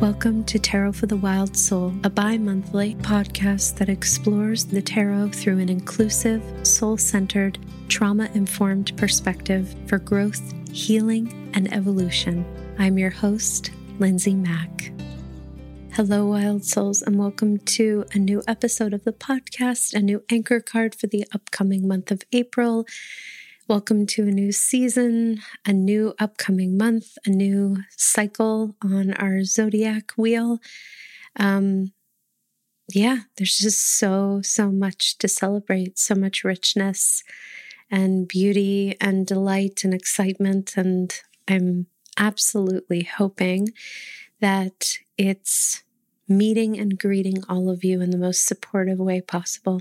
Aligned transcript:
Welcome 0.00 0.44
to 0.44 0.58
Tarot 0.58 0.92
for 0.92 1.04
the 1.04 1.18
Wild 1.18 1.54
Soul, 1.54 1.92
a 2.04 2.08
bi 2.08 2.38
monthly 2.38 2.94
podcast 2.94 3.76
that 3.76 3.90
explores 3.90 4.64
the 4.64 4.80
tarot 4.80 5.28
through 5.28 5.58
an 5.58 5.68
inclusive, 5.68 6.42
soul 6.66 6.96
centered, 6.96 7.58
trauma 7.88 8.30
informed 8.32 8.96
perspective 8.96 9.76
for 9.86 9.98
growth, 9.98 10.54
healing, 10.72 11.50
and 11.52 11.70
evolution. 11.74 12.46
I'm 12.78 12.96
your 12.96 13.10
host, 13.10 13.72
Lindsay 13.98 14.34
Mack. 14.34 14.90
Hello, 15.92 16.24
Wild 16.28 16.64
Souls, 16.64 17.02
and 17.02 17.18
welcome 17.18 17.58
to 17.58 18.06
a 18.14 18.18
new 18.18 18.42
episode 18.48 18.94
of 18.94 19.04
the 19.04 19.12
podcast, 19.12 19.92
a 19.92 20.00
new 20.00 20.24
anchor 20.30 20.60
card 20.60 20.94
for 20.94 21.08
the 21.08 21.26
upcoming 21.34 21.86
month 21.86 22.10
of 22.10 22.22
April. 22.32 22.86
Welcome 23.70 24.06
to 24.06 24.22
a 24.22 24.32
new 24.32 24.50
season, 24.50 25.42
a 25.64 25.72
new 25.72 26.12
upcoming 26.18 26.76
month, 26.76 27.16
a 27.24 27.30
new 27.30 27.76
cycle 27.96 28.74
on 28.82 29.12
our 29.12 29.44
zodiac 29.44 30.10
wheel. 30.16 30.58
Um, 31.36 31.92
yeah, 32.92 33.18
there's 33.36 33.56
just 33.56 33.96
so, 33.96 34.40
so 34.42 34.72
much 34.72 35.18
to 35.18 35.28
celebrate, 35.28 36.00
so 36.00 36.16
much 36.16 36.42
richness 36.42 37.22
and 37.88 38.26
beauty 38.26 38.96
and 39.00 39.24
delight 39.24 39.84
and 39.84 39.94
excitement. 39.94 40.76
And 40.76 41.14
I'm 41.46 41.86
absolutely 42.18 43.04
hoping 43.04 43.68
that 44.40 44.98
it's 45.16 45.84
meeting 46.26 46.76
and 46.76 46.98
greeting 46.98 47.44
all 47.48 47.70
of 47.70 47.84
you 47.84 48.00
in 48.00 48.10
the 48.10 48.18
most 48.18 48.44
supportive 48.44 48.98
way 48.98 49.20
possible. 49.20 49.80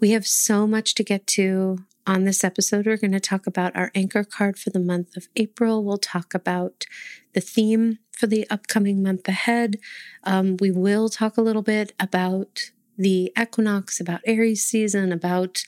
We 0.00 0.10
have 0.10 0.26
so 0.26 0.66
much 0.66 0.96
to 0.96 1.04
get 1.04 1.28
to 1.28 1.78
on 2.06 2.24
this 2.24 2.42
episode, 2.42 2.86
we're 2.86 2.96
going 2.96 3.12
to 3.12 3.20
talk 3.20 3.46
about 3.46 3.76
our 3.76 3.90
anchor 3.94 4.24
card 4.24 4.58
for 4.58 4.70
the 4.70 4.80
month 4.80 5.16
of 5.16 5.28
April. 5.36 5.84
We'll 5.84 5.98
talk 5.98 6.34
about 6.34 6.84
the 7.32 7.40
theme 7.40 7.98
for 8.10 8.26
the 8.26 8.48
upcoming 8.50 9.02
month 9.02 9.28
ahead. 9.28 9.78
Um, 10.24 10.56
we 10.60 10.70
will 10.70 11.08
talk 11.08 11.36
a 11.36 11.42
little 11.42 11.62
bit 11.62 11.92
about 12.00 12.72
the 12.98 13.32
equinox, 13.40 14.00
about 14.00 14.20
Aries 14.26 14.64
season, 14.64 15.12
about, 15.12 15.62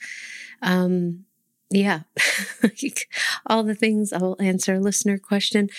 um, 0.60 1.24
yeah, 1.70 2.00
all 3.46 3.62
the 3.62 3.74
things. 3.74 4.12
I 4.12 4.18
will 4.18 4.36
answer 4.40 4.74
a 4.74 4.80
listener 4.80 5.18
question. 5.18 5.70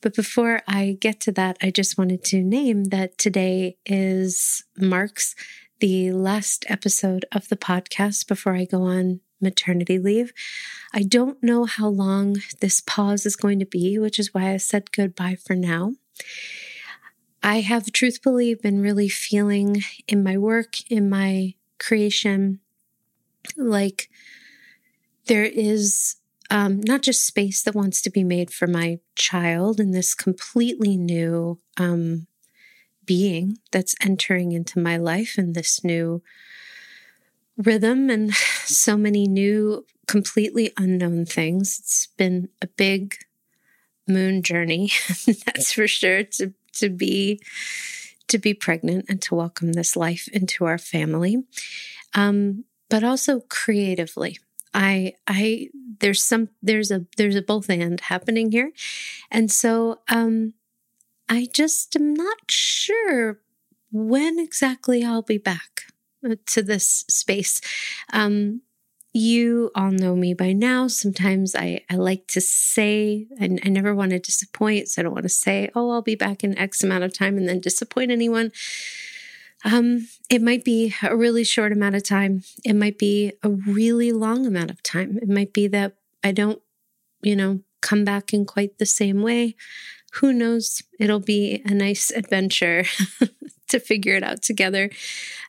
But 0.00 0.14
before 0.14 0.62
I 0.68 0.96
get 1.00 1.20
to 1.20 1.32
that, 1.32 1.56
I 1.62 1.70
just 1.70 1.98
wanted 1.98 2.22
to 2.24 2.42
name 2.42 2.84
that 2.84 3.18
today 3.18 3.76
is 3.86 4.64
marks 4.76 5.34
the 5.80 6.12
last 6.12 6.64
episode 6.68 7.24
of 7.32 7.48
the 7.48 7.56
podcast 7.56 8.28
before 8.28 8.54
I 8.54 8.64
go 8.64 8.82
on 8.82 9.20
maternity 9.42 9.98
leave. 9.98 10.32
I 10.92 11.02
don't 11.02 11.42
know 11.42 11.64
how 11.64 11.88
long 11.88 12.36
this 12.60 12.80
pause 12.80 13.26
is 13.26 13.36
going 13.36 13.58
to 13.58 13.66
be, 13.66 13.98
which 13.98 14.18
is 14.18 14.32
why 14.32 14.52
I 14.52 14.56
said 14.56 14.92
goodbye 14.92 15.36
for 15.36 15.54
now. 15.54 15.94
I 17.42 17.60
have 17.60 17.90
truthfully 17.90 18.54
been 18.54 18.80
really 18.80 19.08
feeling 19.08 19.82
in 20.06 20.22
my 20.22 20.38
work, 20.38 20.88
in 20.90 21.10
my 21.10 21.54
creation, 21.78 22.60
like 23.56 24.08
there 25.26 25.44
is 25.44 26.16
um, 26.50 26.80
not 26.82 27.02
just 27.02 27.26
space 27.26 27.62
that 27.62 27.74
wants 27.74 28.02
to 28.02 28.10
be 28.10 28.22
made 28.22 28.50
for 28.50 28.66
my 28.66 28.98
child 29.16 29.80
and 29.80 29.94
this 29.94 30.14
completely 30.14 30.96
new 30.96 31.58
um, 31.78 32.26
being 33.04 33.58
that's 33.72 33.94
entering 34.02 34.52
into 34.52 34.78
my 34.78 34.96
life 34.96 35.34
and 35.38 35.54
this 35.54 35.82
new 35.82 36.22
rhythm 37.64 38.10
and 38.10 38.34
so 38.64 38.96
many 38.96 39.26
new, 39.26 39.84
completely 40.06 40.72
unknown 40.76 41.26
things. 41.26 41.78
It's 41.80 42.08
been 42.16 42.48
a 42.60 42.66
big 42.66 43.16
moon 44.08 44.42
journey, 44.42 44.90
that's 45.46 45.72
for 45.72 45.86
sure, 45.88 46.24
to, 46.24 46.52
to 46.74 46.88
be 46.88 47.40
to 48.28 48.38
be 48.38 48.54
pregnant 48.54 49.04
and 49.08 49.20
to 49.20 49.34
welcome 49.34 49.72
this 49.72 49.96
life 49.96 50.26
into 50.32 50.64
our 50.64 50.78
family. 50.78 51.44
Um, 52.14 52.64
but 52.88 53.04
also 53.04 53.40
creatively. 53.48 54.38
I 54.74 55.14
I 55.26 55.68
there's 56.00 56.22
some 56.22 56.48
there's 56.62 56.90
a 56.90 57.06
there's 57.16 57.36
a 57.36 57.42
both 57.42 57.68
and 57.68 58.00
happening 58.00 58.52
here. 58.52 58.72
And 59.30 59.50
so 59.50 60.00
um 60.08 60.54
I 61.28 61.48
just 61.52 61.96
am 61.96 62.14
not 62.14 62.38
sure 62.50 63.40
when 63.90 64.38
exactly 64.38 65.04
I'll 65.04 65.22
be 65.22 65.38
back 65.38 65.71
to 66.46 66.62
this 66.62 67.04
space. 67.08 67.60
Um, 68.12 68.62
you 69.14 69.70
all 69.74 69.90
know 69.90 70.16
me 70.16 70.32
by 70.32 70.52
now. 70.52 70.88
Sometimes 70.88 71.54
I, 71.54 71.84
I 71.90 71.96
like 71.96 72.26
to 72.28 72.40
say, 72.40 73.26
and 73.38 73.60
I 73.64 73.68
never 73.68 73.94
want 73.94 74.12
to 74.12 74.18
disappoint. 74.18 74.88
So 74.88 75.00
I 75.00 75.04
don't 75.04 75.12
want 75.12 75.24
to 75.24 75.28
say, 75.28 75.70
oh, 75.74 75.90
I'll 75.90 76.02
be 76.02 76.14
back 76.14 76.42
in 76.42 76.56
X 76.56 76.82
amount 76.82 77.04
of 77.04 77.12
time 77.12 77.36
and 77.36 77.46
then 77.46 77.60
disappoint 77.60 78.10
anyone. 78.10 78.52
Um, 79.64 80.08
it 80.30 80.42
might 80.42 80.64
be 80.64 80.94
a 81.02 81.14
really 81.14 81.44
short 81.44 81.72
amount 81.72 81.94
of 81.94 82.02
time. 82.02 82.42
It 82.64 82.74
might 82.74 82.98
be 82.98 83.32
a 83.42 83.50
really 83.50 84.12
long 84.12 84.46
amount 84.46 84.70
of 84.70 84.82
time. 84.82 85.18
It 85.20 85.28
might 85.28 85.52
be 85.52 85.68
that 85.68 85.94
I 86.24 86.32
don't, 86.32 86.60
you 87.20 87.36
know, 87.36 87.60
come 87.80 88.04
back 88.04 88.32
in 88.32 88.46
quite 88.46 88.78
the 88.78 88.86
same 88.86 89.22
way. 89.22 89.56
Who 90.14 90.32
knows? 90.32 90.82
It'll 90.98 91.20
be 91.20 91.62
a 91.64 91.74
nice 91.74 92.10
adventure 92.10 92.84
to 93.68 93.78
figure 93.78 94.14
it 94.14 94.22
out 94.22 94.42
together. 94.42 94.90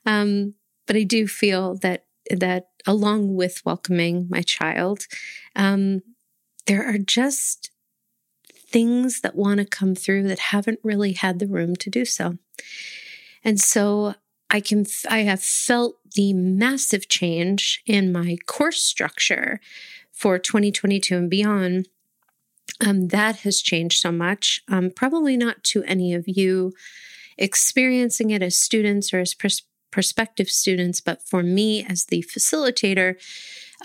Um, 0.06 0.56
but 0.86 0.96
I 0.96 1.04
do 1.04 1.28
feel 1.28 1.76
that 1.78 2.06
that 2.30 2.70
along 2.86 3.36
with 3.36 3.66
welcoming 3.66 4.28
my 4.30 4.42
child, 4.42 5.08
um, 5.56 6.02
there 6.68 6.86
are 6.88 6.98
just 6.98 7.72
things 8.50 9.22
that 9.22 9.36
want 9.36 9.60
to 9.60 9.66
come 9.66 9.94
through 9.94 10.24
that 10.24 10.40
haven't 10.40 10.80
really 10.84 11.14
had 11.14 11.40
the 11.40 11.48
room 11.48 11.76
to 11.76 11.90
do 11.90 12.06
so. 12.06 12.38
And 13.44 13.60
so 13.60 14.16
I 14.50 14.62
can 14.62 14.86
I 15.10 15.20
have 15.20 15.42
felt 15.42 15.98
the 16.16 16.34
massive 16.34 17.10
change 17.10 17.82
in 17.86 18.12
my 18.12 18.38
course 18.46 18.84
structure 18.84 19.60
for 20.12 20.40
2022 20.40 21.18
and 21.18 21.30
beyond. 21.30 21.88
Um, 22.86 23.10
that 23.10 23.38
has 23.38 23.62
changed 23.62 24.00
so 24.00 24.12
much. 24.12 24.62
Um, 24.68 24.90
probably 24.90 25.38
not 25.38 25.64
to 25.66 25.84
any 25.84 26.14
of 26.14 26.26
you 26.28 26.74
experiencing 27.38 28.30
it 28.30 28.42
as 28.42 28.58
students 28.58 29.14
or 29.14 29.20
as 29.20 29.34
pers- 29.34 29.64
prospective 29.94 30.50
students, 30.50 31.00
but 31.00 31.22
for 31.22 31.44
me 31.44 31.86
as 31.86 32.06
the 32.06 32.26
facilitator, 32.36 33.16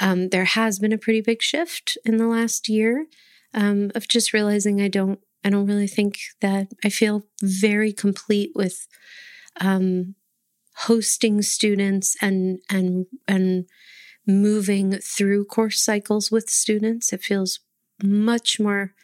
um, 0.00 0.30
there 0.30 0.46
has 0.46 0.78
been 0.78 0.92
a 0.92 0.98
pretty 0.98 1.20
big 1.20 1.42
shift 1.42 1.98
in 2.02 2.16
the 2.16 2.26
last 2.26 2.66
year 2.66 3.06
um, 3.52 3.92
of 3.94 4.08
just 4.08 4.32
realizing 4.32 4.80
I 4.80 4.88
don't 4.88 5.20
I 5.44 5.50
don't 5.50 5.66
really 5.66 5.86
think 5.86 6.18
that 6.40 6.68
I 6.82 6.88
feel 6.88 7.24
very 7.42 7.92
complete 7.92 8.52
with 8.54 8.88
um, 9.60 10.14
hosting 10.86 11.42
students 11.42 12.16
and 12.22 12.60
and 12.70 13.04
and 13.26 13.66
moving 14.26 14.92
through 14.92 15.44
course 15.44 15.80
cycles 15.80 16.30
with 16.30 16.48
students. 16.48 17.12
It 17.12 17.22
feels 17.22 17.60
much 18.02 18.58
more 18.58 18.94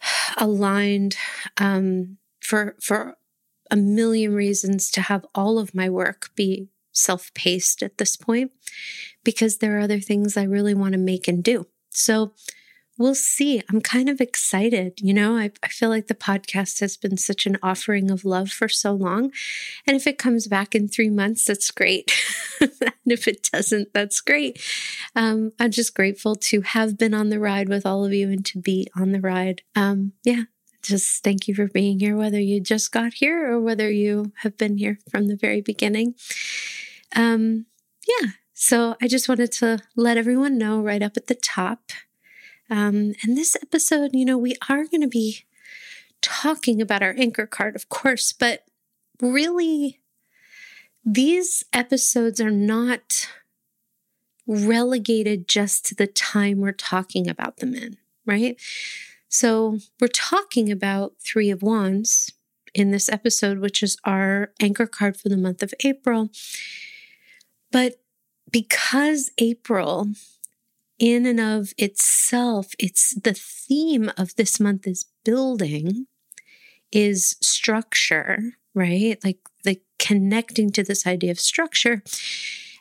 aligned 0.36 1.16
um, 1.56 2.18
for 2.40 2.76
for 2.82 3.16
a 3.70 3.76
million 3.76 4.34
reasons 4.34 4.90
to 4.92 5.02
have 5.02 5.26
all 5.34 5.58
of 5.58 5.74
my 5.74 5.88
work 5.88 6.30
be 6.34 6.68
self 6.92 7.32
paced 7.34 7.82
at 7.82 7.98
this 7.98 8.16
point 8.16 8.52
because 9.24 9.58
there 9.58 9.76
are 9.76 9.80
other 9.80 10.00
things 10.00 10.36
I 10.36 10.44
really 10.44 10.74
want 10.74 10.92
to 10.92 10.98
make 10.98 11.28
and 11.28 11.42
do. 11.42 11.66
So 11.90 12.32
we'll 12.98 13.14
see. 13.14 13.62
I'm 13.68 13.80
kind 13.80 14.08
of 14.08 14.20
excited. 14.20 15.00
You 15.00 15.12
know, 15.12 15.36
I, 15.36 15.50
I, 15.62 15.68
feel 15.68 15.88
like 15.88 16.06
the 16.06 16.14
podcast 16.14 16.80
has 16.80 16.96
been 16.96 17.16
such 17.16 17.46
an 17.46 17.58
offering 17.62 18.10
of 18.10 18.24
love 18.24 18.50
for 18.50 18.68
so 18.68 18.92
long. 18.92 19.32
And 19.86 19.96
if 19.96 20.06
it 20.06 20.18
comes 20.18 20.46
back 20.46 20.74
in 20.74 20.88
three 20.88 21.10
months, 21.10 21.44
that's 21.44 21.70
great. 21.70 22.12
and 22.60 22.70
if 23.04 23.28
it 23.28 23.48
doesn't, 23.52 23.92
that's 23.92 24.20
great. 24.20 24.60
Um, 25.14 25.52
I'm 25.60 25.70
just 25.70 25.94
grateful 25.94 26.36
to 26.36 26.62
have 26.62 26.96
been 26.96 27.14
on 27.14 27.28
the 27.28 27.40
ride 27.40 27.68
with 27.68 27.84
all 27.84 28.04
of 28.04 28.12
you 28.12 28.30
and 28.30 28.44
to 28.46 28.58
be 28.58 28.88
on 28.96 29.12
the 29.12 29.20
ride. 29.20 29.62
Um, 29.74 30.12
yeah, 30.24 30.44
just 30.86 31.24
thank 31.24 31.48
you 31.48 31.54
for 31.54 31.66
being 31.66 32.00
here, 32.00 32.16
whether 32.16 32.40
you 32.40 32.60
just 32.60 32.92
got 32.92 33.14
here 33.14 33.50
or 33.50 33.60
whether 33.60 33.90
you 33.90 34.32
have 34.36 34.56
been 34.56 34.78
here 34.78 34.98
from 35.10 35.26
the 35.26 35.36
very 35.36 35.60
beginning. 35.60 36.14
Um, 37.14 37.66
yeah, 38.06 38.30
so 38.54 38.96
I 39.02 39.08
just 39.08 39.28
wanted 39.28 39.52
to 39.52 39.80
let 39.96 40.16
everyone 40.16 40.58
know 40.58 40.80
right 40.80 41.02
up 41.02 41.16
at 41.16 41.26
the 41.26 41.34
top. 41.34 41.90
Um, 42.70 43.14
and 43.22 43.36
this 43.36 43.56
episode, 43.60 44.10
you 44.14 44.24
know, 44.24 44.38
we 44.38 44.56
are 44.68 44.84
going 44.84 45.02
to 45.02 45.08
be 45.08 45.44
talking 46.22 46.80
about 46.80 47.02
our 47.02 47.14
anchor 47.16 47.46
card, 47.46 47.76
of 47.76 47.88
course, 47.88 48.32
but 48.32 48.64
really, 49.20 50.00
these 51.04 51.64
episodes 51.72 52.40
are 52.40 52.50
not 52.50 53.28
relegated 54.46 55.48
just 55.48 55.86
to 55.86 55.94
the 55.94 56.06
time 56.06 56.58
we're 56.58 56.72
talking 56.72 57.28
about 57.28 57.58
them 57.58 57.74
in, 57.74 57.96
right? 58.24 58.60
So, 59.28 59.78
we're 60.00 60.08
talking 60.08 60.70
about 60.70 61.14
Three 61.20 61.50
of 61.50 61.62
Wands 61.62 62.32
in 62.74 62.90
this 62.90 63.08
episode, 63.08 63.58
which 63.58 63.82
is 63.82 63.96
our 64.04 64.52
anchor 64.60 64.86
card 64.86 65.16
for 65.16 65.28
the 65.28 65.36
month 65.36 65.62
of 65.62 65.74
April. 65.84 66.30
But 67.72 67.96
because 68.50 69.30
April, 69.38 70.08
in 70.98 71.26
and 71.26 71.40
of 71.40 71.72
itself, 71.76 72.68
it's 72.78 73.14
the 73.14 73.34
theme 73.34 74.10
of 74.16 74.36
this 74.36 74.60
month 74.60 74.86
is 74.86 75.06
building, 75.24 76.06
is 76.92 77.36
structure, 77.42 78.38
right? 78.74 79.18
Like 79.24 79.38
the 79.64 79.80
connecting 79.98 80.70
to 80.72 80.84
this 80.84 81.06
idea 81.06 81.32
of 81.32 81.40
structure. 81.40 82.02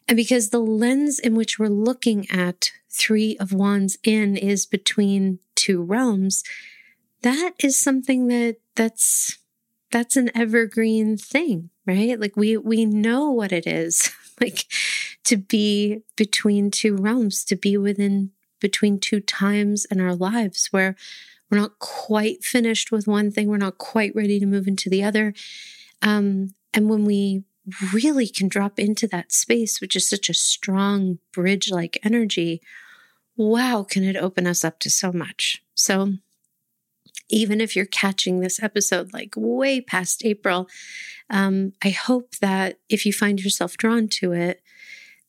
And 0.08 0.16
because 0.16 0.50
the 0.50 0.60
lens 0.60 1.20
in 1.20 1.36
which 1.36 1.58
we're 1.58 1.68
looking 1.68 2.30
at 2.30 2.72
Three 2.90 3.36
of 3.40 3.52
Wands 3.52 3.98
in 4.04 4.38
is 4.38 4.66
between 4.66 5.40
two 5.66 5.82
realms, 5.82 6.44
that 7.22 7.54
is 7.60 7.80
something 7.80 8.28
that 8.28 8.58
that's 8.76 9.40
that's 9.92 10.18
an 10.18 10.30
evergreen 10.36 11.18
thing, 11.18 11.70
right? 11.86 12.20
Like 12.20 12.36
we 12.36 12.58
we 12.58 12.86
know 12.86 13.32
what 13.32 13.52
it 13.52 13.66
is 13.66 14.12
like 14.42 14.66
to 15.24 15.38
be 15.38 16.04
between 16.16 16.70
two 16.70 16.96
realms, 16.96 17.44
to 17.46 17.56
be 17.56 17.78
within 17.78 18.32
between 18.60 19.00
two 19.00 19.20
times 19.20 19.86
in 19.86 20.00
our 20.00 20.16
lives 20.16 20.68
where 20.72 20.96
we're 21.50 21.58
not 21.58 21.80
quite 21.80 22.44
finished 22.44 22.92
with 22.92 23.08
one 23.08 23.32
thing, 23.32 23.48
we're 23.48 23.58
not 23.58 23.78
quite 23.78 24.16
ready 24.16 24.40
to 24.40 24.46
move 24.46 24.68
into 24.68 24.90
the 24.90 25.04
other. 25.04 25.34
Um, 26.02 26.54
and 26.74 26.90
when 26.90 27.06
we 27.06 27.44
really 27.94 28.28
can 28.28 28.48
drop 28.48 28.80
into 28.80 29.08
that 29.08 29.32
space, 29.32 29.82
which 29.82 29.96
is 29.96 30.08
such 30.08 30.30
a 30.30 30.34
strong 30.34 31.20
bridge 31.32 31.72
like 31.72 32.00
energy, 32.04 32.62
wow, 33.38 33.86
can 33.88 34.04
it 34.04 34.16
open 34.16 34.48
us 34.48 34.64
up 34.64 34.80
to 34.80 34.90
so 34.90 35.12
much? 35.12 35.62
So, 35.74 36.14
even 37.30 37.60
if 37.60 37.76
you're 37.76 37.86
catching 37.86 38.40
this 38.40 38.62
episode 38.62 39.14
like 39.14 39.34
way 39.36 39.82
past 39.82 40.24
April, 40.24 40.70
um, 41.30 41.74
I 41.84 41.90
hope 41.90 42.36
that 42.38 42.80
if 42.88 43.06
you 43.06 43.12
find 43.12 43.42
yourself 43.42 43.78
drawn 43.78 44.08
to 44.10 44.32
it, 44.32 44.62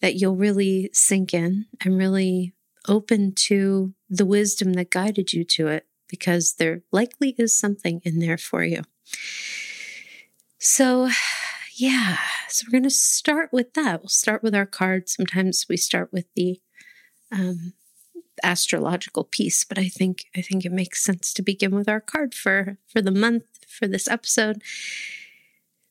that 0.00 0.16
you'll 0.16 0.36
really 0.36 0.90
sink 0.92 1.32
in 1.32 1.66
and 1.80 1.96
really 1.96 2.52
open 2.86 3.32
to 3.34 3.94
the 4.10 4.26
wisdom 4.26 4.74
that 4.74 4.90
guided 4.90 5.32
you 5.32 5.42
to 5.42 5.68
it, 5.68 5.86
because 6.08 6.54
there 6.54 6.82
likely 6.92 7.34
is 7.38 7.56
something 7.56 8.00
in 8.04 8.18
there 8.18 8.38
for 8.38 8.62
you. 8.62 8.82
So, 10.58 11.08
yeah, 11.76 12.18
so 12.48 12.66
we're 12.66 12.72
going 12.72 12.82
to 12.84 12.90
start 12.90 13.52
with 13.52 13.74
that. 13.74 14.00
We'll 14.02 14.08
start 14.08 14.42
with 14.42 14.54
our 14.54 14.66
cards. 14.66 15.14
Sometimes 15.14 15.66
we 15.68 15.76
start 15.76 16.12
with 16.12 16.26
the 16.34 16.60
um, 17.32 17.74
astrological 18.42 19.24
piece, 19.24 19.64
but 19.64 19.78
I 19.78 19.88
think 19.88 20.24
I 20.36 20.42
think 20.42 20.64
it 20.64 20.72
makes 20.72 21.04
sense 21.04 21.32
to 21.34 21.42
begin 21.42 21.74
with 21.74 21.88
our 21.88 22.00
card 22.00 22.34
for 22.34 22.78
for 22.86 23.00
the 23.00 23.10
month 23.10 23.44
for 23.66 23.86
this 23.86 24.08
episode. 24.08 24.62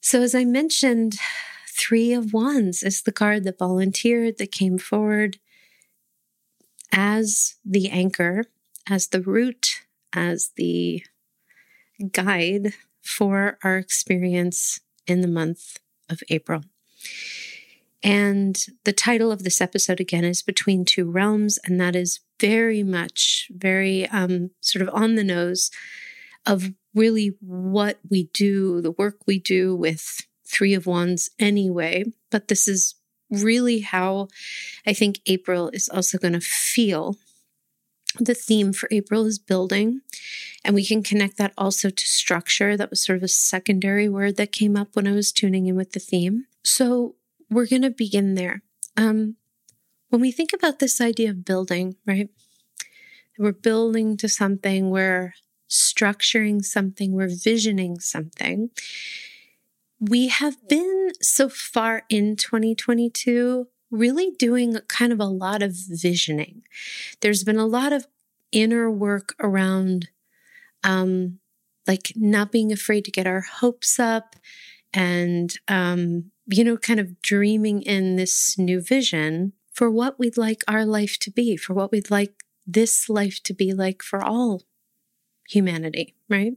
So 0.02 0.22
as 0.22 0.36
I 0.36 0.46
mentioned, 0.46 1.16
3 1.78 2.14
of 2.14 2.34
wands 2.34 2.84
is 2.84 3.02
the 3.02 3.12
card 3.12 3.44
that 3.44 3.60
volunteered 3.60 4.38
that 4.38 4.52
came 4.52 4.78
forward 4.78 5.40
as 6.92 7.56
the 7.66 7.90
anchor, 7.90 8.46
as 8.88 9.08
the 9.08 9.22
root, 9.22 9.82
as 10.14 10.52
the 10.56 11.04
guide 12.12 12.74
for 13.02 13.58
our 13.64 13.78
experience 13.78 14.80
in 15.06 15.22
the 15.22 15.28
month 15.28 15.80
of 16.10 16.22
April. 16.30 16.64
And 18.04 18.64
the 18.84 18.94
title 18.94 19.32
of 19.32 19.44
this 19.44 19.60
episode 19.60 20.00
again 20.00 20.24
is 20.24 20.42
Between 20.42 20.86
Two 20.86 21.10
Realms, 21.10 21.58
and 21.66 21.82
that 21.82 21.96
is 21.96 22.20
very 22.40 22.84
much, 22.84 23.50
very 23.54 24.08
um, 24.10 24.52
sort 24.62 24.88
of 24.88 24.94
on 24.94 25.16
the 25.16 25.24
nose 25.24 25.72
of 26.46 26.72
really 26.94 27.36
what 27.42 28.00
we 28.10 28.30
do, 28.34 28.82
the 28.82 28.92
work 28.92 29.20
we 29.26 29.40
do 29.40 29.76
with 29.76 30.26
Three 30.48 30.74
of 30.74 30.86
Wands 30.86 31.30
anyway. 31.40 32.06
But 32.32 32.48
this 32.48 32.68
is 32.68 32.96
really 33.30 33.80
how 33.80 34.28
I 34.86 34.94
think 34.94 35.20
April 35.26 35.70
is 35.70 35.90
also 35.90 36.18
going 36.18 36.34
to 36.34 36.42
feel. 36.42 37.18
The 38.20 38.34
theme 38.34 38.72
for 38.72 38.88
April 38.92 39.26
is 39.26 39.40
building, 39.40 40.00
and 40.64 40.74
we 40.74 40.86
can 40.86 41.04
connect 41.04 41.38
that 41.38 41.52
also 41.58 41.90
to 41.90 42.06
structure. 42.06 42.78
That 42.78 42.90
was 42.90 43.04
sort 43.04 43.18
of 43.18 43.24
a 43.24 43.28
secondary 43.28 44.08
word 44.08 44.38
that 44.38 44.54
came 44.54 44.78
up 44.78 44.90
when 44.94 45.06
I 45.06 45.12
was 45.12 45.34
tuning 45.34 45.68
in 45.68 45.76
with 45.76 45.92
the 45.92 46.00
theme. 46.00 46.46
So, 46.64 47.16
we're 47.50 47.68
going 47.68 47.82
to 47.82 47.90
begin 47.90 48.36
there. 48.36 48.64
Um, 48.96 49.36
when 50.10 50.22
we 50.22 50.32
think 50.32 50.54
about 50.54 50.80
this 50.80 51.02
idea 51.02 51.30
of 51.30 51.46
building, 51.46 51.96
right? 52.06 52.30
We're 53.38 53.52
building 53.52 54.18
to 54.18 54.30
something, 54.30 54.90
we're 54.90 55.34
structuring 55.70 56.64
something, 56.64 57.14
we're 57.14 57.36
visioning 57.36 58.00
something. 58.00 58.70
We 60.00 60.28
have 60.28 60.68
been 60.68 61.12
so 61.22 61.50
far 61.50 62.04
in 62.10 62.36
2022 62.36 63.68
really 63.92 64.32
doing 64.38 64.78
kind 64.88 65.14
of 65.14 65.20
a 65.20 65.26
lot 65.26 65.62
of 65.62 65.74
visioning. 65.74 66.64
There's 67.22 67.44
been 67.44 67.58
a 67.58 67.66
lot 67.66 67.94
of 67.94 68.08
inner 68.52 68.90
work 68.90 69.36
around 69.40 70.10
um, 70.84 71.40
like 71.88 72.14
not 72.16 72.52
being 72.52 72.72
afraid 72.72 73.06
to 73.06 73.12
get 73.12 73.28
our 73.28 73.42
hopes 73.42 74.00
up 74.00 74.36
and 74.94 75.58
um, 75.68 76.32
you 76.48 76.64
know, 76.64 76.78
kind 76.78 77.00
of 77.00 77.22
dreaming 77.22 77.82
in 77.82 78.16
this 78.16 78.58
new 78.58 78.80
vision 78.82 79.54
for 79.76 79.92
what 79.92 80.18
we'd 80.18 80.38
like 80.38 80.64
our 80.68 80.86
life 80.86 81.20
to 81.20 81.30
be, 81.30 81.58
for 81.58 81.74
what 81.74 81.92
we'd 81.92 82.10
like 82.10 82.44
this 82.66 83.10
life 83.10 83.44
to 83.44 83.54
be 83.54 83.74
like 83.74 84.02
for 84.02 84.24
all 84.24 84.64
humanity, 85.50 86.16
right? 86.30 86.54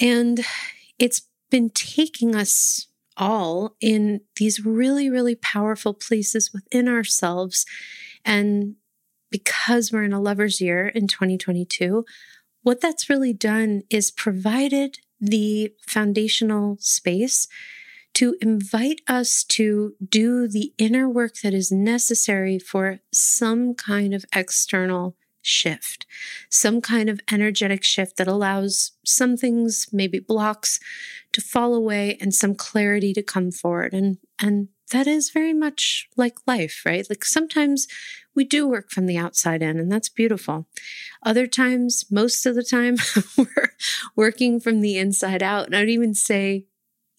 And 0.00 0.44
it's 0.98 1.22
been 1.50 1.70
taking 1.70 2.34
us 2.34 2.88
all 3.16 3.76
in 3.80 4.20
these 4.34 4.66
really, 4.66 5.08
really 5.08 5.36
powerful 5.36 5.94
places 5.94 6.52
within 6.52 6.88
ourselves. 6.88 7.64
And 8.24 8.74
because 9.30 9.92
we're 9.92 10.02
in 10.02 10.12
a 10.12 10.20
lover's 10.20 10.60
year 10.60 10.88
in 10.88 11.06
2022, 11.06 12.04
what 12.62 12.80
that's 12.80 13.08
really 13.08 13.32
done 13.32 13.82
is 13.88 14.10
provided 14.10 14.98
the 15.20 15.72
foundational 15.86 16.76
space 16.80 17.46
to 18.16 18.34
invite 18.40 19.02
us 19.06 19.44
to 19.44 19.94
do 20.08 20.48
the 20.48 20.72
inner 20.78 21.06
work 21.06 21.34
that 21.42 21.52
is 21.52 21.70
necessary 21.70 22.58
for 22.58 23.00
some 23.12 23.74
kind 23.74 24.14
of 24.14 24.24
external 24.34 25.14
shift, 25.42 26.06
some 26.48 26.80
kind 26.80 27.10
of 27.10 27.20
energetic 27.30 27.84
shift 27.84 28.16
that 28.16 28.26
allows 28.26 28.92
some 29.04 29.36
things, 29.36 29.86
maybe 29.92 30.18
blocks, 30.18 30.80
to 31.32 31.42
fall 31.42 31.74
away 31.74 32.16
and 32.18 32.32
some 32.34 32.54
clarity 32.54 33.12
to 33.12 33.22
come 33.22 33.50
forward. 33.50 33.92
And, 33.92 34.16
and 34.40 34.68
that 34.92 35.06
is 35.06 35.28
very 35.28 35.52
much 35.52 36.08
like 36.16 36.38
life, 36.46 36.84
right? 36.86 37.06
Like 37.10 37.22
sometimes 37.22 37.86
we 38.34 38.44
do 38.44 38.66
work 38.66 38.90
from 38.90 39.04
the 39.04 39.18
outside 39.18 39.60
in, 39.60 39.78
and 39.78 39.92
that's 39.92 40.08
beautiful. 40.08 40.66
Other 41.22 41.46
times, 41.46 42.06
most 42.10 42.46
of 42.46 42.54
the 42.54 42.64
time, 42.64 42.96
we're 43.36 43.72
working 44.16 44.58
from 44.58 44.80
the 44.80 44.96
inside 44.96 45.42
out. 45.42 45.66
And 45.66 45.76
I'd 45.76 45.90
even 45.90 46.14
say 46.14 46.64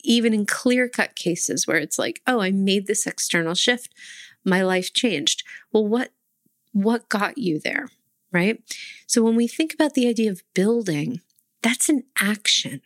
even 0.04 0.34
in 0.34 0.46
clear 0.46 0.88
cut 0.88 1.16
cases 1.16 1.68
where 1.68 1.77
it's 1.77 2.00
like, 2.00 2.22
oh, 2.27 2.39
I 2.39 2.51
made 2.51 2.88
this 2.88 3.06
external 3.06 3.56
shift, 3.56 3.94
my 4.46 4.62
life 4.62 4.94
changed. 4.94 5.44
Well, 5.72 5.86
what 5.88 6.12
what 6.74 7.10
got 7.10 7.38
you 7.38 7.60
there, 7.60 7.88
right? 8.32 8.62
So 9.08 9.24
when 9.24 9.36
we 9.36 9.48
think 9.48 9.74
about 9.74 9.96
the 9.96 10.08
idea 10.08 10.30
of 10.30 10.44
building, 10.54 11.22
that's 11.63 11.89
an 11.89 12.04
action, 12.22 12.82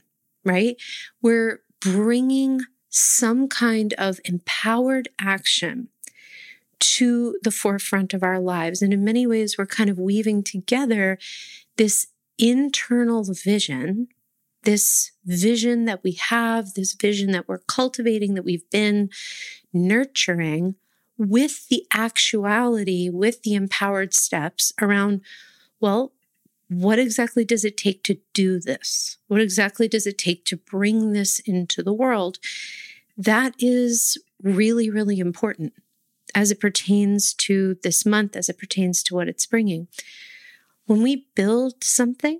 right? 0.46 0.78
We're 1.22 1.62
bringing 1.82 2.62
some 2.90 3.48
kind 3.48 3.94
of 3.98 4.20
empowered 4.24 5.10
action 5.20 5.90
to 6.80 7.38
the 7.44 7.52
forefront 7.52 8.14
of 8.14 8.24
our 8.24 8.40
lives. 8.40 8.82
And 8.82 8.94
in 8.94 9.04
many 9.04 9.28
ways, 9.28 9.58
we're 9.58 9.66
kind 9.66 9.90
of 9.90 10.00
weaving 10.00 10.44
together 10.44 11.18
this 11.78 12.08
internal 12.38 13.24
vision 13.24 14.08
this 14.64 15.12
vision 15.26 15.86
that 15.86 16.04
we 16.04 16.14
have, 16.14 16.74
this 16.74 16.94
vision 16.94 17.32
that 17.32 17.48
we're 17.48 17.60
cultivating, 17.60 18.34
that 18.36 18.46
we've 18.46 18.70
been 18.70 19.10
nurturing 19.74 20.76
with 21.18 21.68
the 21.70 21.86
actuality, 21.94 23.10
with 23.10 23.44
the 23.44 23.54
empowered 23.54 24.14
steps 24.14 24.74
around, 24.82 25.22
well, 25.80 26.14
what 26.68 27.00
exactly 27.00 27.44
does 27.44 27.66
it 27.66 27.76
take 27.76 28.04
to 28.04 28.18
do 28.34 28.60
this? 28.60 29.18
What 29.28 29.42
exactly 29.42 29.88
does 29.88 30.08
it 30.08 30.18
take 30.18 30.46
to 30.46 30.58
bring 30.58 31.12
this 31.12 31.40
into 31.40 31.84
the 31.84 31.94
world? 31.94 32.40
That 33.18 33.56
is 33.60 34.18
really, 34.42 34.90
really 34.90 35.20
important 35.20 35.74
as 36.34 36.50
it 36.50 36.60
pertains 36.60 37.34
to 37.34 37.78
this 37.84 38.06
month, 38.06 38.36
as 38.36 38.48
it 38.48 38.58
pertains 38.58 39.04
to 39.04 39.16
what 39.16 39.28
it's 39.28 39.46
bringing. 39.46 39.90
When 40.86 41.04
we 41.04 41.28
build 41.36 41.84
something, 41.84 42.40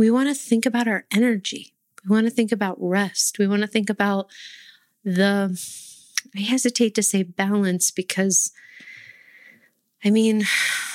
we 0.00 0.10
want 0.10 0.30
to 0.30 0.34
think 0.34 0.64
about 0.64 0.88
our 0.88 1.04
energy. 1.10 1.74
We 2.08 2.14
want 2.14 2.26
to 2.26 2.30
think 2.30 2.52
about 2.52 2.78
rest. 2.80 3.38
We 3.38 3.46
want 3.46 3.60
to 3.60 3.68
think 3.68 3.90
about 3.90 4.28
the, 5.04 5.62
I 6.34 6.40
hesitate 6.40 6.94
to 6.94 7.02
say 7.02 7.22
balance 7.22 7.90
because, 7.90 8.50
I 10.02 10.08
mean, 10.08 10.44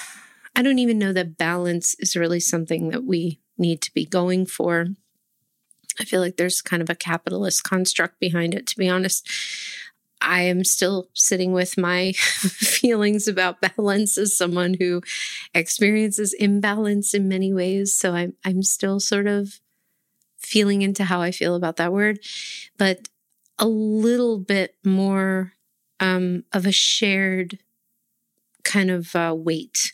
I 0.56 0.64
don't 0.64 0.80
even 0.80 0.98
know 0.98 1.14
that 1.14 1.38
balance 1.38 1.96
is 2.00 2.16
really 2.16 2.40
something 2.40 2.90
that 2.90 3.04
we 3.04 3.40
need 3.60 3.80
to 3.82 3.94
be 3.94 4.08
going 4.08 4.48
for. 4.48 4.88
I 6.00 6.04
feel 6.04 6.20
like 6.20 6.38
there's 6.38 6.64
kind 6.64 6.82
of 6.82 6.90
a 6.90 6.96
capitalist 6.96 7.64
construct 7.64 8.20
behind 8.20 8.56
it, 8.56 8.66
to 8.66 8.76
be 8.76 8.90
honest. 8.90 9.30
I 10.22 10.42
am 10.42 10.64
still 10.64 11.10
sitting 11.14 11.52
with 11.52 11.78
my 11.78 12.14
feelings 12.18 13.28
about 13.28 13.62
balance 13.62 14.18
as 14.18 14.38
someone 14.38 14.76
who 14.80 15.02
experiences 15.54 16.34
imbalance 16.34 17.14
in 17.14 17.28
many 17.28 17.54
ways. 17.54 17.96
So 17.96 18.14
I'm 18.14 18.34
I'm 18.44 18.64
still 18.64 19.00
sort 19.00 19.28
of 19.28 19.60
feeling 20.38 20.82
into 20.82 21.04
how 21.06 21.22
I 21.22 21.32
feel 21.32 21.56
about 21.56 21.78
that 21.78 21.92
word, 21.92 22.20
but 22.78 23.08
a 23.58 23.68
little 23.68 24.38
bit 24.40 24.76
more 24.84 25.54
um, 26.00 26.44
of 26.54 26.66
a 26.66 26.72
shared 26.72 27.60
kind 28.64 28.92
of 28.92 29.16
uh, 29.16 29.34
weight 29.36 29.94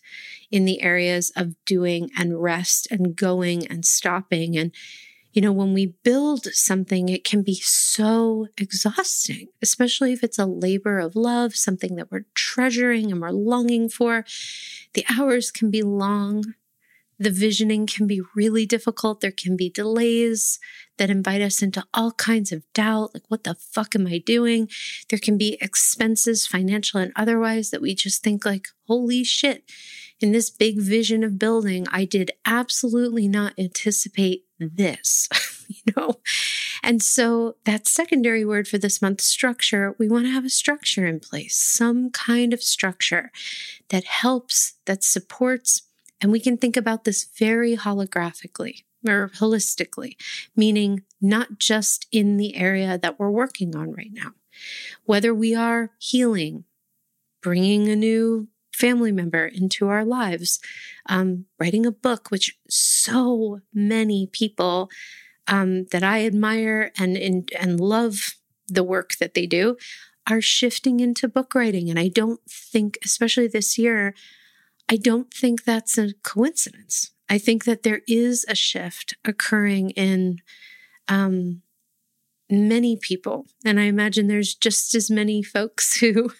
in 0.50 0.66
the 0.66 0.82
areas 0.82 1.32
of 1.36 1.56
doing 1.66 2.10
and 2.18 2.42
rest 2.42 2.88
and 2.92 3.16
going 3.16 3.68
and 3.68 3.86
stopping. 3.86 4.58
And, 4.58 4.72
you 5.34 5.42
know, 5.42 5.52
when 5.52 5.74
we 5.74 5.96
build 6.04 6.46
something, 6.54 7.10
it 7.10 7.24
can 7.24 7.42
be 7.42 7.56
so 7.56 8.48
exhausting, 8.58 9.48
especially 9.62 10.12
if 10.12 10.24
it's 10.24 10.40
a 10.40 10.46
labor 10.46 11.00
of 11.00 11.16
love, 11.16 11.56
something 11.56 11.96
that 11.96 12.12
we're 12.12 12.26
treasuring 12.36 13.12
and 13.12 13.22
we're 13.22 13.32
longing 13.32 13.88
for. 13.88 14.26
The 14.94 15.06
hours 15.10 15.52
can 15.52 15.72
be 15.72 15.82
long. 15.82 16.56
The 17.18 17.30
visioning 17.30 17.86
can 17.86 18.08
be 18.08 18.22
really 18.36 18.66
difficult. 18.66 19.22
There 19.22 19.32
can 19.32 19.56
be 19.56 19.70
delays 19.70 20.60
that 20.98 21.12
invite 21.12 21.42
us 21.42 21.62
into 21.62 21.86
all 21.94 22.12
kinds 22.14 22.52
of 22.52 22.64
doubt. 22.74 23.14
Like, 23.14 23.24
what 23.28 23.44
the 23.44 23.56
fuck 23.56 23.96
am 23.96 24.08
I 24.08 24.18
doing? 24.18 24.68
There 25.10 25.20
can 25.20 25.38
be 25.38 25.58
expenses, 25.62 26.48
financial 26.48 27.00
and 27.00 27.14
otherwise, 27.16 27.70
that 27.70 27.82
we 27.82 27.94
just 27.94 28.24
think, 28.24 28.44
like, 28.44 28.70
holy 28.88 29.24
shit. 29.24 29.64
In 30.20 30.32
this 30.32 30.50
big 30.50 30.80
vision 30.80 31.24
of 31.24 31.40
building, 31.40 31.86
I 31.92 32.06
did 32.06 32.32
absolutely 32.46 33.28
not 33.28 33.54
anticipate 33.58 34.46
this, 34.68 35.27
you 35.68 35.94
know? 35.96 36.15
And 36.84 37.01
so 37.01 37.56
that 37.65 37.88
secondary 37.88 38.44
word 38.44 38.68
for 38.68 38.77
this 38.77 39.01
month, 39.01 39.22
structure, 39.22 39.96
we 40.00 40.08
want 40.08 40.25
to 40.25 40.32
have 40.32 40.46
a 40.46 40.50
structure 40.50 41.06
in 41.06 41.20
place, 41.20 41.56
some 41.56 42.10
kind 42.10 42.53
of 42.53 42.63
structure 42.63 43.32
that 43.89 44.03
helps, 44.06 44.74
that 44.86 45.03
supports, 45.03 45.84
and 46.20 46.32
we 46.32 46.39
can 46.39 46.58
think 46.58 46.77
about 46.77 47.03
this 47.03 47.27
very 47.38 47.75
holographically 47.75 48.84
or 49.08 49.32
holistically, 49.36 50.15
meaning 50.56 51.03
not 51.20 51.60
just 51.60 52.08
in 52.12 52.38
the 52.38 52.56
area 52.56 52.98
that 52.98 53.20
we're 53.20 53.32
working 53.32 53.75
on 53.75 53.91
right 53.91 54.12
now. 54.12 54.32
Whether 55.06 55.34
we 55.34 55.56
are 55.56 55.91
healing, 56.00 56.65
bringing 57.41 57.88
a 57.88 57.96
new 57.96 58.48
family 58.82 59.12
member 59.12 59.46
into 59.46 59.88
our 59.88 60.04
lives, 60.04 60.60
um, 61.08 61.46
writing 61.60 61.86
a 61.86 61.92
book, 61.92 62.30
which 62.32 62.58
so 62.70 63.62
many 63.74 64.28
people 64.32 64.90
um, 65.48 65.86
that 65.92 66.04
I 66.04 66.26
admire 66.26 66.92
and, 66.98 67.16
and 67.18 67.52
and 67.60 67.80
love 67.80 68.36
the 68.68 68.84
work 68.84 69.12
that 69.20 69.34
they 69.34 69.46
do 69.46 69.78
are 70.30 70.42
shifting 70.42 71.00
into 71.00 71.28
book 71.28 71.54
writing. 71.56 71.90
And 71.90 72.00
I 72.00 72.08
don't 72.08 72.40
think, 72.50 72.98
especially 73.04 73.48
this 73.48 73.78
year, 73.78 74.14
I 74.90 74.98
don't 74.98 75.34
think 75.34 75.64
that's 75.64 75.98
a 75.98 76.14
coincidence. 76.24 77.12
I 77.30 77.38
think 77.38 77.64
that 77.66 77.84
there 77.84 78.02
is 78.08 78.46
a 78.48 78.56
shift 78.56 79.16
occurring 79.26 79.92
in 79.92 80.40
um, 81.08 81.62
many 82.51 82.98
people. 82.98 83.46
And 83.65 83.79
I 83.79 83.84
imagine 83.84 84.27
there's 84.27 84.53
just 84.53 84.93
as 84.96 85.10
many 85.10 85.41
folks 85.41 85.98
who 86.00 86.34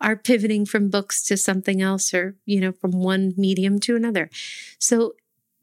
are 0.00 0.16
pivoting 0.16 0.66
from 0.66 0.90
books 0.90 1.22
to 1.24 1.36
something 1.36 1.80
else 1.80 2.12
or, 2.12 2.36
you 2.44 2.60
know, 2.60 2.72
from 2.72 2.92
one 2.92 3.34
medium 3.36 3.78
to 3.80 3.96
another. 3.96 4.30
So, 4.78 5.14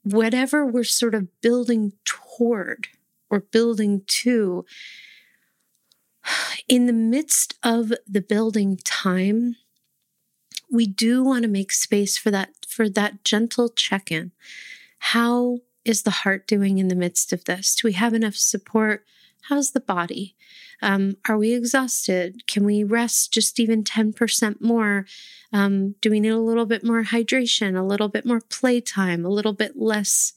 whatever 0.03 0.65
we're 0.65 0.83
sort 0.83 1.13
of 1.13 1.27
building 1.41 1.93
toward 2.05 2.87
or 3.29 3.41
building 3.41 4.01
to, 4.07 4.65
in 6.67 6.87
the 6.87 6.93
midst 6.93 7.55
of 7.63 7.93
the 8.07 8.21
building 8.21 8.77
time, 8.83 9.55
we 10.71 10.87
do 10.87 11.23
want 11.23 11.43
to 11.43 11.49
make 11.49 11.71
space 11.71 12.17
for 12.17 12.31
that 12.31 12.49
for 12.67 12.89
that 12.89 13.23
gentle 13.23 13.69
check-in. 13.69 14.31
How 14.99 15.59
is 15.83 16.03
the 16.03 16.11
heart 16.11 16.47
doing 16.47 16.77
in 16.77 16.87
the 16.87 16.95
midst 16.95 17.33
of 17.33 17.45
this? 17.45 17.75
Do 17.75 17.87
we 17.87 17.93
have 17.93 18.13
enough 18.13 18.35
support? 18.35 19.03
How's 19.49 19.71
the 19.71 19.79
body? 19.79 20.35
Um, 20.81 21.17
are 21.27 21.37
we 21.37 21.53
exhausted? 21.53 22.47
Can 22.47 22.65
we 22.65 22.83
rest 22.83 23.31
just 23.31 23.59
even 23.59 23.83
10% 23.83 24.61
more? 24.61 25.05
Um, 25.53 25.95
do 26.01 26.09
we 26.09 26.19
need 26.19 26.29
a 26.29 26.39
little 26.39 26.65
bit 26.65 26.83
more 26.83 27.03
hydration, 27.03 27.77
a 27.77 27.83
little 27.83 28.07
bit 28.07 28.25
more 28.25 28.41
playtime, 28.41 29.25
a 29.25 29.29
little 29.29 29.53
bit 29.53 29.77
less 29.77 30.33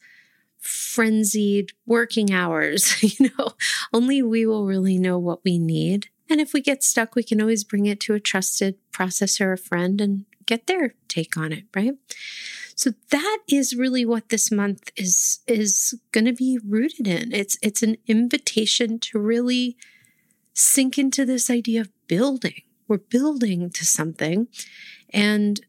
frenzied 0.61 1.73
working 1.87 2.33
hours? 2.33 3.03
you 3.21 3.31
know, 3.39 3.51
only 3.93 4.23
we 4.23 4.47
will 4.47 4.67
really 4.67 4.99
know 4.99 5.19
what 5.19 5.45
we 5.45 5.59
need. 5.59 6.09
And 6.29 6.41
if 6.41 6.53
we 6.53 6.61
get 6.61 6.83
stuck, 6.83 7.15
we 7.15 7.23
can 7.23 7.41
always 7.41 7.65
bring 7.65 7.87
it 7.87 8.01
to 8.01 8.15
a 8.15 8.21
trusted 8.21 8.77
processor 8.93 9.47
or 9.47 9.57
friend 9.57 10.01
and 10.01 10.25
get 10.47 10.67
their 10.67 10.95
take 11.09 11.37
on 11.37 11.53
it, 11.53 11.65
right? 11.75 11.95
So 12.76 12.93
that 13.11 13.38
is 13.49 13.76
really 13.76 14.04
what 14.04 14.28
this 14.28 14.50
month 14.50 14.90
is 14.97 15.40
is 15.47 15.99
going 16.12 16.25
to 16.25 16.33
be 16.33 16.59
rooted 16.66 17.07
in. 17.07 17.33
It's 17.33 17.57
it's 17.62 17.83
an 17.83 17.97
invitation 18.07 18.99
to 19.00 19.19
really 19.19 19.76
sink 20.54 20.99
into 20.99 21.25
this 21.25 21.50
idea 21.50 21.83
of 21.83 21.90
building. 22.07 22.62
We're 22.88 22.99
building 22.99 23.71
to 23.71 23.85
something 23.85 24.49
and 25.11 25.61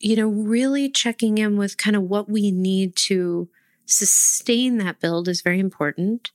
you 0.00 0.16
know 0.16 0.28
really 0.28 0.88
checking 0.88 1.38
in 1.38 1.56
with 1.56 1.76
kind 1.76 1.96
of 1.96 2.04
what 2.04 2.28
we 2.28 2.50
need 2.50 2.94
to 2.96 3.48
sustain 3.86 4.78
that 4.78 5.00
build 5.00 5.28
is 5.28 5.42
very 5.42 5.58
important. 5.58 6.30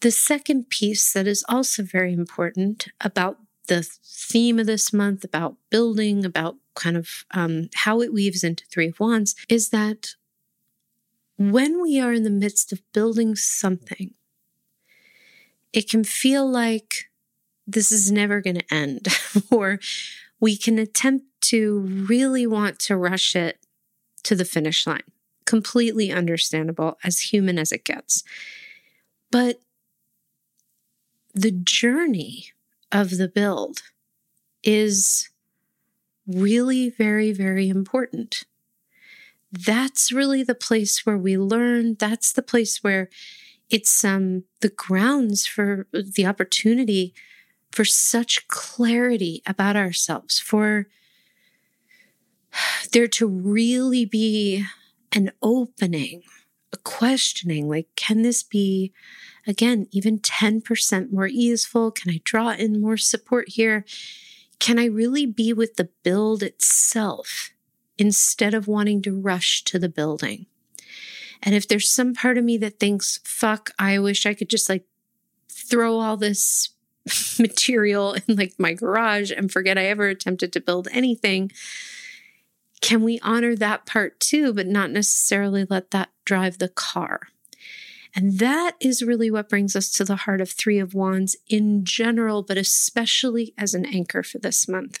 The 0.00 0.10
second 0.10 0.68
piece 0.68 1.12
that 1.12 1.26
is 1.26 1.44
also 1.48 1.82
very 1.82 2.12
important 2.12 2.88
about 3.00 3.38
the 3.68 3.82
theme 3.82 4.58
of 4.58 4.66
this 4.66 4.92
month, 4.92 5.24
about 5.24 5.56
building, 5.70 6.24
about 6.24 6.56
kind 6.74 6.96
of 6.96 7.24
um, 7.32 7.68
how 7.74 8.00
it 8.00 8.12
weaves 8.12 8.44
into 8.44 8.64
Three 8.66 8.88
of 8.88 9.00
Wands, 9.00 9.34
is 9.48 9.70
that 9.70 10.14
when 11.36 11.80
we 11.80 12.00
are 12.00 12.12
in 12.12 12.22
the 12.22 12.30
midst 12.30 12.72
of 12.72 12.82
building 12.92 13.34
something, 13.34 14.12
it 15.72 15.88
can 15.88 16.04
feel 16.04 16.48
like 16.48 17.10
this 17.66 17.92
is 17.92 18.10
never 18.10 18.40
going 18.40 18.56
to 18.56 18.74
end, 18.74 19.08
or 19.50 19.78
we 20.38 20.56
can 20.56 20.78
attempt 20.78 21.26
to 21.40 21.80
really 21.80 22.46
want 22.46 22.78
to 22.80 22.96
rush 22.96 23.34
it 23.36 23.58
to 24.24 24.34
the 24.34 24.44
finish 24.44 24.86
line. 24.86 25.02
Completely 25.46 26.12
understandable, 26.12 26.98
as 27.02 27.20
human 27.20 27.58
as 27.58 27.72
it 27.72 27.84
gets. 27.84 28.22
But 29.30 29.60
the 31.32 31.52
journey 31.52 32.46
of 32.92 33.16
the 33.16 33.28
build 33.28 33.82
is 34.62 35.30
really 36.26 36.90
very, 36.90 37.32
very 37.32 37.68
important. 37.68 38.44
That's 39.52 40.12
really 40.12 40.42
the 40.42 40.54
place 40.54 41.04
where 41.04 41.18
we 41.18 41.36
learn. 41.36 41.96
That's 41.98 42.32
the 42.32 42.42
place 42.42 42.82
where 42.82 43.08
it's 43.68 44.04
um, 44.04 44.44
the 44.60 44.68
grounds 44.68 45.46
for 45.46 45.86
the 45.92 46.26
opportunity 46.26 47.14
for 47.72 47.84
such 47.84 48.46
clarity 48.48 49.42
about 49.46 49.76
ourselves, 49.76 50.38
for 50.38 50.88
there 52.92 53.08
to 53.08 53.26
really 53.26 54.04
be 54.04 54.64
an 55.12 55.30
opening, 55.42 56.22
a 56.72 56.76
questioning 56.78 57.68
like, 57.68 57.88
can 57.96 58.22
this 58.22 58.42
be, 58.42 58.92
again, 59.46 59.86
even 59.92 60.18
10% 60.18 61.12
more 61.12 61.28
easeful? 61.28 61.90
Can 61.90 62.10
I 62.10 62.20
draw 62.24 62.50
in 62.50 62.80
more 62.80 62.96
support 62.96 63.50
here? 63.50 63.84
Can 64.60 64.78
I 64.78 64.84
really 64.84 65.26
be 65.26 65.52
with 65.52 65.74
the 65.74 65.88
build 66.04 66.42
itself 66.42 67.50
instead 67.98 68.54
of 68.54 68.68
wanting 68.68 69.02
to 69.02 69.18
rush 69.18 69.64
to 69.64 69.78
the 69.78 69.88
building? 69.88 70.46
And 71.42 71.54
if 71.54 71.66
there's 71.66 71.90
some 71.90 72.14
part 72.14 72.38
of 72.38 72.44
me 72.44 72.58
that 72.58 72.78
thinks, 72.78 73.18
fuck, 73.24 73.70
I 73.78 73.98
wish 73.98 74.26
I 74.26 74.34
could 74.34 74.50
just 74.50 74.68
like 74.68 74.84
throw 75.48 75.98
all 75.98 76.16
this 76.16 76.68
material 77.38 78.14
in 78.14 78.36
like 78.36 78.54
my 78.58 78.74
garage 78.74 79.32
and 79.32 79.50
forget 79.50 79.78
I 79.78 79.86
ever 79.86 80.08
attempted 80.08 80.52
to 80.52 80.60
build 80.60 80.88
anything, 80.92 81.50
can 82.80 83.02
we 83.02 83.18
honor 83.20 83.56
that 83.56 83.86
part 83.86 84.20
too, 84.20 84.52
but 84.52 84.66
not 84.66 84.90
necessarily 84.90 85.66
let 85.68 85.90
that 85.90 86.10
drive 86.24 86.58
the 86.58 86.68
car? 86.68 87.28
And 88.14 88.38
that 88.38 88.76
is 88.80 89.02
really 89.02 89.30
what 89.30 89.48
brings 89.48 89.76
us 89.76 89.90
to 89.92 90.04
the 90.04 90.16
heart 90.16 90.40
of 90.40 90.50
Three 90.50 90.78
of 90.78 90.94
Wands 90.94 91.36
in 91.48 91.84
general, 91.84 92.42
but 92.42 92.56
especially 92.56 93.54
as 93.56 93.74
an 93.74 93.86
anchor 93.86 94.22
for 94.22 94.38
this 94.38 94.68
month. 94.68 95.00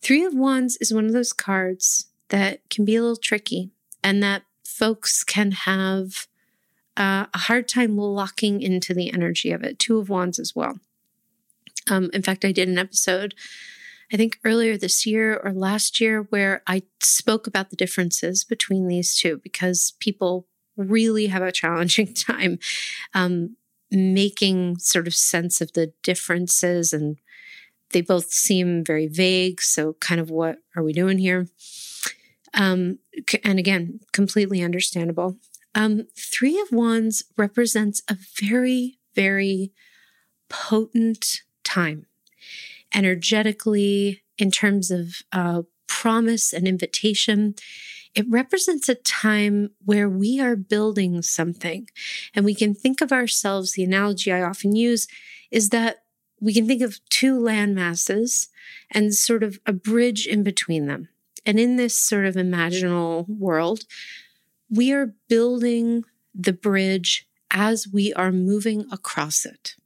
Three 0.00 0.24
of 0.24 0.34
Wands 0.34 0.76
is 0.80 0.94
one 0.94 1.06
of 1.06 1.12
those 1.12 1.32
cards 1.32 2.06
that 2.28 2.60
can 2.70 2.84
be 2.84 2.96
a 2.96 3.00
little 3.00 3.16
tricky 3.16 3.70
and 4.02 4.22
that 4.22 4.42
folks 4.64 5.24
can 5.24 5.52
have 5.52 6.26
uh, 6.96 7.26
a 7.32 7.38
hard 7.38 7.68
time 7.68 7.96
locking 7.96 8.60
into 8.60 8.94
the 8.94 9.12
energy 9.12 9.52
of 9.52 9.62
it. 9.62 9.78
Two 9.78 9.98
of 9.98 10.08
Wands 10.08 10.38
as 10.38 10.54
well. 10.54 10.78
Um, 11.90 12.10
in 12.12 12.22
fact, 12.22 12.44
I 12.44 12.52
did 12.52 12.68
an 12.68 12.78
episode, 12.78 13.34
I 14.12 14.16
think 14.16 14.38
earlier 14.44 14.76
this 14.76 15.06
year 15.06 15.36
or 15.36 15.52
last 15.52 16.00
year, 16.00 16.22
where 16.30 16.62
I 16.66 16.82
spoke 17.00 17.46
about 17.46 17.70
the 17.70 17.76
differences 17.76 18.44
between 18.44 18.86
these 18.86 19.16
two 19.16 19.40
because 19.42 19.94
people 19.98 20.46
really 20.76 21.26
have 21.26 21.42
a 21.42 21.52
challenging 21.52 22.14
time 22.14 22.58
um, 23.14 23.56
making 23.90 24.78
sort 24.78 25.06
of 25.06 25.14
sense 25.14 25.60
of 25.60 25.72
the 25.72 25.92
differences 26.02 26.92
and 26.92 27.18
they 27.90 28.00
both 28.00 28.32
seem 28.32 28.82
very 28.82 29.06
vague 29.06 29.60
so 29.60 29.94
kind 29.94 30.20
of 30.20 30.30
what 30.30 30.56
are 30.74 30.82
we 30.82 30.92
doing 30.92 31.18
here? 31.18 31.46
Um, 32.54 32.98
and 33.44 33.58
again 33.58 34.00
completely 34.12 34.62
understandable. 34.62 35.36
Um, 35.74 36.06
Three 36.16 36.60
of 36.60 36.70
Wands 36.70 37.24
represents 37.36 38.02
a 38.08 38.16
very, 38.38 38.98
very 39.14 39.72
potent 40.48 41.42
time 41.64 42.06
energetically 42.94 44.22
in 44.36 44.50
terms 44.50 44.90
of 44.90 45.22
uh, 45.32 45.62
promise 46.02 46.52
and 46.52 46.66
invitation. 46.66 47.54
It 48.12 48.26
represents 48.28 48.88
a 48.88 48.96
time 48.96 49.70
where 49.84 50.08
we 50.08 50.40
are 50.40 50.56
building 50.56 51.22
something 51.22 51.88
and 52.34 52.44
we 52.44 52.56
can 52.56 52.74
think 52.74 53.00
of 53.00 53.12
ourselves. 53.12 53.72
The 53.72 53.84
analogy 53.84 54.32
I 54.32 54.42
often 54.42 54.74
use 54.74 55.06
is 55.52 55.68
that 55.68 56.02
we 56.40 56.52
can 56.52 56.66
think 56.66 56.82
of 56.82 56.98
two 57.08 57.38
land 57.38 57.76
masses 57.76 58.48
and 58.90 59.14
sort 59.14 59.44
of 59.44 59.60
a 59.64 59.72
bridge 59.72 60.26
in 60.26 60.42
between 60.42 60.86
them. 60.86 61.08
And 61.46 61.60
in 61.60 61.76
this 61.76 61.96
sort 61.96 62.26
of 62.26 62.34
imaginal 62.34 63.28
world, 63.28 63.84
we 64.68 64.92
are 64.92 65.14
building 65.28 66.02
the 66.34 66.52
bridge 66.52 67.28
as 67.52 67.86
we 67.86 68.12
are 68.14 68.32
moving 68.32 68.86
across 68.90 69.44
it. 69.44 69.76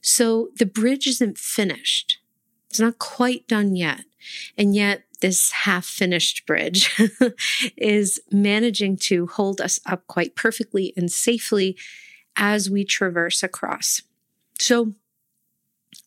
So 0.00 0.48
the 0.56 0.66
bridge 0.66 1.06
isn't 1.06 1.38
finished. 1.38 2.18
It's 2.68 2.80
not 2.80 2.98
quite 2.98 3.46
done 3.46 3.76
yet. 3.76 4.06
And 4.58 4.74
yet 4.74 5.05
this 5.20 5.50
half 5.52 5.84
finished 5.84 6.46
bridge 6.46 6.98
is 7.76 8.20
managing 8.30 8.96
to 8.96 9.26
hold 9.26 9.60
us 9.60 9.80
up 9.86 10.06
quite 10.06 10.36
perfectly 10.36 10.92
and 10.96 11.10
safely 11.10 11.76
as 12.36 12.68
we 12.68 12.84
traverse 12.84 13.42
across. 13.42 14.02
So 14.58 14.94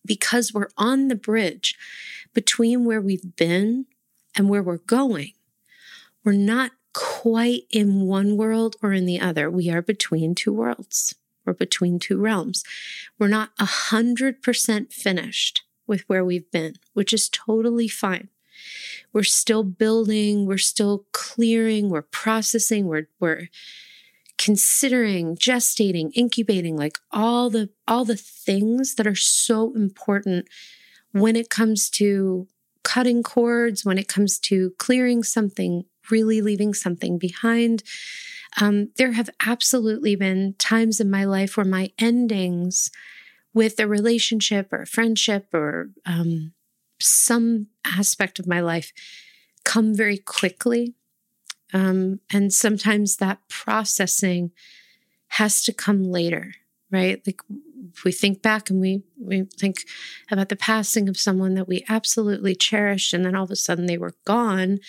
because 0.06 0.54
we're 0.54 0.70
on 0.78 1.08
the 1.08 1.16
bridge 1.16 1.76
between 2.34 2.86
where 2.86 3.02
we've 3.02 3.36
been 3.36 3.86
and 4.36 4.50
where 4.50 4.64
we're 4.64 4.78
going, 4.78 5.34
we're 6.24 6.34
not 6.34 6.72
quite 6.94 7.64
in 7.70 8.02
one 8.02 8.38
world 8.38 8.76
or 8.82 8.94
in 8.94 9.06
the 9.06 9.20
other. 9.20 9.50
We 9.50 9.70
are 9.70 9.82
between 9.82 10.36
two 10.36 10.54
worlds. 10.54 11.16
We're 11.46 11.54
between 11.54 12.00
two 12.00 12.20
realms. 12.20 12.64
We're 13.18 13.28
not 13.28 13.52
a 13.60 13.66
hundred 13.66 14.42
percent 14.42 14.92
finished 14.94 15.64
with 15.88 16.02
where 16.08 16.24
we've 16.24 16.50
been, 16.52 16.76
which 16.94 17.14
is 17.14 17.30
totally 17.30 17.88
fine. 17.88 18.30
We're 19.14 19.24
still 19.24 19.64
building, 19.64 20.46
we're 20.46 20.58
still 20.58 21.06
clearing, 21.12 21.90
we're 21.90 22.04
processing, 22.04 22.88
we're, 22.88 23.08
we're 23.20 23.50
considering, 24.38 25.36
gestating, 25.36 26.12
incubating, 26.14 26.78
like 26.78 26.98
all 27.12 27.50
the, 27.50 27.70
all 27.88 28.06
the 28.06 28.16
things 28.16 28.96
that 28.96 29.08
are 29.08 29.16
so 29.16 29.74
important 29.76 30.48
when 31.12 31.36
it 31.36 31.50
comes 31.50 31.90
to 31.90 32.48
cutting 32.84 33.22
cords, 33.22 33.84
when 33.84 33.98
it 33.98 34.08
comes 34.08 34.40
to 34.40 34.72
clearing 34.78 35.24
something, 35.24 35.84
really 36.10 36.42
leaving 36.42 36.74
something 36.74 37.18
behind. 37.18 37.84
Um, 38.60 38.90
there 38.98 39.12
have 39.12 39.30
absolutely 39.46 40.16
been 40.16 40.56
times 40.58 41.00
in 41.00 41.12
my 41.12 41.26
life 41.26 41.56
where 41.56 41.66
my 41.66 41.92
endings 42.00 42.90
with 43.54 43.80
a 43.80 43.88
relationship 43.88 44.72
or 44.72 44.82
a 44.82 44.88
friendship 44.88 45.54
or 45.54 45.90
um, 46.06 46.54
some 47.00 47.68
aspect 47.86 48.40
of 48.40 48.48
my 48.48 48.60
life 48.60 48.92
come 49.64 49.96
very 49.96 50.18
quickly. 50.18 50.96
Um, 51.74 52.20
and 52.32 52.52
sometimes 52.52 53.18
that 53.18 53.40
processing 53.48 54.52
has 55.34 55.62
to 55.64 55.74
come 55.74 56.04
later, 56.04 56.54
right? 56.92 57.22
Like 57.26 57.42
if 57.94 58.04
we 58.04 58.12
think 58.12 58.42
back 58.42 58.70
and 58.70 58.82
we, 58.82 59.04
we 59.20 59.44
think 59.44 59.86
about 60.32 60.50
the 60.50 60.56
passing 60.56 61.08
of 61.08 61.18
someone 61.18 61.54
that 61.54 61.68
we 61.68 61.86
absolutely 61.88 62.56
cherished, 62.56 63.14
and 63.14 63.24
then 63.24 63.36
all 63.36 63.44
of 63.44 63.52
a 63.52 63.56
sudden 63.56 63.86
they 63.86 63.98
were 63.98 64.16
gone, 64.26 64.80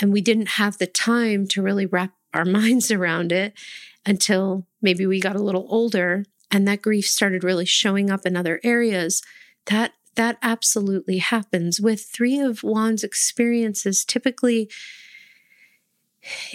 and 0.00 0.12
we 0.12 0.20
didn't 0.20 0.50
have 0.50 0.78
the 0.78 0.86
time 0.86 1.46
to 1.48 1.62
really 1.62 1.86
wrap 1.86 2.12
our 2.34 2.44
minds 2.46 2.90
around 2.90 3.30
it 3.30 3.54
until 4.04 4.66
maybe 4.82 5.06
we 5.06 5.20
got 5.20 5.36
a 5.36 5.42
little 5.42 5.66
older 5.68 6.24
and 6.50 6.66
that 6.66 6.82
grief 6.82 7.06
started 7.06 7.44
really 7.44 7.64
showing 7.64 8.10
up 8.10 8.24
in 8.24 8.36
other 8.36 8.60
areas. 8.64 9.22
That 9.66 9.92
that 10.18 10.36
absolutely 10.42 11.18
happens 11.18 11.80
with 11.80 12.02
three 12.04 12.38
of 12.38 12.62
wands 12.62 13.02
experiences 13.02 14.04
typically 14.04 14.68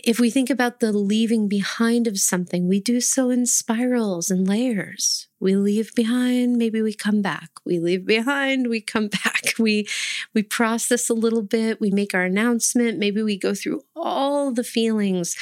if 0.04 0.20
we 0.20 0.30
think 0.30 0.50
about 0.50 0.80
the 0.80 0.92
leaving 0.92 1.48
behind 1.48 2.08
of 2.08 2.20
something, 2.20 2.68
we 2.68 2.80
do 2.80 3.00
so 3.00 3.30
in 3.30 3.46
spirals 3.46 4.30
and 4.30 4.48
layers. 4.48 5.28
We 5.40 5.56
leave 5.56 5.94
behind, 5.96 6.58
maybe 6.58 6.82
we 6.82 6.94
come 6.94 7.22
back. 7.22 7.50
We 7.66 7.80
leave 7.80 8.06
behind, 8.06 8.68
we 8.68 8.82
come 8.82 9.08
back. 9.24 9.54
We 9.58 9.88
we 10.34 10.44
process 10.44 11.10
a 11.10 11.14
little 11.14 11.42
bit. 11.42 11.80
We 11.80 11.92
make 11.92 12.14
our 12.14 12.24
announcement. 12.24 13.00
Maybe 13.00 13.24
we 13.24 13.38
go 13.38 13.54
through 13.54 13.82
all 13.96 14.52
the 14.52 14.64
feelings. 14.64 15.36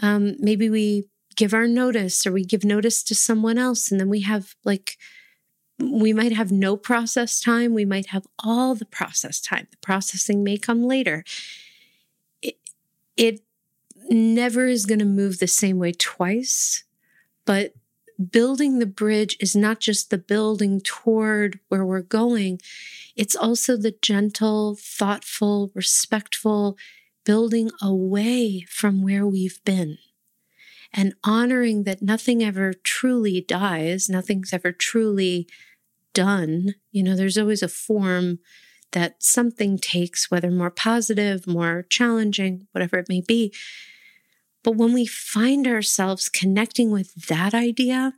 Um, 0.00 0.36
maybe 0.38 0.70
we 0.70 1.04
give 1.36 1.52
our 1.52 1.66
notice, 1.66 2.26
or 2.26 2.32
we 2.32 2.44
give 2.44 2.64
notice 2.64 3.02
to 3.04 3.14
someone 3.14 3.58
else, 3.58 3.90
and 3.90 4.00
then 4.00 4.08
we 4.08 4.20
have 4.20 4.54
like 4.64 4.96
we 5.78 6.12
might 6.12 6.32
have 6.32 6.52
no 6.52 6.76
process 6.76 7.40
time. 7.40 7.74
We 7.74 7.84
might 7.84 8.06
have 8.06 8.26
all 8.38 8.74
the 8.74 8.84
process 8.84 9.40
time. 9.40 9.66
The 9.70 9.76
processing 9.78 10.44
may 10.44 10.56
come 10.56 10.82
later. 10.82 11.24
It, 12.42 12.58
it 13.16 13.40
never 14.08 14.66
is 14.66 14.86
going 14.86 15.00
to 15.00 15.04
move 15.04 15.38
the 15.38 15.46
same 15.46 15.78
way 15.78 15.92
twice, 15.92 16.84
but 17.44 17.74
building 18.30 18.78
the 18.78 18.86
bridge 18.86 19.36
is 19.40 19.56
not 19.56 19.80
just 19.80 20.10
the 20.10 20.18
building 20.18 20.80
toward 20.80 21.58
where 21.68 21.84
we're 21.84 22.00
going, 22.00 22.60
it's 23.16 23.34
also 23.34 23.76
the 23.76 23.94
gentle, 24.02 24.76
thoughtful, 24.78 25.72
respectful 25.74 26.76
building 27.24 27.70
away 27.82 28.60
from 28.68 29.02
where 29.02 29.26
we've 29.26 29.58
been 29.64 29.98
and 30.94 31.12
honoring 31.24 31.82
that 31.82 32.00
nothing 32.00 32.42
ever 32.42 32.72
truly 32.72 33.40
dies, 33.40 34.08
nothing's 34.08 34.52
ever 34.52 34.70
truly 34.70 35.48
done. 36.14 36.76
You 36.92 37.02
know, 37.02 37.16
there's 37.16 37.36
always 37.36 37.62
a 37.62 37.68
form 37.68 38.38
that 38.92 39.20
something 39.20 39.76
takes, 39.76 40.30
whether 40.30 40.52
more 40.52 40.70
positive, 40.70 41.48
more 41.48 41.84
challenging, 41.90 42.68
whatever 42.70 42.96
it 42.98 43.08
may 43.08 43.20
be. 43.20 43.52
But 44.62 44.76
when 44.76 44.94
we 44.94 45.04
find 45.04 45.66
ourselves 45.66 46.28
connecting 46.28 46.92
with 46.92 47.26
that 47.26 47.54
idea, 47.54 48.14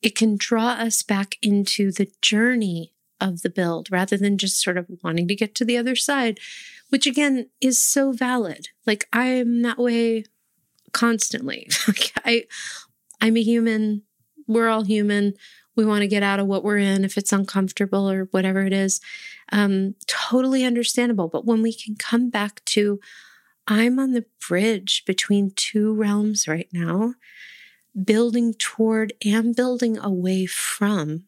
it 0.00 0.16
can 0.16 0.36
draw 0.38 0.70
us 0.70 1.02
back 1.02 1.36
into 1.42 1.92
the 1.92 2.10
journey 2.22 2.94
of 3.20 3.42
the 3.42 3.50
build 3.50 3.90
rather 3.92 4.16
than 4.16 4.38
just 4.38 4.60
sort 4.62 4.78
of 4.78 4.86
wanting 5.02 5.28
to 5.28 5.36
get 5.36 5.54
to 5.56 5.64
the 5.64 5.76
other 5.76 5.94
side, 5.94 6.40
which 6.88 7.06
again 7.06 7.50
is 7.60 7.78
so 7.78 8.12
valid. 8.12 8.68
Like 8.86 9.06
I 9.12 9.26
am 9.26 9.62
that 9.62 9.78
way 9.78 10.24
constantly. 10.94 11.68
I 12.24 12.44
I'm 13.20 13.36
a 13.36 13.42
human. 13.42 14.02
We're 14.46 14.68
all 14.68 14.84
human. 14.84 15.34
We 15.76 15.84
want 15.84 16.02
to 16.02 16.08
get 16.08 16.22
out 16.22 16.40
of 16.40 16.46
what 16.46 16.64
we're 16.64 16.78
in 16.78 17.04
if 17.04 17.18
it's 17.18 17.32
uncomfortable 17.32 18.08
or 18.08 18.28
whatever 18.30 18.64
it 18.64 18.72
is. 18.72 19.00
Um, 19.52 19.94
totally 20.06 20.64
understandable. 20.64 21.28
But 21.28 21.44
when 21.44 21.60
we 21.62 21.74
can 21.74 21.96
come 21.96 22.30
back 22.30 22.64
to 22.66 23.00
I'm 23.66 23.98
on 23.98 24.12
the 24.12 24.26
bridge 24.46 25.04
between 25.06 25.52
two 25.56 25.94
realms 25.94 26.46
right 26.46 26.68
now, 26.72 27.14
building 28.02 28.54
toward 28.54 29.12
and 29.24 29.54
building 29.54 29.98
away 29.98 30.46
from. 30.46 31.24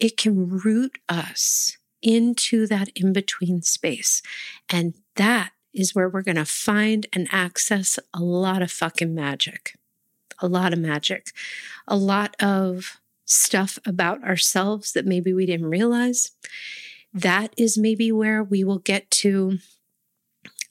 It 0.00 0.16
can 0.16 0.48
root 0.48 0.98
us 1.08 1.76
into 2.02 2.66
that 2.68 2.88
in 2.94 3.12
between 3.12 3.62
space. 3.62 4.22
And 4.68 4.94
that 5.16 5.52
is 5.78 5.94
where 5.94 6.08
we're 6.08 6.22
going 6.22 6.36
to 6.36 6.44
find 6.44 7.06
and 7.12 7.28
access 7.30 7.98
a 8.12 8.20
lot 8.20 8.62
of 8.62 8.70
fucking 8.70 9.14
magic. 9.14 9.74
A 10.40 10.48
lot 10.48 10.72
of 10.72 10.78
magic. 10.78 11.32
A 11.86 11.96
lot 11.96 12.36
of 12.40 13.00
stuff 13.24 13.78
about 13.86 14.22
ourselves 14.24 14.92
that 14.92 15.06
maybe 15.06 15.32
we 15.32 15.46
didn't 15.46 15.66
realize. 15.66 16.32
That 17.12 17.54
is 17.56 17.78
maybe 17.78 18.12
where 18.12 18.42
we 18.42 18.64
will 18.64 18.78
get 18.78 19.10
to 19.12 19.58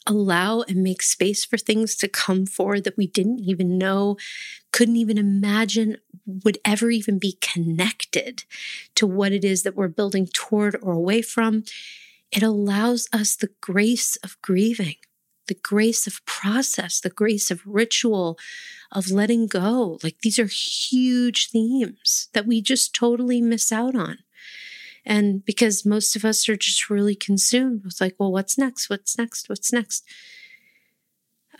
allow 0.07 0.61
and 0.61 0.81
make 0.81 1.01
space 1.01 1.43
for 1.45 1.57
things 1.57 1.95
to 1.97 2.07
come 2.07 2.45
forward 2.45 2.83
that 2.85 2.97
we 2.97 3.07
didn't 3.07 3.39
even 3.39 3.77
know, 3.77 4.17
couldn't 4.71 4.95
even 4.95 5.17
imagine 5.17 5.97
would 6.25 6.57
ever 6.65 6.89
even 6.89 7.19
be 7.19 7.37
connected 7.41 8.43
to 8.95 9.05
what 9.05 9.31
it 9.31 9.43
is 9.43 9.63
that 9.63 9.75
we're 9.75 9.87
building 9.87 10.27
toward 10.33 10.77
or 10.81 10.93
away 10.93 11.21
from. 11.21 11.63
It 12.31 12.43
allows 12.43 13.07
us 13.13 13.35
the 13.35 13.49
grace 13.61 14.17
of 14.17 14.37
grieving, 14.41 14.95
the 15.47 15.55
grace 15.55 16.07
of 16.07 16.25
process, 16.25 16.99
the 16.99 17.09
grace 17.09 17.49
of 17.49 17.65
ritual, 17.65 18.37
of 18.91 19.11
letting 19.11 19.47
go. 19.47 19.99
Like 20.03 20.19
these 20.21 20.39
are 20.39 20.47
huge 20.47 21.49
themes 21.49 22.29
that 22.33 22.45
we 22.45 22.61
just 22.61 22.93
totally 22.93 23.41
miss 23.41 23.71
out 23.71 23.95
on. 23.95 24.19
And 25.05 25.45
because 25.45 25.85
most 25.85 26.17
of 26.17 26.25
us 26.25 26.49
are 26.49 26.57
just 26.57 26.89
really 26.89 27.15
consumed 27.15 27.85
with 27.85 28.01
like, 28.01 28.15
well, 28.19 28.31
what's 28.31 28.57
next? 28.57 28.89
What's 28.89 29.17
next? 29.17 29.47
What's 29.47 29.71
next? 29.71 30.03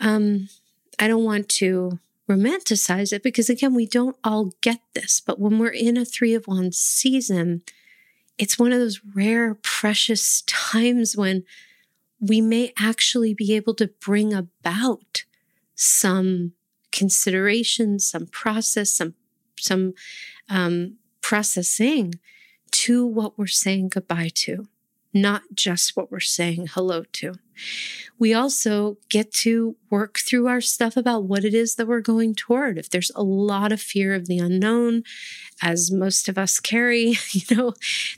Um, 0.00 0.50
I 0.98 1.08
don't 1.08 1.24
want 1.24 1.48
to 1.50 1.98
romanticize 2.28 3.12
it 3.12 3.22
because 3.22 3.48
again, 3.48 3.74
we 3.74 3.86
don't 3.86 4.16
all 4.22 4.52
get 4.60 4.80
this. 4.94 5.22
But 5.24 5.40
when 5.40 5.58
we're 5.58 5.68
in 5.68 5.96
a 5.96 6.04
three 6.04 6.34
of 6.34 6.46
wands 6.46 6.78
season, 6.78 7.62
it's 8.38 8.58
one 8.58 8.72
of 8.72 8.78
those 8.78 9.00
rare, 9.14 9.56
precious 9.62 10.42
times 10.46 11.16
when 11.16 11.44
we 12.20 12.40
may 12.40 12.72
actually 12.78 13.34
be 13.34 13.54
able 13.54 13.74
to 13.74 13.90
bring 14.00 14.32
about 14.32 15.24
some 15.74 16.52
consideration, 16.90 17.98
some 17.98 18.26
process, 18.26 18.90
some 18.92 19.14
some 19.60 19.92
um, 20.48 20.96
processing 21.20 22.14
to 22.70 23.06
what 23.06 23.38
we're 23.38 23.46
saying 23.46 23.88
goodbye 23.88 24.30
to, 24.32 24.68
not 25.12 25.42
just 25.54 25.96
what 25.96 26.10
we're 26.10 26.20
saying 26.20 26.68
hello 26.72 27.04
to. 27.12 27.34
We 28.18 28.34
also 28.34 28.98
get 29.08 29.32
to 29.34 29.76
work 29.90 30.18
through 30.18 30.46
our 30.46 30.60
stuff 30.60 30.96
about 30.96 31.24
what 31.24 31.44
it 31.44 31.54
is 31.54 31.74
that 31.74 31.86
we're 31.86 32.00
going 32.00 32.34
toward. 32.34 32.78
If 32.78 32.90
there's 32.90 33.10
a 33.16 33.22
lot 33.22 33.72
of 33.72 33.80
fear 33.80 34.14
of 34.14 34.26
the 34.26 34.38
unknown, 34.38 35.02
as 35.62 35.90
most 35.90 36.28
of 36.28 36.38
us 36.38 36.60
carry, 36.60 37.16
you 37.32 37.56
know, 37.56 37.74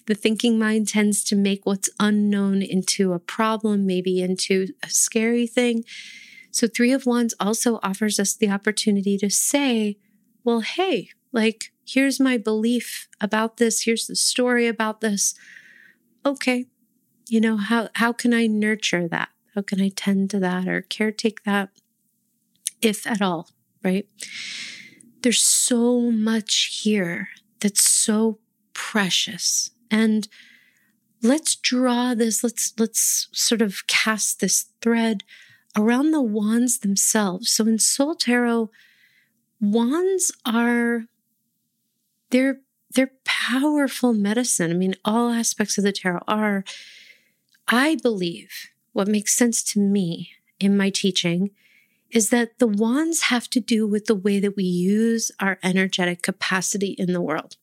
the 0.06 0.14
thinking 0.14 0.58
mind 0.58 0.88
tends 0.88 1.22
to 1.24 1.36
make 1.36 1.64
what's 1.64 1.90
unknown 1.98 2.62
into 2.62 3.12
a 3.12 3.18
problem, 3.18 3.86
maybe 3.86 4.20
into 4.20 4.68
a 4.82 4.90
scary 4.90 5.46
thing. 5.46 5.84
So, 6.50 6.66
Three 6.66 6.92
of 6.92 7.06
Wands 7.06 7.34
also 7.38 7.78
offers 7.82 8.18
us 8.18 8.34
the 8.34 8.50
opportunity 8.50 9.16
to 9.18 9.30
say, 9.30 9.96
well, 10.42 10.60
hey, 10.60 11.10
like, 11.32 11.72
here's 11.86 12.18
my 12.18 12.36
belief 12.36 13.08
about 13.20 13.58
this. 13.58 13.82
Here's 13.82 14.06
the 14.06 14.16
story 14.16 14.66
about 14.66 15.00
this. 15.00 15.34
Okay. 16.26 16.66
You 17.30 17.40
know, 17.40 17.56
how, 17.56 17.88
how 17.94 18.12
can 18.12 18.34
I 18.34 18.48
nurture 18.48 19.06
that? 19.06 19.28
How 19.54 19.62
can 19.62 19.80
I 19.80 19.90
tend 19.94 20.30
to 20.30 20.40
that 20.40 20.66
or 20.66 20.82
caretake 20.82 21.44
that, 21.44 21.68
if 22.82 23.06
at 23.06 23.22
all, 23.22 23.50
right? 23.84 24.04
There's 25.22 25.40
so 25.40 26.00
much 26.10 26.80
here 26.82 27.28
that's 27.60 27.88
so 27.88 28.40
precious. 28.74 29.70
And 29.92 30.26
let's 31.22 31.54
draw 31.54 32.14
this, 32.14 32.42
let's, 32.42 32.74
let's 32.80 33.28
sort 33.30 33.62
of 33.62 33.86
cast 33.86 34.40
this 34.40 34.66
thread 34.82 35.22
around 35.76 36.10
the 36.10 36.20
wands 36.20 36.80
themselves. 36.80 37.48
So 37.48 37.64
in 37.64 37.78
Soul 37.78 38.16
Tarot, 38.16 38.70
wands 39.60 40.32
are 40.44 41.04
they're 42.30 42.58
they're 42.92 43.12
powerful 43.24 44.14
medicine. 44.14 44.72
I 44.72 44.74
mean, 44.74 44.96
all 45.04 45.30
aspects 45.30 45.78
of 45.78 45.84
the 45.84 45.92
tarot 45.92 46.24
are. 46.26 46.64
I 47.70 47.96
believe 48.02 48.68
what 48.92 49.08
makes 49.08 49.36
sense 49.36 49.62
to 49.62 49.80
me 49.80 50.32
in 50.58 50.76
my 50.76 50.90
teaching 50.90 51.50
is 52.10 52.30
that 52.30 52.58
the 52.58 52.66
wands 52.66 53.22
have 53.22 53.48
to 53.50 53.60
do 53.60 53.86
with 53.86 54.06
the 54.06 54.14
way 54.16 54.40
that 54.40 54.56
we 54.56 54.64
use 54.64 55.30
our 55.38 55.58
energetic 55.62 56.22
capacity 56.22 56.96
in 56.98 57.12
the 57.12 57.20
world. 57.20 57.56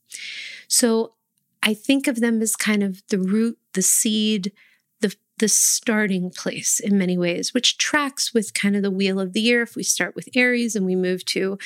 So 0.70 1.14
I 1.62 1.74
think 1.74 2.08
of 2.08 2.22
them 2.22 2.42
as 2.42 2.56
kind 2.56 2.82
of 2.82 3.04
the 3.10 3.20
root, 3.20 3.58
the 3.74 3.82
seed, 3.82 4.54
the 5.02 5.14
the 5.40 5.50
starting 5.50 6.32
place 6.32 6.80
in 6.80 6.98
many 6.98 7.18
ways, 7.18 7.54
which 7.54 7.78
tracks 7.78 8.34
with 8.34 8.54
kind 8.54 8.76
of 8.76 8.84
the 8.84 8.92
wheel 8.92 9.20
of 9.20 9.34
the 9.34 9.42
year. 9.42 9.64
If 9.64 9.76
we 9.76 9.84
start 9.84 10.16
with 10.16 10.30
Aries 10.34 10.76
and 10.78 10.86
we 10.86 10.96
move 10.96 11.26
to 11.26 11.58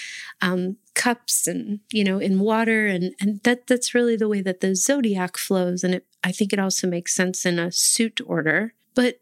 um, 0.41 0.77
cups 0.95 1.47
and 1.47 1.81
you 1.91 2.03
know 2.03 2.17
in 2.17 2.39
water, 2.39 2.87
and 2.87 3.13
and 3.21 3.41
that 3.43 3.67
that's 3.67 3.93
really 3.93 4.15
the 4.15 4.27
way 4.29 4.41
that 4.41 4.61
the 4.61 4.75
zodiac 4.75 5.37
flows. 5.37 5.83
And 5.83 5.95
it, 5.95 6.07
I 6.23 6.31
think 6.31 6.53
it 6.53 6.59
also 6.59 6.87
makes 6.87 7.15
sense 7.15 7.45
in 7.45 7.59
a 7.59 7.71
suit 7.71 8.21
order. 8.25 8.73
But 8.95 9.19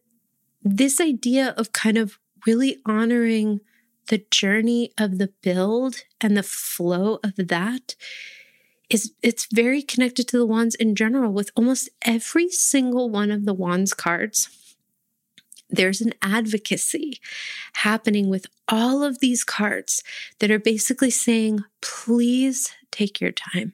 this 0.63 0.99
idea 0.99 1.53
of 1.57 1.71
kind 1.71 1.97
of 1.97 2.19
really 2.45 2.77
honoring 2.85 3.61
the 4.07 4.23
journey 4.31 4.91
of 4.97 5.17
the 5.17 5.31
build 5.41 6.03
and 6.19 6.35
the 6.35 6.43
flow 6.43 7.19
of 7.23 7.35
that 7.37 7.95
is 8.89 9.13
it's 9.21 9.47
very 9.53 9.83
connected 9.83 10.27
to 10.27 10.37
the 10.37 10.45
wands 10.45 10.73
in 10.75 10.95
general 10.95 11.31
with 11.31 11.51
almost 11.55 11.89
every 12.01 12.49
single 12.49 13.09
one 13.09 13.29
of 13.29 13.45
the 13.45 13.53
wands 13.53 13.93
cards 13.93 14.49
there's 15.69 16.01
an 16.01 16.13
advocacy 16.21 17.19
happening 17.73 18.29
with 18.29 18.47
all 18.67 19.03
of 19.03 19.19
these 19.19 19.43
cards 19.43 20.03
that 20.39 20.49
are 20.49 20.59
basically 20.59 21.11
saying, 21.11 21.63
please 21.81 22.71
take 22.91 23.21
your 23.21 23.31
time. 23.31 23.73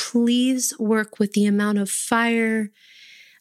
Please 0.00 0.72
work 0.78 1.18
with 1.18 1.34
the 1.34 1.44
amount 1.44 1.76
of 1.76 1.90
fire, 1.90 2.70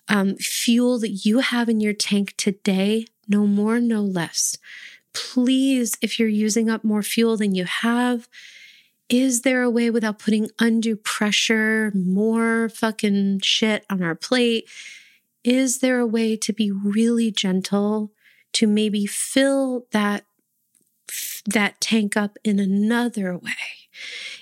um, 0.10 0.36
fuel 0.36 1.00
that 1.00 1.26
you 1.26 1.40
have 1.40 1.70
in 1.70 1.80
your 1.80 1.94
tank 1.94 2.34
today, 2.36 3.06
no 3.30 3.48
more, 3.48 3.80
no 3.80 4.02
less. 4.02 4.58
Please, 5.14 5.98
if 6.02 6.20
you're 6.20 6.28
using 6.28 6.70
up 6.70 6.84
more 6.84 7.02
fuel 7.02 7.38
than 7.38 7.56
you 7.56 7.64
have, 7.64 8.28
is 9.08 9.44
there 9.44 9.64
a 9.64 9.70
way 9.70 9.90
without 9.90 10.20
putting 10.20 10.50
undue 10.60 10.98
pressure, 10.98 11.94
more 11.96 12.68
fucking 12.68 13.40
shit 13.40 13.86
on 13.90 14.04
our 14.04 14.14
plate? 14.14 14.68
Is 15.46 15.80
there 15.80 16.00
a 16.00 16.06
way 16.06 16.36
to 16.36 16.52
be 16.52 16.72
really 16.72 17.32
gentle 17.32 18.12
to 18.54 18.68
maybe 18.68 19.06
fill 19.06 19.86
that 19.92 20.26
that 21.46 21.80
tank 21.82 22.18
up 22.18 22.38
in 22.44 22.60
another 22.60 23.38
way? 23.38 23.52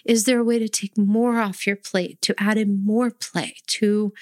Is 0.06 0.26
there 0.26 0.40
a 0.40 0.44
way 0.44 0.60
to 0.60 0.70
take 0.70 0.98
more 0.98 1.40
off 1.40 1.66
your 1.66 1.76
plate, 1.76 2.22
to 2.22 2.36
add 2.38 2.58
in 2.58 2.86
more 2.86 3.12
play, 3.12 3.56
to 3.68 4.14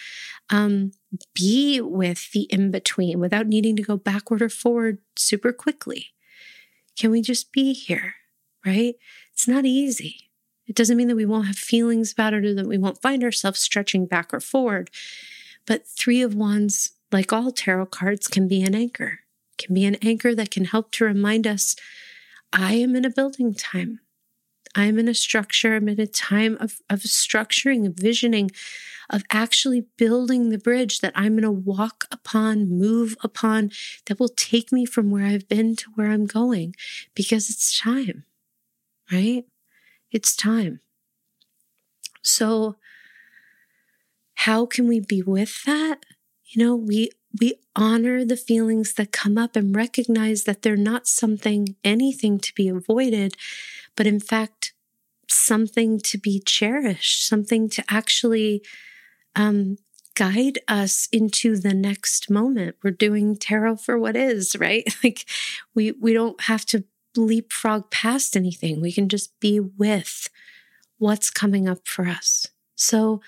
um, 0.49 0.91
be 1.33 1.81
with 1.81 2.31
the 2.31 2.43
in 2.43 2.71
between 2.71 3.19
without 3.19 3.47
needing 3.47 3.75
to 3.75 3.83
go 3.83 3.97
backward 3.97 4.41
or 4.41 4.49
forward 4.49 4.99
super 5.17 5.51
quickly? 5.51 6.07
Can 6.97 7.11
we 7.11 7.21
just 7.21 7.51
be 7.51 7.73
here? 7.73 8.15
Right? 8.65 8.95
It's 9.33 9.47
not 9.47 9.65
easy. 9.65 10.31
It 10.67 10.75
doesn't 10.75 10.97
mean 10.97 11.07
that 11.09 11.15
we 11.15 11.25
won't 11.25 11.47
have 11.47 11.57
feelings 11.57 12.11
about 12.11 12.33
it 12.33 12.45
or 12.45 12.53
that 12.55 12.67
we 12.67 12.77
won't 12.77 13.01
find 13.01 13.23
ourselves 13.23 13.59
stretching 13.59 14.07
back 14.07 14.33
or 14.33 14.39
forward. 14.39 14.89
But 15.67 15.87
Three 15.87 16.21
of 16.21 16.33
Wands, 16.33 16.91
like 17.11 17.31
all 17.31 17.51
tarot 17.51 17.87
cards, 17.87 18.27
can 18.27 18.47
be 18.47 18.63
an 18.63 18.73
anchor, 18.73 19.19
can 19.57 19.75
be 19.75 19.85
an 19.85 19.95
anchor 19.95 20.33
that 20.33 20.51
can 20.51 20.65
help 20.65 20.91
to 20.93 21.05
remind 21.05 21.45
us 21.45 21.75
I 22.55 22.75
am 22.75 22.95
in 22.95 23.03
a 23.03 23.09
building 23.09 23.53
time. 23.53 23.99
I 24.75 24.85
am 24.85 24.97
in 24.97 25.09
a 25.09 25.13
structure. 25.13 25.75
I'm 25.75 25.89
in 25.89 25.99
a 25.99 26.07
time 26.07 26.57
of, 26.61 26.79
of 26.89 27.01
structuring, 27.01 27.85
of 27.85 27.95
visioning, 27.95 28.49
of 29.09 29.23
actually 29.29 29.85
building 29.97 30.49
the 30.49 30.57
bridge 30.57 31.01
that 31.01 31.11
I'm 31.15 31.33
going 31.33 31.43
to 31.43 31.51
walk 31.51 32.05
upon, 32.11 32.69
move 32.69 33.17
upon, 33.21 33.71
that 34.05 34.19
will 34.19 34.29
take 34.29 34.71
me 34.71 34.85
from 34.85 35.11
where 35.11 35.25
I've 35.25 35.49
been 35.49 35.75
to 35.75 35.91
where 35.95 36.09
I'm 36.09 36.25
going 36.25 36.75
because 37.13 37.49
it's 37.49 37.77
time, 37.77 38.23
right? 39.11 39.45
It's 40.11 40.35
time. 40.35 40.79
So, 42.23 42.77
how 44.35 44.65
can 44.65 44.87
we 44.87 44.99
be 44.99 45.21
with 45.21 45.63
that? 45.65 46.05
You 46.45 46.63
know, 46.63 46.75
we 46.75 47.11
we 47.39 47.55
honor 47.75 48.23
the 48.23 48.37
feelings 48.37 48.93
that 48.93 49.11
come 49.11 49.37
up 49.37 49.55
and 49.55 49.75
recognize 49.75 50.43
that 50.43 50.61
they're 50.61 50.75
not 50.75 51.07
something 51.07 51.75
anything 51.83 52.39
to 52.39 52.53
be 52.53 52.67
avoided, 52.67 53.35
but 53.95 54.07
in 54.07 54.19
fact 54.19 54.73
something 55.27 55.99
to 55.99 56.17
be 56.17 56.41
cherished, 56.45 57.27
something 57.27 57.69
to 57.69 57.83
actually 57.89 58.63
um, 59.35 59.77
guide 60.15 60.59
us 60.67 61.07
into 61.11 61.57
the 61.57 61.73
next 61.73 62.29
moment. 62.29 62.75
We're 62.83 62.91
doing 62.91 63.35
tarot 63.35 63.77
for 63.77 63.97
what 63.97 64.15
is, 64.15 64.55
right? 64.55 64.83
Like 65.03 65.25
we 65.73 65.91
we 65.91 66.13
don't 66.13 66.41
have 66.41 66.65
to 66.67 66.83
leapfrog 67.15 67.91
past 67.91 68.35
anything. 68.35 68.81
We 68.81 68.91
can 68.91 69.09
just 69.09 69.37
be 69.39 69.59
with 69.59 70.29
what's 70.97 71.29
coming 71.29 71.67
up 71.67 71.87
for 71.87 72.07
us. 72.07 72.47
So 72.75 73.21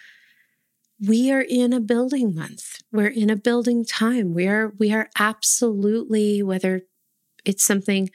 we 0.99 1.31
are 1.31 1.41
in 1.41 1.73
a 1.73 1.79
building 1.79 2.33
month. 2.33 2.81
We're 2.91 3.07
in 3.07 3.29
a 3.29 3.35
building 3.35 3.85
time. 3.85 4.33
We 4.33 4.47
are 4.47 4.73
we 4.79 4.93
are 4.93 5.09
absolutely 5.19 6.41
whether 6.41 6.83
it's 7.45 7.63
something 7.63 8.09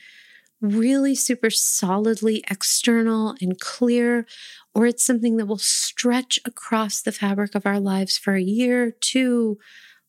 really 0.60 1.14
super 1.14 1.50
solidly 1.50 2.44
external 2.50 3.34
and 3.40 3.58
clear 3.60 4.26
or 4.74 4.86
it's 4.86 5.04
something 5.04 5.36
that 5.36 5.46
will 5.46 5.58
stretch 5.58 6.38
across 6.44 7.02
the 7.02 7.12
fabric 7.12 7.54
of 7.54 7.66
our 7.66 7.80
lives 7.80 8.16
for 8.16 8.34
a 8.34 8.42
year, 8.42 8.90
two, 8.90 9.58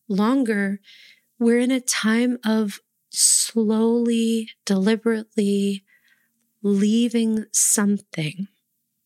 longer. 0.08 0.80
We're 1.40 1.60
in 1.60 1.72
a 1.72 1.82
time 1.82 2.38
of 2.46 2.80
slowly, 3.12 4.52
deliberately 4.66 5.84
leaving 6.62 7.46
something, 7.52 8.48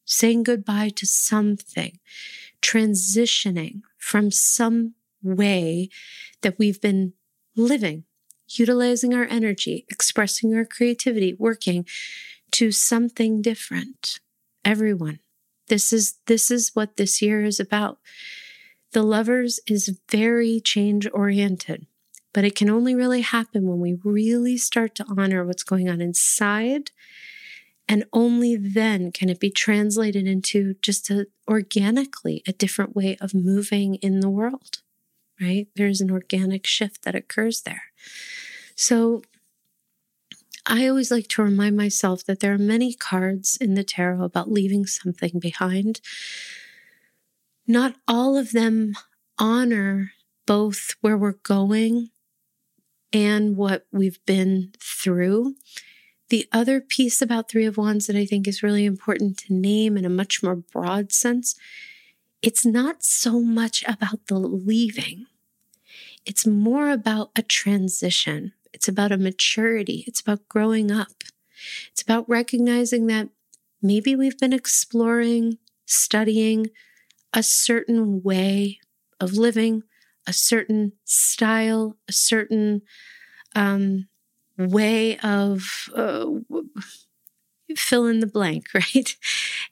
saying 0.05 0.43
goodbye 0.43 0.89
to 0.95 1.05
something, 1.05 1.99
transitioning 2.61 3.81
from 3.97 4.31
some 4.31 4.95
way 5.21 5.89
that 6.41 6.57
we've 6.57 6.81
been 6.81 7.13
living, 7.55 8.03
utilizing 8.47 9.13
our 9.13 9.25
energy, 9.25 9.85
expressing 9.89 10.55
our 10.55 10.65
creativity, 10.65 11.33
working 11.33 11.85
to 12.51 12.71
something 12.71 13.41
different. 13.41 14.19
Everyone. 14.63 15.19
This 15.67 15.91
is 15.91 16.15
this 16.27 16.49
is 16.49 16.71
what 16.73 16.95
this 16.95 17.21
year 17.21 17.43
is 17.43 17.59
about. 17.59 17.99
The 18.93 19.03
lovers 19.03 19.59
is 19.67 19.97
very 20.09 20.61
change 20.61 21.07
oriented. 21.13 21.87
But 22.33 22.45
it 22.45 22.55
can 22.55 22.69
only 22.69 22.93
really 22.93 23.21
happen 23.21 23.67
when 23.67 23.79
we 23.79 23.97
really 24.03 24.57
start 24.57 24.95
to 24.95 25.05
honor 25.17 25.43
what's 25.43 25.63
going 25.63 25.89
on 25.89 26.01
inside. 26.01 26.91
And 27.89 28.03
only 28.11 28.55
then 28.55 29.11
can 29.11 29.29
it 29.29 29.39
be 29.39 29.49
translated 29.49 30.27
into 30.27 30.75
just 30.81 31.09
a, 31.09 31.27
organically 31.47 32.43
a 32.45 32.51
different 32.51 32.95
way 32.95 33.17
of 33.21 33.33
moving 33.33 33.95
in 33.95 34.19
the 34.19 34.29
world, 34.29 34.81
right? 35.39 35.67
There's 35.75 36.01
an 36.01 36.11
organic 36.11 36.67
shift 36.67 37.03
that 37.03 37.15
occurs 37.15 37.61
there. 37.61 37.83
So 38.75 39.21
I 40.65 40.87
always 40.87 41.11
like 41.11 41.29
to 41.29 41.43
remind 41.43 41.77
myself 41.77 42.25
that 42.25 42.41
there 42.41 42.53
are 42.53 42.57
many 42.57 42.93
cards 42.93 43.57
in 43.59 43.75
the 43.75 43.85
tarot 43.85 44.21
about 44.21 44.51
leaving 44.51 44.85
something 44.85 45.39
behind. 45.39 46.01
Not 47.65 47.95
all 48.05 48.35
of 48.35 48.51
them 48.51 48.93
honor 49.39 50.11
both 50.45 50.95
where 50.99 51.17
we're 51.17 51.33
going 51.43 52.09
and 53.13 53.55
what 53.55 53.85
we've 53.93 54.23
been 54.25 54.73
through. 54.79 55.55
The 56.29 56.47
other 56.51 56.81
piece 56.81 57.21
about 57.21 57.49
Three 57.49 57.65
of 57.65 57.77
Wands 57.77 58.07
that 58.07 58.15
I 58.15 58.25
think 58.25 58.47
is 58.47 58.63
really 58.63 58.85
important 58.85 59.37
to 59.39 59.53
name 59.53 59.97
in 59.97 60.05
a 60.05 60.09
much 60.09 60.43
more 60.43 60.55
broad 60.55 61.11
sense, 61.11 61.55
it's 62.41 62.65
not 62.65 63.03
so 63.03 63.41
much 63.41 63.83
about 63.87 64.27
the 64.27 64.37
leaving. 64.37 65.25
It's 66.25 66.45
more 66.45 66.89
about 66.89 67.31
a 67.35 67.41
transition. 67.41 68.53
It's 68.73 68.87
about 68.87 69.11
a 69.13 69.17
maturity. 69.17 70.03
It's 70.05 70.19
about 70.19 70.47
growing 70.49 70.91
up. 70.91 71.23
It's 71.91 72.01
about 72.01 72.29
recognizing 72.29 73.07
that 73.07 73.29
maybe 73.81 74.15
we've 74.15 74.37
been 74.37 74.53
exploring, 74.53 75.57
studying 75.85 76.69
a 77.33 77.41
certain 77.41 78.21
way 78.21 78.79
of 79.19 79.33
living, 79.33 79.83
a 80.27 80.33
certain 80.33 80.91
style, 81.05 81.95
a 82.07 82.11
certain 82.11 82.81
um, 83.55 84.07
way 84.57 85.17
of 85.19 85.89
uh, 85.95 86.25
fill 87.75 88.05
in 88.05 88.19
the 88.19 88.27
blank, 88.27 88.67
right? 88.73 89.15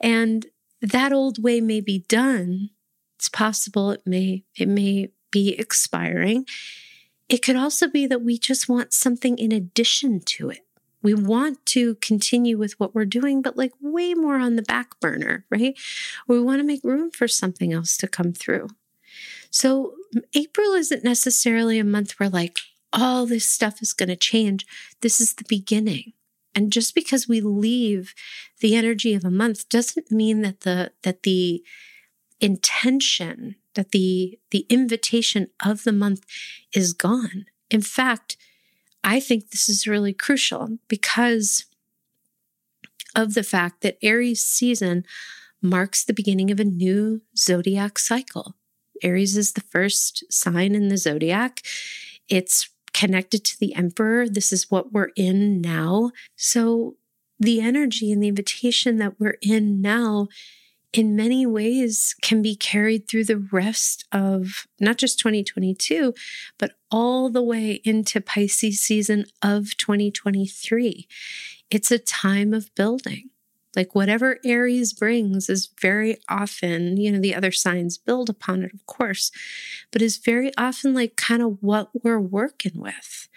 And 0.01 0.47
that 0.81 1.13
old 1.13 1.41
way 1.41 1.61
may 1.61 1.81
be 1.81 1.99
done. 2.07 2.69
It's 3.17 3.29
possible 3.29 3.91
it 3.91 4.03
may 4.05 4.43
it 4.55 4.67
may 4.67 5.09
be 5.31 5.57
expiring. 5.57 6.45
It 7.27 7.41
could 7.41 7.55
also 7.55 7.87
be 7.87 8.05
that 8.07 8.21
we 8.21 8.37
just 8.37 8.69
want 8.69 8.93
something 8.93 9.37
in 9.37 9.51
addition 9.51 10.19
to 10.21 10.49
it. 10.49 10.59
We 11.01 11.13
want 11.13 11.65
to 11.67 11.95
continue 11.95 12.57
with 12.57 12.79
what 12.79 12.93
we're 12.93 13.05
doing, 13.05 13.41
but 13.41 13.57
like 13.57 13.73
way 13.81 14.13
more 14.13 14.37
on 14.37 14.55
the 14.55 14.61
back 14.61 14.99
burner, 14.99 15.45
right? 15.49 15.77
We 16.27 16.41
want 16.41 16.59
to 16.59 16.63
make 16.63 16.83
room 16.83 17.11
for 17.11 17.27
something 17.27 17.73
else 17.73 17.97
to 17.97 18.07
come 18.07 18.33
through. 18.33 18.69
So, 19.49 19.93
April 20.33 20.73
isn't 20.73 21.03
necessarily 21.03 21.79
a 21.79 21.83
month 21.83 22.19
where 22.19 22.29
like 22.29 22.57
all 22.95 23.25
this 23.25 23.47
stuff 23.47 23.81
is 23.81 23.93
going 23.93 24.10
to 24.10 24.15
change. 24.15 24.65
This 25.01 25.19
is 25.19 25.34
the 25.34 25.45
beginning. 25.47 26.13
And 26.55 26.71
just 26.71 26.95
because 26.95 27.27
we 27.27 27.41
leave 27.41 28.15
the 28.62 28.75
energy 28.75 29.13
of 29.13 29.25
a 29.25 29.31
month 29.31 29.67
doesn't 29.67 30.10
mean 30.10 30.41
that 30.41 30.62
the 30.62 30.93
that 31.03 31.23
the 31.23 31.63
intention, 32.39 33.55
that 33.73 33.91
the 33.91 34.39
the 34.51 34.65
invitation 34.69 35.47
of 35.63 35.84
the 35.84 35.91
month 35.91 36.25
is 36.73 36.93
gone. 36.93 37.45
In 37.69 37.81
fact, 37.81 38.38
I 39.03 39.19
think 39.19 39.49
this 39.49 39.67
is 39.67 39.86
really 39.86 40.13
crucial 40.13 40.77
because 40.88 41.65
of 43.15 43.34
the 43.34 43.43
fact 43.43 43.81
that 43.81 43.97
Aries 44.01 44.43
season 44.43 45.03
marks 45.62 46.03
the 46.03 46.13
beginning 46.13 46.51
of 46.51 46.60
a 46.60 46.65
new 46.65 47.21
zodiac 47.38 47.99
cycle. 47.99 48.55
Aries 49.03 49.36
is 49.36 49.53
the 49.53 49.62
first 49.62 50.23
sign 50.31 50.73
in 50.73 50.88
the 50.88 50.97
zodiac. 50.97 51.62
It's 52.29 52.69
connected 52.95 53.43
to 53.43 53.60
the 53.60 53.75
emperor. 53.75 54.27
This 54.27 54.53
is 54.53 54.71
what 54.71 54.93
we're 54.93 55.12
in 55.17 55.60
now. 55.60 56.12
So 56.38 56.95
the 57.38 57.60
energy 57.60 58.10
and 58.10 58.23
the 58.23 58.29
invitation 58.29 58.97
that 58.99 59.19
we're 59.19 59.38
in 59.41 59.81
now 59.81 60.29
in 60.93 61.13
many 61.13 61.45
ways 61.45 62.15
can 62.21 62.41
be 62.41 62.55
carried 62.55 63.05
through 63.10 63.25
the 63.25 63.49
rest 63.51 64.05
of 64.13 64.65
not 64.79 64.97
just 64.97 65.19
2022, 65.19 66.13
but 66.58 66.71
all 66.89 67.29
the 67.29 67.43
way 67.43 67.81
into 67.84 68.21
Pisces 68.21 68.79
season 68.79 69.25
of 69.41 69.75
2023. 69.75 71.05
It's 71.69 71.91
a 71.91 71.99
time 71.99 72.53
of 72.53 72.73
building. 72.75 73.29
Like 73.75 73.95
whatever 73.95 74.39
Aries 74.45 74.93
brings 74.93 75.49
is 75.49 75.69
very 75.79 76.17
often, 76.29 76.97
you 76.97 77.11
know, 77.11 77.19
the 77.19 77.35
other 77.35 77.51
signs 77.51 77.97
build 77.97 78.29
upon 78.29 78.63
it, 78.63 78.73
of 78.73 78.85
course, 78.85 79.31
but 79.91 80.01
is 80.01 80.17
very 80.17 80.51
often 80.57 80.93
like 80.93 81.15
kind 81.15 81.41
of 81.41 81.57
what 81.61 81.89
we're 82.03 82.19
working 82.19 82.73
with. 82.75 83.27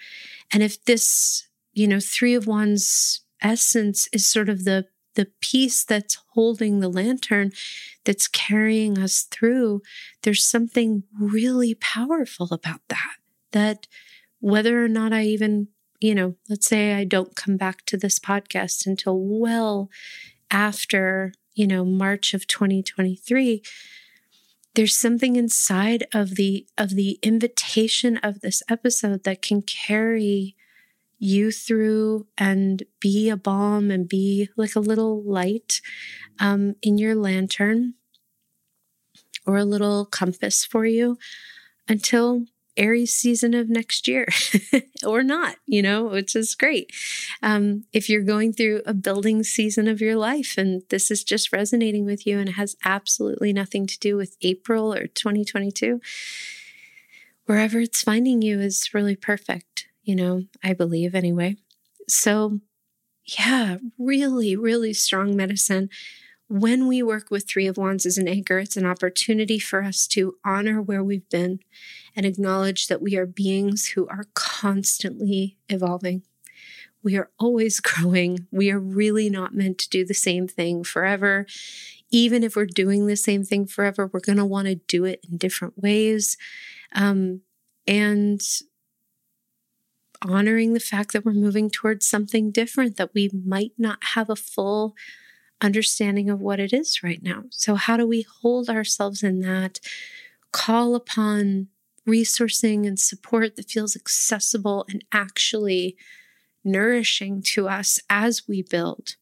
And 0.52 0.62
if 0.62 0.82
this, 0.84 1.48
you 1.72 1.86
know, 1.86 2.00
Three 2.00 2.34
of 2.34 2.46
Wands 2.46 3.22
essence 3.42 4.08
is 4.12 4.26
sort 4.26 4.48
of 4.48 4.64
the 4.64 4.86
the 5.14 5.26
piece 5.40 5.84
that's 5.84 6.18
holding 6.34 6.78
the 6.78 6.88
lantern 6.88 7.50
that's 8.04 8.28
carrying 8.28 8.98
us 8.98 9.26
through 9.30 9.82
there's 10.22 10.44
something 10.44 11.02
really 11.18 11.74
powerful 11.74 12.48
about 12.52 12.80
that 12.88 13.16
that 13.52 13.88
whether 14.40 14.84
or 14.84 14.88
not 14.88 15.12
i 15.12 15.22
even 15.24 15.68
you 16.00 16.14
know, 16.14 16.36
let's 16.48 16.66
say 16.66 16.94
I 16.94 17.04
don't 17.04 17.34
come 17.34 17.56
back 17.56 17.84
to 17.86 17.96
this 17.96 18.18
podcast 18.18 18.86
until 18.86 19.18
well 19.18 19.90
after, 20.50 21.32
you 21.54 21.66
know, 21.66 21.84
March 21.84 22.34
of 22.34 22.46
2023, 22.46 23.62
there's 24.74 24.96
something 24.96 25.36
inside 25.36 26.06
of 26.14 26.36
the 26.36 26.66
of 26.76 26.90
the 26.90 27.18
invitation 27.22 28.16
of 28.18 28.40
this 28.40 28.62
episode 28.68 29.24
that 29.24 29.42
can 29.42 29.62
carry 29.62 30.54
you 31.18 31.50
through 31.50 32.26
and 32.38 32.84
be 33.00 33.28
a 33.28 33.36
balm 33.36 33.90
and 33.90 34.08
be 34.08 34.48
like 34.56 34.76
a 34.76 34.80
little 34.80 35.20
light 35.24 35.80
um, 36.38 36.76
in 36.80 36.96
your 36.96 37.16
lantern 37.16 37.94
or 39.44 39.56
a 39.56 39.64
little 39.64 40.04
compass 40.04 40.64
for 40.64 40.86
you 40.86 41.18
until 41.88 42.44
Aries 42.78 43.12
season 43.12 43.52
of 43.54 43.68
next 43.68 44.08
year 44.08 44.26
or 45.06 45.22
not, 45.22 45.56
you 45.66 45.82
know, 45.82 46.04
which 46.04 46.34
is 46.34 46.54
great. 46.54 46.92
Um, 47.42 47.84
if 47.92 48.08
you're 48.08 48.22
going 48.22 48.52
through 48.52 48.82
a 48.86 48.94
building 48.94 49.42
season 49.42 49.88
of 49.88 50.00
your 50.00 50.16
life 50.16 50.54
and 50.56 50.82
this 50.88 51.10
is 51.10 51.24
just 51.24 51.52
resonating 51.52 52.06
with 52.06 52.26
you 52.26 52.38
and 52.38 52.50
has 52.50 52.76
absolutely 52.84 53.52
nothing 53.52 53.86
to 53.88 53.98
do 53.98 54.16
with 54.16 54.36
April 54.40 54.94
or 54.94 55.08
2022, 55.08 56.00
wherever 57.46 57.80
it's 57.80 58.02
finding 58.02 58.40
you 58.40 58.60
is 58.60 58.94
really 58.94 59.16
perfect, 59.16 59.88
you 60.02 60.14
know, 60.14 60.44
I 60.62 60.72
believe 60.72 61.14
anyway. 61.14 61.56
So, 62.08 62.60
yeah, 63.38 63.78
really, 63.98 64.56
really 64.56 64.94
strong 64.94 65.36
medicine 65.36 65.90
when 66.48 66.88
we 66.88 67.02
work 67.02 67.30
with 67.30 67.46
Three 67.46 67.66
of 67.66 67.76
Wands 67.76 68.06
as 68.06 68.16
an 68.16 68.26
anchor, 68.26 68.58
it's 68.58 68.76
an 68.76 68.86
opportunity 68.86 69.58
for 69.58 69.82
us 69.82 70.06
to 70.08 70.36
honor 70.44 70.80
where 70.80 71.04
we've 71.04 71.28
been 71.28 71.60
and 72.18 72.26
acknowledge 72.26 72.88
that 72.88 73.00
we 73.00 73.16
are 73.16 73.26
beings 73.26 73.86
who 73.90 74.08
are 74.08 74.24
constantly 74.34 75.56
evolving. 75.68 76.24
We 77.00 77.16
are 77.16 77.30
always 77.38 77.78
growing. 77.80 78.48
We 78.50 78.72
are 78.72 78.80
really 78.80 79.30
not 79.30 79.54
meant 79.54 79.78
to 79.78 79.88
do 79.88 80.04
the 80.04 80.14
same 80.14 80.48
thing 80.48 80.82
forever. 80.82 81.46
Even 82.10 82.42
if 82.42 82.56
we're 82.56 82.66
doing 82.66 83.06
the 83.06 83.16
same 83.16 83.44
thing 83.44 83.68
forever, 83.68 84.10
we're 84.12 84.18
going 84.18 84.38
to 84.38 84.44
want 84.44 84.66
to 84.66 84.74
do 84.74 85.04
it 85.04 85.24
in 85.30 85.36
different 85.36 85.78
ways. 85.80 86.36
Um, 86.92 87.42
and 87.86 88.42
honoring 90.20 90.74
the 90.74 90.80
fact 90.80 91.12
that 91.12 91.24
we're 91.24 91.32
moving 91.32 91.70
towards 91.70 92.04
something 92.04 92.50
different, 92.50 92.96
that 92.96 93.14
we 93.14 93.30
might 93.32 93.74
not 93.78 93.98
have 94.14 94.28
a 94.28 94.34
full 94.34 94.96
understanding 95.60 96.28
of 96.28 96.40
what 96.40 96.58
it 96.58 96.72
is 96.72 97.00
right 97.04 97.22
now. 97.22 97.44
So, 97.50 97.76
how 97.76 97.96
do 97.96 98.08
we 98.08 98.26
hold 98.42 98.68
ourselves 98.68 99.22
in 99.22 99.38
that? 99.42 99.78
Call 100.50 100.96
upon 100.96 101.68
resourcing 102.08 102.86
and 102.86 102.98
support 102.98 103.56
that 103.56 103.70
feels 103.70 103.94
accessible 103.94 104.86
and 104.88 105.04
actually 105.12 105.96
nourishing 106.64 107.42
to 107.42 107.68
us 107.68 108.00
as 108.10 108.48
we 108.48 108.62
build. 108.62 109.16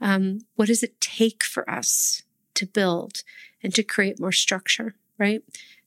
Um, 0.00 0.40
what 0.56 0.66
does 0.66 0.82
it 0.82 1.00
take 1.00 1.44
for 1.44 1.68
us 1.70 2.22
to 2.54 2.66
build 2.66 3.22
and 3.62 3.74
to 3.74 3.82
create 3.82 4.20
more 4.20 4.32
structure, 4.32 4.94
right? 5.18 5.42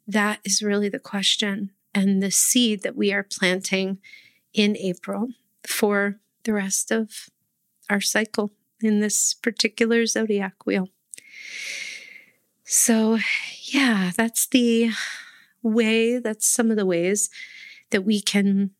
That 0.08 0.40
is 0.46 0.62
really 0.62 0.90
the 0.90 1.00
question 1.00 1.72
and 1.94 2.22
the 2.22 2.32
seed 2.32 2.84
that 2.84 2.96
we 2.96 3.12
are 3.12 3.24
planting 3.24 3.98
in 4.54 4.78
April 4.78 5.30
for 5.68 6.20
the 6.44 6.54
rest 6.54 6.92
of 6.92 7.30
our 7.90 8.02
cycle 8.02 8.52
in 8.82 9.00
this 9.00 9.34
particular 9.34 10.06
zodiac 10.06 10.66
wheel. 10.66 10.90
So, 12.64 13.20
yeah, 13.64 14.12
that's 14.16 14.48
the 14.48 14.92
way, 15.66 16.20
that's 16.20 16.48
some 16.48 16.72
of 16.72 16.78
the 16.78 16.86
ways 16.86 17.30
that 17.92 18.04
we 18.04 18.22
can, 18.22 18.72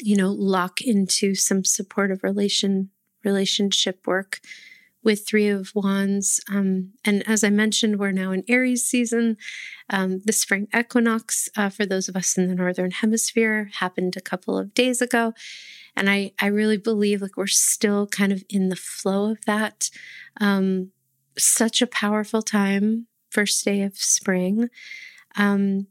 you 0.00 0.16
know, 0.16 0.30
lock 0.30 0.80
into 0.80 1.34
some 1.34 1.64
supportive 1.64 2.22
relation 2.22 2.90
relationship 3.24 4.06
work 4.06 4.40
with 5.04 5.26
Three 5.26 5.48
of 5.48 5.70
Wands. 5.74 6.40
Um, 6.48 6.92
and 7.04 7.26
as 7.28 7.44
I 7.44 7.50
mentioned, 7.50 7.98
we're 7.98 8.10
now 8.10 8.32
in 8.32 8.42
Aries 8.48 8.84
season. 8.84 9.36
Um, 9.90 10.20
the 10.24 10.32
spring 10.32 10.66
equinox, 10.76 11.48
uh, 11.56 11.68
for 11.68 11.84
those 11.84 12.08
of 12.08 12.16
us 12.16 12.36
in 12.38 12.48
the 12.48 12.54
Northern 12.54 12.90
Hemisphere, 12.90 13.70
happened 13.74 14.16
a 14.16 14.22
couple 14.22 14.58
of 14.58 14.74
days 14.74 15.02
ago. 15.02 15.34
And 15.94 16.10
I, 16.10 16.32
I 16.40 16.46
really 16.46 16.78
believe 16.78 17.20
like 17.20 17.36
we're 17.36 17.46
still 17.46 18.06
kind 18.06 18.32
of 18.32 18.42
in 18.48 18.70
the 18.70 18.76
flow 18.76 19.30
of 19.30 19.44
that. 19.44 19.90
Um, 20.40 20.90
such 21.36 21.82
a 21.82 21.86
powerful 21.86 22.42
time, 22.42 23.06
first 23.30 23.64
day 23.64 23.82
of 23.82 23.96
spring. 23.98 24.70
Um, 25.36 25.88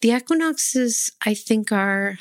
the 0.00 0.10
equinoxes, 0.10 1.10
I 1.24 1.34
think, 1.34 1.72
are 1.72 2.18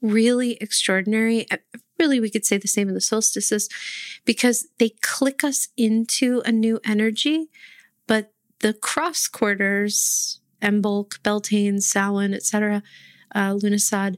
really 0.00 0.52
extraordinary. 0.60 1.50
Uh, 1.50 1.56
really, 1.98 2.20
we 2.20 2.30
could 2.30 2.44
say 2.44 2.58
the 2.58 2.68
same 2.68 2.88
in 2.88 2.94
the 2.94 3.00
solstices 3.00 3.68
because 4.24 4.68
they 4.78 4.90
click 5.00 5.42
us 5.42 5.68
into 5.76 6.42
a 6.44 6.52
new 6.52 6.80
energy, 6.84 7.48
but 8.06 8.32
the 8.60 8.72
cross 8.72 9.26
quarters, 9.26 10.40
Imbolc, 10.62 11.22
Beltane, 11.22 11.80
Samhain, 11.80 12.34
etc., 12.34 12.82
uh, 13.34 13.52
Lughnasadh, 13.54 14.16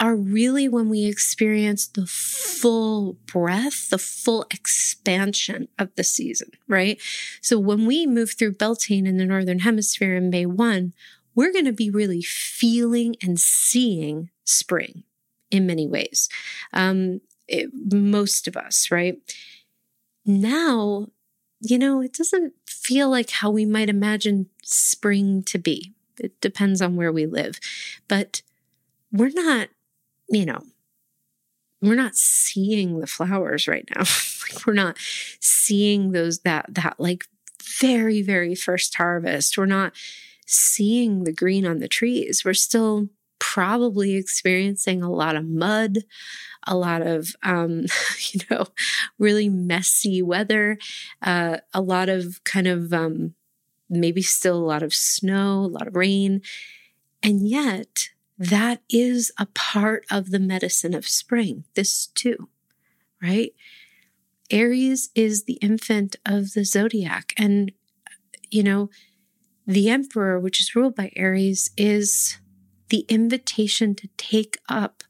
are 0.00 0.16
really 0.16 0.68
when 0.68 0.88
we 0.88 1.06
experience 1.06 1.86
the 1.86 2.06
full 2.06 3.14
breath, 3.26 3.90
the 3.90 3.98
full 3.98 4.46
expansion 4.50 5.68
of 5.78 5.94
the 5.96 6.04
season, 6.04 6.50
right? 6.68 7.00
So 7.40 7.58
when 7.58 7.86
we 7.86 8.06
move 8.06 8.32
through 8.32 8.54
Beltane 8.54 9.06
in 9.06 9.16
the 9.16 9.26
Northern 9.26 9.60
Hemisphere 9.60 10.14
in 10.14 10.30
May 10.30 10.46
1, 10.46 10.92
we're 11.34 11.52
going 11.52 11.64
to 11.64 11.72
be 11.72 11.90
really 11.90 12.22
feeling 12.22 13.16
and 13.22 13.38
seeing 13.38 14.30
spring 14.44 15.04
in 15.50 15.66
many 15.66 15.86
ways. 15.86 16.28
Um, 16.72 17.20
it, 17.46 17.70
most 17.92 18.46
of 18.46 18.56
us, 18.56 18.90
right? 18.90 19.18
Now, 20.24 21.08
you 21.60 21.78
know, 21.78 22.00
it 22.00 22.12
doesn't 22.12 22.54
feel 22.66 23.10
like 23.10 23.30
how 23.30 23.50
we 23.50 23.64
might 23.64 23.88
imagine 23.88 24.46
spring 24.62 25.42
to 25.44 25.58
be. 25.58 25.94
It 26.18 26.40
depends 26.40 26.82
on 26.82 26.96
where 26.96 27.12
we 27.12 27.26
live. 27.26 27.58
But 28.06 28.42
we're 29.12 29.30
not, 29.34 29.68
you 30.28 30.46
know, 30.46 30.60
we're 31.80 31.94
not 31.94 32.16
seeing 32.16 33.00
the 33.00 33.06
flowers 33.06 33.68
right 33.68 33.88
now. 33.94 34.02
like 34.52 34.66
we're 34.66 34.72
not 34.72 34.96
seeing 35.40 36.12
those 36.12 36.40
that 36.40 36.66
that 36.68 36.96
like 36.98 37.26
very 37.80 38.22
very 38.22 38.54
first 38.54 38.94
harvest. 38.96 39.56
We're 39.56 39.66
not 39.66 39.92
seeing 40.46 41.24
the 41.24 41.32
green 41.32 41.66
on 41.66 41.78
the 41.78 41.88
trees. 41.88 42.42
We're 42.44 42.54
still 42.54 43.08
probably 43.38 44.14
experiencing 44.16 45.02
a 45.02 45.10
lot 45.10 45.36
of 45.36 45.46
mud, 45.46 45.98
a 46.66 46.76
lot 46.76 47.02
of, 47.02 47.34
um, 47.42 47.86
you 48.30 48.40
know, 48.50 48.66
really 49.18 49.48
messy 49.48 50.22
weather, 50.22 50.78
uh, 51.22 51.58
a 51.72 51.80
lot 51.80 52.08
of 52.08 52.42
kind 52.44 52.66
of 52.66 52.92
um, 52.92 53.34
maybe 53.88 54.22
still 54.22 54.56
a 54.56 54.64
lot 54.64 54.82
of 54.82 54.94
snow, 54.94 55.60
a 55.60 55.66
lot 55.66 55.86
of 55.86 55.96
rain. 55.96 56.42
And 57.22 57.48
yet, 57.48 58.10
that 58.38 58.82
is 58.88 59.32
a 59.38 59.46
part 59.46 60.04
of 60.10 60.30
the 60.30 60.38
medicine 60.38 60.94
of 60.94 61.08
spring, 61.08 61.64
this 61.74 62.06
too, 62.06 62.48
right? 63.20 63.52
Aries 64.50 65.10
is 65.14 65.44
the 65.44 65.54
infant 65.54 66.16
of 66.24 66.52
the 66.52 66.64
zodiac. 66.64 67.34
And, 67.36 67.72
you 68.50 68.62
know, 68.62 68.90
the 69.66 69.90
emperor, 69.90 70.38
which 70.38 70.60
is 70.60 70.74
ruled 70.74 70.94
by 70.94 71.12
Aries, 71.16 71.70
is 71.76 72.38
the 72.88 73.04
invitation 73.08 73.94
to 73.96 74.08
take 74.16 74.58
up 74.68 75.02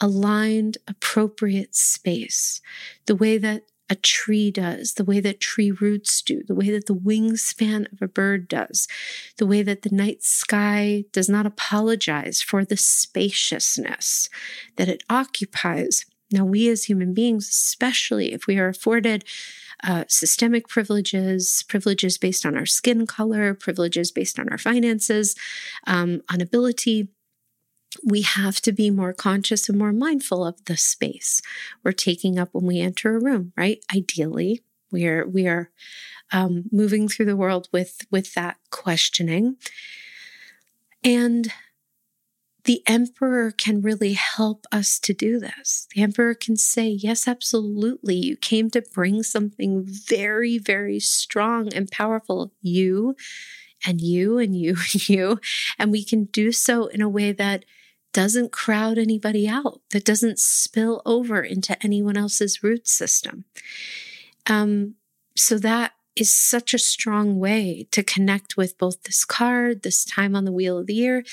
aligned, 0.00 0.78
appropriate 0.88 1.74
space, 1.74 2.62
the 3.06 3.14
way 3.14 3.38
that 3.38 3.62
a 3.88 3.94
tree 3.94 4.50
does, 4.50 4.94
the 4.94 5.04
way 5.04 5.20
that 5.20 5.40
tree 5.40 5.70
roots 5.70 6.22
do, 6.22 6.42
the 6.46 6.54
way 6.54 6.70
that 6.70 6.86
the 6.86 6.94
wingspan 6.94 7.92
of 7.92 8.00
a 8.00 8.08
bird 8.08 8.48
does, 8.48 8.88
the 9.36 9.46
way 9.46 9.62
that 9.62 9.82
the 9.82 9.94
night 9.94 10.22
sky 10.22 11.04
does 11.12 11.28
not 11.28 11.46
apologize 11.46 12.40
for 12.40 12.64
the 12.64 12.76
spaciousness 12.76 14.30
that 14.76 14.88
it 14.88 15.02
occupies. 15.10 16.06
Now, 16.30 16.44
we 16.44 16.68
as 16.68 16.84
human 16.84 17.12
beings, 17.12 17.48
especially 17.48 18.32
if 18.32 18.46
we 18.46 18.58
are 18.58 18.68
afforded 18.68 19.24
uh, 19.84 20.04
systemic 20.08 20.68
privileges, 20.68 21.64
privileges 21.68 22.16
based 22.16 22.46
on 22.46 22.56
our 22.56 22.66
skin 22.66 23.06
color, 23.06 23.52
privileges 23.52 24.10
based 24.10 24.38
on 24.38 24.48
our 24.48 24.58
finances, 24.58 25.34
um, 25.86 26.22
on 26.32 26.40
ability. 26.40 27.08
We 28.04 28.22
have 28.22 28.60
to 28.62 28.72
be 28.72 28.90
more 28.90 29.12
conscious 29.12 29.68
and 29.68 29.78
more 29.78 29.92
mindful 29.92 30.44
of 30.44 30.64
the 30.64 30.76
space 30.76 31.40
we're 31.84 31.92
taking 31.92 32.38
up 32.38 32.50
when 32.52 32.66
we 32.66 32.80
enter 32.80 33.16
a 33.16 33.20
room, 33.20 33.52
right? 33.56 33.78
Ideally, 33.94 34.62
we 34.90 35.06
are 35.06 35.26
we 35.26 35.46
are 35.46 35.70
um, 36.32 36.64
moving 36.72 37.08
through 37.08 37.26
the 37.26 37.36
world 37.36 37.68
with 37.72 38.06
with 38.10 38.34
that 38.34 38.56
questioning, 38.70 39.56
and 41.04 41.52
the 42.64 42.82
emperor 42.86 43.50
can 43.50 43.82
really 43.82 44.12
help 44.12 44.66
us 44.70 44.98
to 45.00 45.12
do 45.12 45.38
this. 45.38 45.88
The 45.94 46.02
emperor 46.02 46.34
can 46.34 46.56
say, 46.56 46.88
Yes, 46.88 47.26
absolutely. 47.26 48.16
You 48.16 48.36
came 48.36 48.70
to 48.70 48.82
bring 48.82 49.22
something 49.22 49.84
very, 49.84 50.58
very 50.58 51.00
strong 51.00 51.72
and 51.72 51.90
powerful. 51.90 52.52
You 52.60 53.16
and 53.84 54.00
you 54.00 54.38
and 54.38 54.56
you 54.56 54.76
and 54.92 55.08
you. 55.08 55.40
And 55.78 55.90
we 55.90 56.04
can 56.04 56.24
do 56.26 56.52
so 56.52 56.86
in 56.86 57.00
a 57.02 57.08
way 57.08 57.32
that 57.32 57.64
doesn't 58.12 58.52
crowd 58.52 58.98
anybody 58.98 59.48
out, 59.48 59.80
that 59.90 60.04
doesn't 60.04 60.38
spill 60.38 61.02
over 61.04 61.42
into 61.42 61.80
anyone 61.82 62.16
else's 62.16 62.62
root 62.62 62.86
system. 62.86 63.44
Um, 64.46 64.94
so 65.36 65.58
that 65.58 65.92
is 66.14 66.34
such 66.34 66.74
a 66.74 66.78
strong 66.78 67.38
way 67.38 67.86
to 67.90 68.02
connect 68.02 68.56
with 68.56 68.76
both 68.76 69.02
this 69.04 69.24
card, 69.24 69.82
this 69.82 70.04
time 70.04 70.36
on 70.36 70.44
the 70.44 70.52
wheel 70.52 70.78
of 70.78 70.86
the 70.86 70.94
year, 70.94 71.24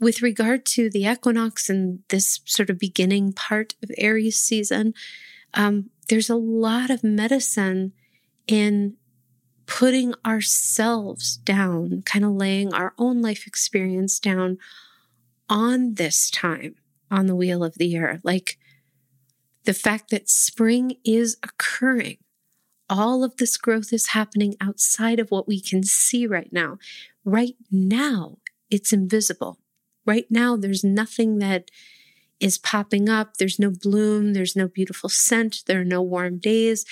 with 0.00 0.22
regard 0.22 0.64
to 0.64 0.88
the 0.88 1.04
equinox 1.04 1.68
and 1.68 2.00
this 2.08 2.40
sort 2.46 2.70
of 2.70 2.78
beginning 2.78 3.32
part 3.32 3.74
of 3.82 3.90
Aries 3.98 4.40
season, 4.40 4.94
um, 5.54 5.90
there's 6.08 6.30
a 6.30 6.36
lot 6.36 6.90
of 6.90 7.04
medicine 7.04 7.92
in 8.46 8.96
putting 9.66 10.14
ourselves 10.26 11.36
down, 11.36 12.02
kind 12.02 12.24
of 12.24 12.32
laying 12.32 12.72
our 12.72 12.94
own 12.98 13.20
life 13.20 13.46
experience 13.46 14.18
down 14.18 14.58
on 15.50 15.94
this 15.94 16.30
time 16.30 16.76
on 17.10 17.26
the 17.26 17.36
wheel 17.36 17.62
of 17.62 17.74
the 17.74 17.88
year. 17.88 18.20
Like 18.22 18.56
the 19.64 19.74
fact 19.74 20.10
that 20.10 20.30
spring 20.30 20.96
is 21.04 21.36
occurring. 21.42 22.18
All 22.88 23.22
of 23.22 23.36
this 23.36 23.56
growth 23.56 23.92
is 23.92 24.08
happening 24.08 24.54
outside 24.60 25.20
of 25.20 25.30
what 25.30 25.46
we 25.46 25.60
can 25.60 25.82
see 25.82 26.26
right 26.26 26.52
now. 26.52 26.78
Right 27.24 27.56
now, 27.70 28.38
it's 28.70 28.92
invisible. 28.92 29.58
Right 30.06 30.26
now, 30.30 30.56
there's 30.56 30.82
nothing 30.82 31.38
that 31.38 31.70
is 32.40 32.58
popping 32.58 33.08
up. 33.08 33.36
There's 33.36 33.58
no 33.58 33.70
bloom. 33.70 34.32
There's 34.32 34.56
no 34.56 34.66
beautiful 34.66 35.08
scent. 35.08 35.62
There 35.66 35.80
are 35.80 35.84
no 35.84 36.02
warm 36.02 36.38
days. 36.38 36.84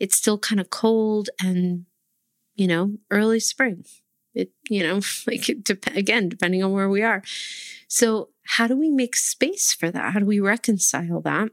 It's 0.00 0.16
still 0.16 0.38
kind 0.38 0.60
of 0.60 0.68
cold 0.68 1.30
and, 1.40 1.86
you 2.54 2.66
know, 2.66 2.96
early 3.10 3.40
spring. 3.40 3.84
It, 4.36 4.50
you 4.68 4.82
know, 4.82 5.00
like 5.26 5.48
it 5.48 5.64
dep- 5.64 5.96
again, 5.96 6.28
depending 6.28 6.62
on 6.62 6.72
where 6.72 6.88
we 6.88 7.02
are. 7.02 7.22
So, 7.88 8.28
how 8.44 8.68
do 8.68 8.76
we 8.76 8.90
make 8.90 9.16
space 9.16 9.72
for 9.72 9.90
that? 9.90 10.12
How 10.12 10.20
do 10.20 10.26
we 10.26 10.38
reconcile 10.38 11.20
that? 11.22 11.48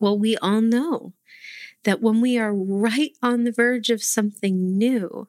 Well, 0.00 0.18
we 0.18 0.36
all 0.38 0.62
know 0.62 1.12
that 1.82 2.00
when 2.00 2.20
we 2.20 2.38
are 2.38 2.54
right 2.54 3.12
on 3.22 3.44
the 3.44 3.52
verge 3.52 3.90
of 3.90 4.02
something 4.02 4.78
new, 4.78 5.28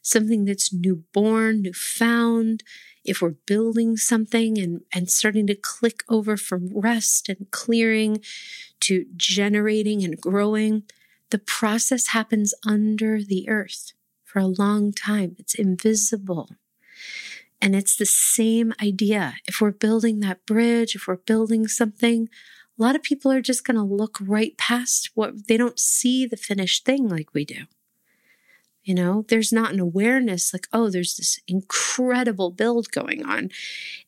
something 0.00 0.44
that's 0.44 0.72
newborn, 0.72 1.62
new 1.62 1.72
found, 1.72 2.62
if 3.04 3.20
we're 3.20 3.34
building 3.46 3.96
something 3.96 4.56
and, 4.56 4.80
and 4.92 5.10
starting 5.10 5.46
to 5.48 5.54
click 5.54 6.04
over 6.08 6.36
from 6.36 6.70
rest 6.72 7.28
and 7.28 7.50
clearing 7.50 8.20
to 8.80 9.04
generating 9.16 10.02
and 10.02 10.20
growing, 10.20 10.84
the 11.30 11.38
process 11.38 12.08
happens 12.08 12.54
under 12.66 13.22
the 13.22 13.48
earth 13.48 13.92
for 14.34 14.40
a 14.40 14.46
long 14.46 14.92
time. 14.92 15.36
It's 15.38 15.54
invisible. 15.54 16.48
And 17.62 17.76
it's 17.76 17.96
the 17.96 18.04
same 18.04 18.72
idea. 18.82 19.34
If 19.46 19.60
we're 19.60 19.70
building 19.70 20.18
that 20.20 20.44
bridge, 20.44 20.96
if 20.96 21.06
we're 21.06 21.18
building 21.18 21.68
something, 21.68 22.28
a 22.76 22.82
lot 22.82 22.96
of 22.96 23.04
people 23.04 23.30
are 23.30 23.40
just 23.40 23.64
going 23.64 23.76
to 23.76 23.84
look 23.84 24.18
right 24.20 24.58
past 24.58 25.10
what 25.14 25.46
they 25.46 25.56
don't 25.56 25.78
see 25.78 26.26
the 26.26 26.36
finished 26.36 26.84
thing 26.84 27.08
like 27.08 27.32
we 27.32 27.44
do. 27.44 27.66
You 28.84 28.94
know, 28.94 29.24
there's 29.28 29.50
not 29.50 29.72
an 29.72 29.80
awareness 29.80 30.52
like, 30.52 30.68
oh, 30.70 30.90
there's 30.90 31.16
this 31.16 31.40
incredible 31.48 32.50
build 32.50 32.90
going 32.90 33.24
on. 33.24 33.48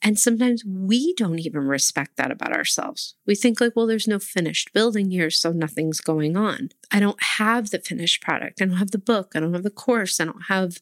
And 0.03 0.19
sometimes 0.19 0.67
we 0.67 1.15
don't 1.15 1.39
even 1.39 1.63
respect 1.63 2.19
that 2.19 2.31
about 2.31 2.53
ourselves. 2.53 3.15
We 3.25 3.35
think, 3.35 3.59
like, 3.59 3.75
well, 3.75 3.87
there's 3.87 4.07
no 4.07 4.19
finished 4.19 4.75
building 4.75 5.11
here, 5.11 5.31
so 5.31 5.51
nothing's 5.51 6.03
going 6.03 6.37
on. 6.37 6.69
I 6.91 7.01
don't 7.01 7.23
have 7.39 7.71
the 7.71 7.79
finished 7.79 8.21
product. 8.21 8.61
I 8.61 8.67
don't 8.67 8.77
have 8.77 8.91
the 8.91 8.99
book. 8.99 9.33
I 9.35 9.41
don't 9.41 9.55
have 9.55 9.63
the 9.63 9.71
course. 9.71 10.21
I 10.21 10.27
don't 10.27 10.45
have 10.49 10.77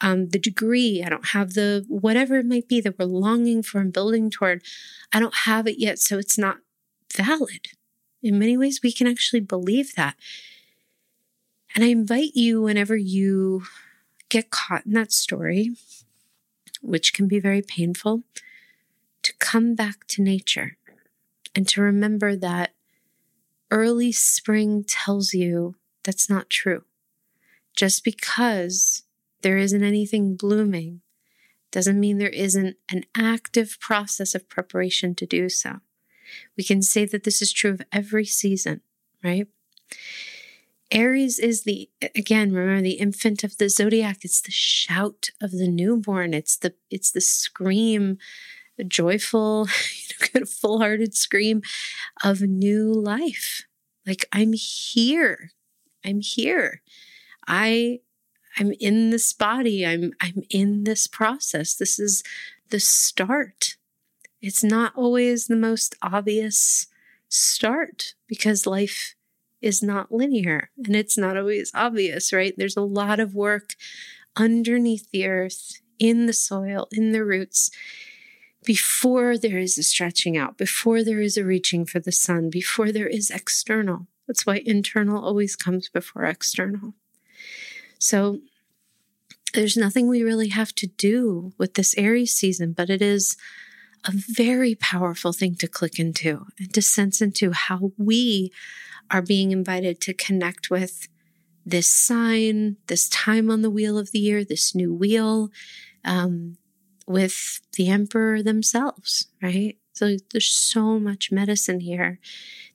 um, 0.00 0.30
the 0.30 0.40
degree. 0.40 1.04
I 1.06 1.08
don't 1.08 1.28
have 1.28 1.54
the 1.54 1.84
whatever 1.88 2.38
it 2.38 2.46
might 2.46 2.66
be 2.66 2.80
that 2.80 2.98
we're 2.98 3.04
longing 3.04 3.62
for 3.62 3.80
and 3.80 3.92
building 3.92 4.30
toward. 4.30 4.64
I 5.12 5.20
don't 5.20 5.44
have 5.44 5.68
it 5.68 5.78
yet, 5.78 6.00
so 6.00 6.18
it's 6.18 6.38
not 6.38 6.58
valid. 7.16 7.68
In 8.20 8.38
many 8.38 8.56
ways, 8.56 8.80
we 8.82 8.92
can 8.92 9.06
actually 9.06 9.40
believe 9.40 9.94
that. 9.94 10.16
And 11.78 11.84
I 11.84 11.90
invite 11.90 12.34
you, 12.34 12.60
whenever 12.60 12.96
you 12.96 13.62
get 14.30 14.50
caught 14.50 14.84
in 14.84 14.94
that 14.94 15.12
story, 15.12 15.76
which 16.82 17.14
can 17.14 17.28
be 17.28 17.38
very 17.38 17.62
painful, 17.62 18.24
to 19.22 19.32
come 19.38 19.76
back 19.76 20.04
to 20.08 20.20
nature 20.20 20.76
and 21.54 21.68
to 21.68 21.80
remember 21.80 22.34
that 22.34 22.74
early 23.70 24.10
spring 24.10 24.82
tells 24.82 25.34
you 25.34 25.76
that's 26.02 26.28
not 26.28 26.50
true. 26.50 26.82
Just 27.76 28.02
because 28.02 29.04
there 29.42 29.56
isn't 29.56 29.84
anything 29.84 30.34
blooming 30.34 31.02
doesn't 31.70 32.00
mean 32.00 32.18
there 32.18 32.28
isn't 32.30 32.76
an 32.90 33.04
active 33.14 33.78
process 33.78 34.34
of 34.34 34.48
preparation 34.48 35.14
to 35.14 35.26
do 35.26 35.48
so. 35.48 35.76
We 36.56 36.64
can 36.64 36.82
say 36.82 37.04
that 37.04 37.22
this 37.22 37.40
is 37.40 37.52
true 37.52 37.70
of 37.70 37.82
every 37.92 38.24
season, 38.24 38.80
right? 39.22 39.46
Aries 40.90 41.38
is 41.38 41.64
the 41.64 41.90
again, 42.14 42.52
remember 42.52 42.82
the 42.82 42.92
infant 42.92 43.44
of 43.44 43.58
the 43.58 43.68
zodiac. 43.68 44.18
It's 44.22 44.40
the 44.40 44.50
shout 44.50 45.28
of 45.40 45.50
the 45.50 45.68
newborn. 45.68 46.32
It's 46.32 46.56
the 46.56 46.74
it's 46.90 47.10
the 47.10 47.20
scream, 47.20 48.18
joyful, 48.86 49.68
you 50.34 50.40
know, 50.40 50.46
full-hearted 50.46 51.14
scream 51.14 51.62
of 52.24 52.40
new 52.40 52.92
life. 52.92 53.66
Like 54.06 54.26
I'm 54.32 54.54
here. 54.54 55.50
I'm 56.04 56.20
here. 56.20 56.80
I 57.46 58.00
I'm 58.58 58.72
in 58.80 59.10
this 59.10 59.32
body. 59.34 59.86
I'm 59.86 60.12
I'm 60.20 60.42
in 60.48 60.84
this 60.84 61.06
process. 61.06 61.74
This 61.74 61.98
is 61.98 62.22
the 62.70 62.80
start. 62.80 63.76
It's 64.40 64.64
not 64.64 64.92
always 64.96 65.46
the 65.46 65.56
most 65.56 65.96
obvious 66.00 66.86
start 67.28 68.14
because 68.26 68.66
life 68.66 69.14
is 69.60 69.82
not 69.82 70.12
linear 70.12 70.70
and 70.76 70.94
it's 70.94 71.18
not 71.18 71.36
always 71.36 71.70
obvious, 71.74 72.32
right? 72.32 72.54
There's 72.56 72.76
a 72.76 72.82
lot 72.82 73.20
of 73.20 73.34
work 73.34 73.74
underneath 74.36 75.10
the 75.10 75.26
earth, 75.26 75.80
in 75.98 76.26
the 76.26 76.32
soil, 76.32 76.86
in 76.92 77.12
the 77.12 77.24
roots, 77.24 77.70
before 78.64 79.38
there 79.38 79.58
is 79.58 79.78
a 79.78 79.82
stretching 79.82 80.36
out, 80.36 80.58
before 80.58 81.02
there 81.02 81.20
is 81.20 81.36
a 81.36 81.44
reaching 81.44 81.84
for 81.84 82.00
the 82.00 82.12
sun, 82.12 82.50
before 82.50 82.92
there 82.92 83.06
is 83.06 83.30
external. 83.30 84.06
That's 84.26 84.44
why 84.44 84.62
internal 84.64 85.24
always 85.24 85.56
comes 85.56 85.88
before 85.88 86.24
external. 86.24 86.94
So 87.98 88.40
there's 89.54 89.76
nothing 89.76 90.06
we 90.06 90.22
really 90.22 90.48
have 90.48 90.74
to 90.76 90.86
do 90.86 91.52
with 91.56 91.74
this 91.74 91.96
Aries 91.96 92.34
season, 92.34 92.72
but 92.72 92.90
it 92.90 93.00
is 93.00 93.36
a 94.08 94.12
very 94.12 94.74
powerful 94.74 95.32
thing 95.32 95.54
to 95.56 95.68
click 95.68 95.98
into 95.98 96.46
and 96.58 96.72
to 96.72 96.80
sense 96.80 97.20
into 97.20 97.52
how 97.52 97.92
we 97.98 98.50
are 99.10 99.20
being 99.20 99.52
invited 99.52 100.00
to 100.00 100.14
connect 100.14 100.70
with 100.70 101.08
this 101.66 101.86
sign, 101.86 102.78
this 102.86 103.08
time 103.10 103.50
on 103.50 103.60
the 103.60 103.70
wheel 103.70 103.98
of 103.98 104.10
the 104.10 104.18
year, 104.18 104.44
this 104.44 104.74
new 104.74 104.94
wheel, 104.94 105.50
um, 106.04 106.56
with 107.06 107.60
the 107.76 107.88
emperor 107.88 108.42
themselves, 108.42 109.28
right? 109.42 109.76
So 109.92 110.16
there's 110.32 110.50
so 110.50 110.98
much 110.98 111.30
medicine 111.30 111.80
here 111.80 112.18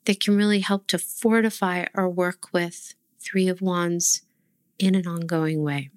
that 0.05 0.19
can 0.19 0.37
really 0.37 0.59
help 0.59 0.87
to 0.87 0.99
fortify 0.99 1.85
our 1.95 2.09
work 2.09 2.53
with 2.53 2.93
Three 3.19 3.47
of 3.47 3.61
Wands 3.61 4.21
in 4.77 4.93
an 4.93 5.07
ongoing 5.07 5.63
way. 5.63 5.89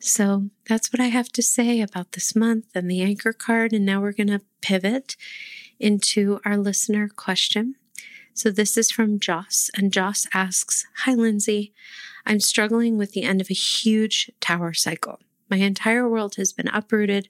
So 0.00 0.50
that's 0.68 0.92
what 0.92 1.00
I 1.00 1.06
have 1.06 1.30
to 1.30 1.42
say 1.42 1.80
about 1.80 2.12
this 2.12 2.36
month 2.36 2.66
and 2.74 2.90
the 2.90 3.02
anchor 3.02 3.32
card. 3.32 3.72
And 3.72 3.84
now 3.84 4.00
we're 4.00 4.12
going 4.12 4.28
to 4.28 4.42
pivot 4.60 5.16
into 5.80 6.40
our 6.44 6.56
listener 6.56 7.08
question. 7.08 7.74
So 8.34 8.50
this 8.50 8.76
is 8.76 8.92
from 8.92 9.18
Joss, 9.18 9.68
and 9.76 9.92
Joss 9.92 10.26
asks 10.32 10.86
Hi, 10.98 11.14
Lindsay. 11.14 11.72
I'm 12.24 12.38
struggling 12.38 12.96
with 12.96 13.10
the 13.10 13.24
end 13.24 13.40
of 13.40 13.50
a 13.50 13.54
huge 13.54 14.30
tower 14.40 14.72
cycle. 14.74 15.18
My 15.50 15.56
entire 15.58 16.08
world 16.08 16.36
has 16.36 16.52
been 16.52 16.68
uprooted, 16.68 17.28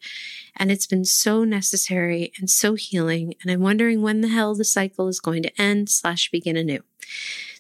and 0.57 0.71
it's 0.71 0.87
been 0.87 1.05
so 1.05 1.45
necessary 1.45 2.33
and 2.39 2.51
so 2.51 2.75
healing. 2.75 3.35
And 3.43 3.51
I'm 3.51 3.61
wondering 3.61 4.03
when 4.03 4.21
the 4.21 4.29
hell 4.29 4.55
the 4.55 4.65
cycle 4.65 5.09
is 5.09 5.21
going 5.21 5.43
to 5.45 5.61
end 5.61 5.89
slash 5.89 6.31
begin 6.31 6.57
anew. 6.57 6.83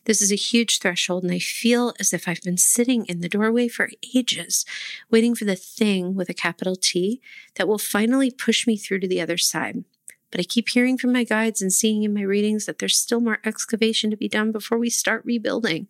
This 0.04 0.22
is 0.22 0.32
a 0.32 0.36
huge 0.36 0.78
threshold, 0.78 1.22
and 1.22 1.32
I 1.32 1.38
feel 1.38 1.92
as 2.00 2.12
if 2.12 2.26
I've 2.26 2.42
been 2.42 2.56
sitting 2.56 3.04
in 3.06 3.20
the 3.20 3.28
doorway 3.28 3.68
for 3.68 3.90
ages, 4.14 4.64
waiting 5.10 5.34
for 5.34 5.44
the 5.44 5.56
thing 5.56 6.14
with 6.14 6.28
a 6.28 6.34
capital 6.34 6.76
T 6.76 7.20
that 7.56 7.68
will 7.68 7.78
finally 7.78 8.30
push 8.30 8.66
me 8.66 8.76
through 8.76 9.00
to 9.00 9.08
the 9.08 9.20
other 9.20 9.36
side. 9.36 9.84
But 10.30 10.40
I 10.40 10.44
keep 10.44 10.68
hearing 10.68 10.98
from 10.98 11.12
my 11.12 11.24
guides 11.24 11.62
and 11.62 11.72
seeing 11.72 12.02
in 12.02 12.12
my 12.12 12.22
readings 12.22 12.66
that 12.66 12.78
there's 12.78 12.96
still 12.96 13.20
more 13.20 13.38
excavation 13.44 14.10
to 14.10 14.16
be 14.16 14.28
done 14.28 14.52
before 14.52 14.78
we 14.78 14.90
start 14.90 15.24
rebuilding. 15.24 15.88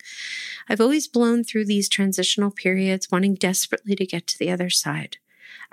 I've 0.69 0.81
always 0.81 1.09
blown 1.09 1.43
through 1.45 1.65
these 1.65 1.89
transitional 1.89 2.51
periods, 2.51 3.11
wanting 3.11 3.35
desperately 3.35 3.97
to 3.97 4.07
get 4.07 4.27
to 4.29 4.39
the 4.39 4.51
other 4.51 4.71
side. 4.71 5.17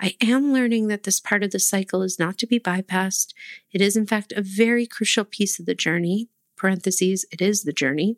I 0.00 0.16
am 0.20 0.52
learning 0.52 0.88
that 0.88 1.04
this 1.04 1.20
part 1.20 1.42
of 1.42 1.52
the 1.52 1.58
cycle 1.58 2.02
is 2.02 2.18
not 2.18 2.38
to 2.38 2.46
be 2.46 2.58
bypassed. 2.58 3.34
It 3.72 3.80
is, 3.80 3.96
in 3.96 4.06
fact, 4.06 4.32
a 4.32 4.42
very 4.42 4.86
crucial 4.86 5.24
piece 5.24 5.58
of 5.58 5.66
the 5.66 5.74
journey 5.74 6.28
parentheses, 6.56 7.26
it 7.30 7.40
is 7.40 7.62
the 7.62 7.72
journey. 7.72 8.16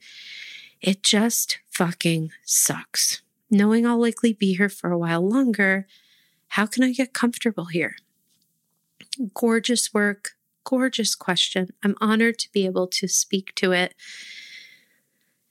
It 0.81 1.03
just 1.03 1.59
fucking 1.71 2.31
sucks. 2.45 3.23
Knowing 3.51 3.87
I'll 3.87 4.01
likely 4.01 4.33
be 4.33 4.55
here 4.55 4.69
for 4.69 4.91
a 4.91 4.99
while 4.99 5.29
longer, 5.29 5.87
how 6.49 6.67
can 6.67 6.85
I 6.85 6.93
get 6.93 7.13
comfortable 7.13 7.67
here? 7.67 7.97
Gorgeous 9.35 9.93
work, 9.93 10.37
gorgeous 10.69 11.15
question. 11.15 11.71
I'm 11.83 11.97
honored 11.99 12.39
to 12.41 12.53
be 12.53 12.67
able 12.67 12.89
to 12.89 13.09
speak 13.09 13.55
to 13.55 13.73
it. 13.73 13.95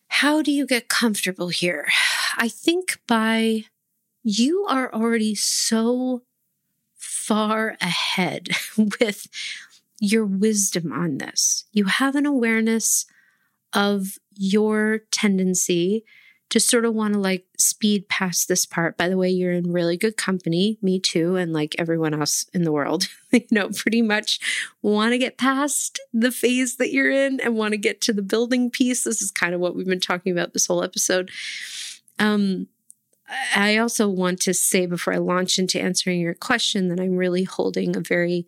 How 0.09 0.43
do 0.43 0.51
you 0.51 0.67
get 0.67 0.89
comfortable 0.89 1.47
here? 1.47 1.87
I 2.37 2.47
think 2.47 2.99
by 3.07 3.63
you 4.23 4.67
are 4.69 4.93
already 4.93 5.33
so 5.33 6.21
far 6.95 7.77
ahead 7.81 8.49
with 8.77 9.27
your 9.99 10.23
wisdom 10.23 10.93
on 10.93 11.17
this. 11.17 11.65
You 11.71 11.85
have 11.85 12.15
an 12.15 12.27
awareness 12.27 13.07
of 13.73 14.19
your 14.35 14.99
tendency 15.09 16.05
to 16.49 16.59
sort 16.59 16.85
of 16.85 16.93
want 16.93 17.13
to 17.13 17.19
like 17.19 17.45
speed 17.57 18.07
past 18.07 18.47
this 18.47 18.65
part. 18.65 18.97
By 18.97 19.09
the 19.09 19.17
way, 19.17 19.29
you're 19.29 19.51
in 19.51 19.73
really 19.73 19.97
good 19.97 20.15
company, 20.15 20.77
me 20.81 20.99
too, 20.99 21.35
and 21.35 21.51
like 21.51 21.75
everyone 21.77 22.13
else 22.13 22.45
in 22.53 22.63
the 22.63 22.71
world. 22.71 23.07
you 23.31 23.45
know, 23.51 23.69
pretty 23.69 24.01
much 24.01 24.39
want 24.81 25.11
to 25.11 25.17
get 25.17 25.37
past 25.37 25.99
the 26.13 26.31
phase 26.31 26.77
that 26.77 26.91
you're 26.91 27.11
in 27.11 27.39
and 27.41 27.55
want 27.55 27.73
to 27.73 27.77
get 27.77 27.99
to 28.01 28.13
the 28.13 28.21
building 28.21 28.69
piece. 28.69 29.03
This 29.03 29.21
is 29.21 29.31
kind 29.31 29.53
of 29.53 29.59
what 29.59 29.75
we've 29.75 29.85
been 29.85 29.99
talking 29.99 30.31
about 30.31 30.53
this 30.53 30.67
whole 30.67 30.83
episode. 30.83 31.29
Um, 32.19 32.67
I 33.55 33.77
also 33.77 34.07
want 34.07 34.39
to 34.41 34.53
say 34.53 34.85
before 34.85 35.13
I 35.13 35.17
launch 35.17 35.59
into 35.59 35.81
answering 35.81 36.21
your 36.21 36.33
question 36.33 36.87
that 36.87 36.99
I'm 36.99 37.17
really 37.17 37.43
holding 37.43 37.95
a 37.95 37.99
very 37.99 38.47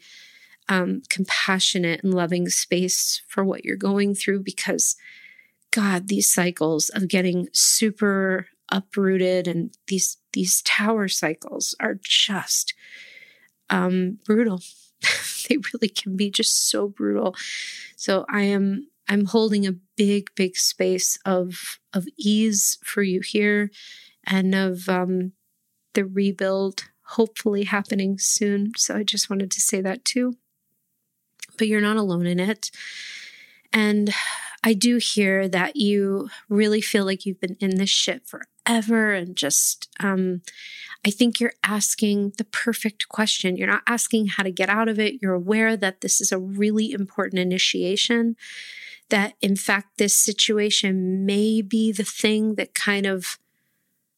um, 0.69 1.01
compassionate 1.09 2.03
and 2.03 2.13
loving 2.13 2.47
space 2.47 3.21
for 3.27 3.43
what 3.43 3.65
you're 3.65 3.75
going 3.75 4.15
through 4.15 4.43
because 4.43 4.95
god 5.71 6.07
these 6.07 6.31
cycles 6.31 6.89
of 6.89 7.07
getting 7.07 7.47
super 7.53 8.47
uprooted 8.71 9.47
and 9.47 9.75
these 9.87 10.17
these 10.33 10.61
tower 10.61 11.07
cycles 11.07 11.75
are 11.79 11.99
just 12.01 12.73
um, 13.69 14.19
brutal. 14.25 14.61
They 15.47 15.57
really 15.73 15.89
can 15.89 16.15
be 16.15 16.29
just 16.29 16.69
so 16.69 16.87
brutal. 16.87 17.35
So 17.95 18.23
i 18.29 18.43
am 18.43 18.87
i'm 19.07 19.25
holding 19.25 19.65
a 19.65 19.77
big 19.97 20.29
big 20.35 20.55
space 20.57 21.17
of 21.25 21.79
of 21.91 22.05
ease 22.17 22.77
for 22.83 23.01
you 23.01 23.21
here 23.21 23.71
and 24.27 24.53
of 24.53 24.87
um, 24.87 25.31
the 25.95 26.05
rebuild 26.05 26.83
hopefully 27.15 27.63
happening 27.63 28.19
soon. 28.19 28.73
So 28.77 28.95
i 28.95 29.03
just 29.03 29.29
wanted 29.29 29.49
to 29.51 29.61
say 29.61 29.81
that 29.81 30.05
too. 30.05 30.35
But 31.57 31.67
you're 31.67 31.81
not 31.81 31.97
alone 31.97 32.27
in 32.27 32.39
it. 32.39 32.69
And 33.73 34.13
I 34.63 34.73
do 34.73 34.97
hear 34.97 35.47
that 35.47 35.75
you 35.75 36.29
really 36.49 36.81
feel 36.81 37.05
like 37.05 37.25
you've 37.25 37.39
been 37.39 37.55
in 37.59 37.75
this 37.77 37.89
shit 37.89 38.27
forever 38.27 39.13
and 39.13 39.35
just, 39.35 39.89
um, 39.99 40.41
I 41.05 41.11
think 41.11 41.39
you're 41.39 41.53
asking 41.63 42.33
the 42.37 42.43
perfect 42.43 43.07
question. 43.07 43.55
You're 43.55 43.67
not 43.67 43.83
asking 43.87 44.27
how 44.27 44.43
to 44.43 44.51
get 44.51 44.69
out 44.69 44.89
of 44.89 44.99
it. 44.99 45.21
You're 45.21 45.33
aware 45.33 45.77
that 45.77 46.01
this 46.01 46.19
is 46.19 46.31
a 46.31 46.37
really 46.37 46.91
important 46.91 47.39
initiation, 47.39 48.35
that 49.09 49.35
in 49.41 49.55
fact, 49.55 49.97
this 49.97 50.17
situation 50.17 51.25
may 51.25 51.61
be 51.61 51.91
the 51.93 52.03
thing 52.03 52.55
that 52.55 52.75
kind 52.75 53.05
of 53.05 53.39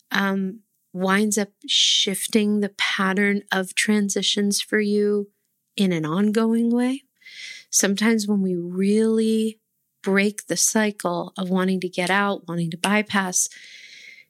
um, 0.10 0.62
winds 0.92 1.38
up 1.38 1.50
shifting 1.68 2.60
the 2.60 2.74
pattern 2.78 3.44
of 3.52 3.76
transitions 3.76 4.60
for 4.60 4.80
you 4.80 5.30
in 5.78 5.92
an 5.92 6.06
ongoing 6.06 6.72
way. 6.72 7.04
Sometimes 7.70 8.28
when 8.28 8.42
we 8.42 8.56
really 8.56 9.60
break 10.02 10.48
the 10.48 10.58
cycle 10.58 11.34
of 11.38 11.50
wanting 11.50 11.80
to 11.82 11.90
get 11.90 12.10
out, 12.10 12.48
wanting 12.48 12.72
to 12.72 12.78
bypass, 12.78 13.50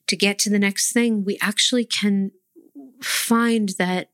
to 0.07 0.15
get 0.15 0.39
to 0.39 0.49
the 0.49 0.59
next 0.59 0.91
thing, 0.91 1.23
we 1.23 1.37
actually 1.41 1.85
can 1.85 2.31
find 3.01 3.69
that 3.77 4.09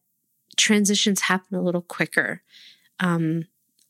transitions 0.55 1.21
happen 1.21 1.57
a 1.57 1.61
little 1.61 1.81
quicker 1.81 2.41
um, 2.99 3.45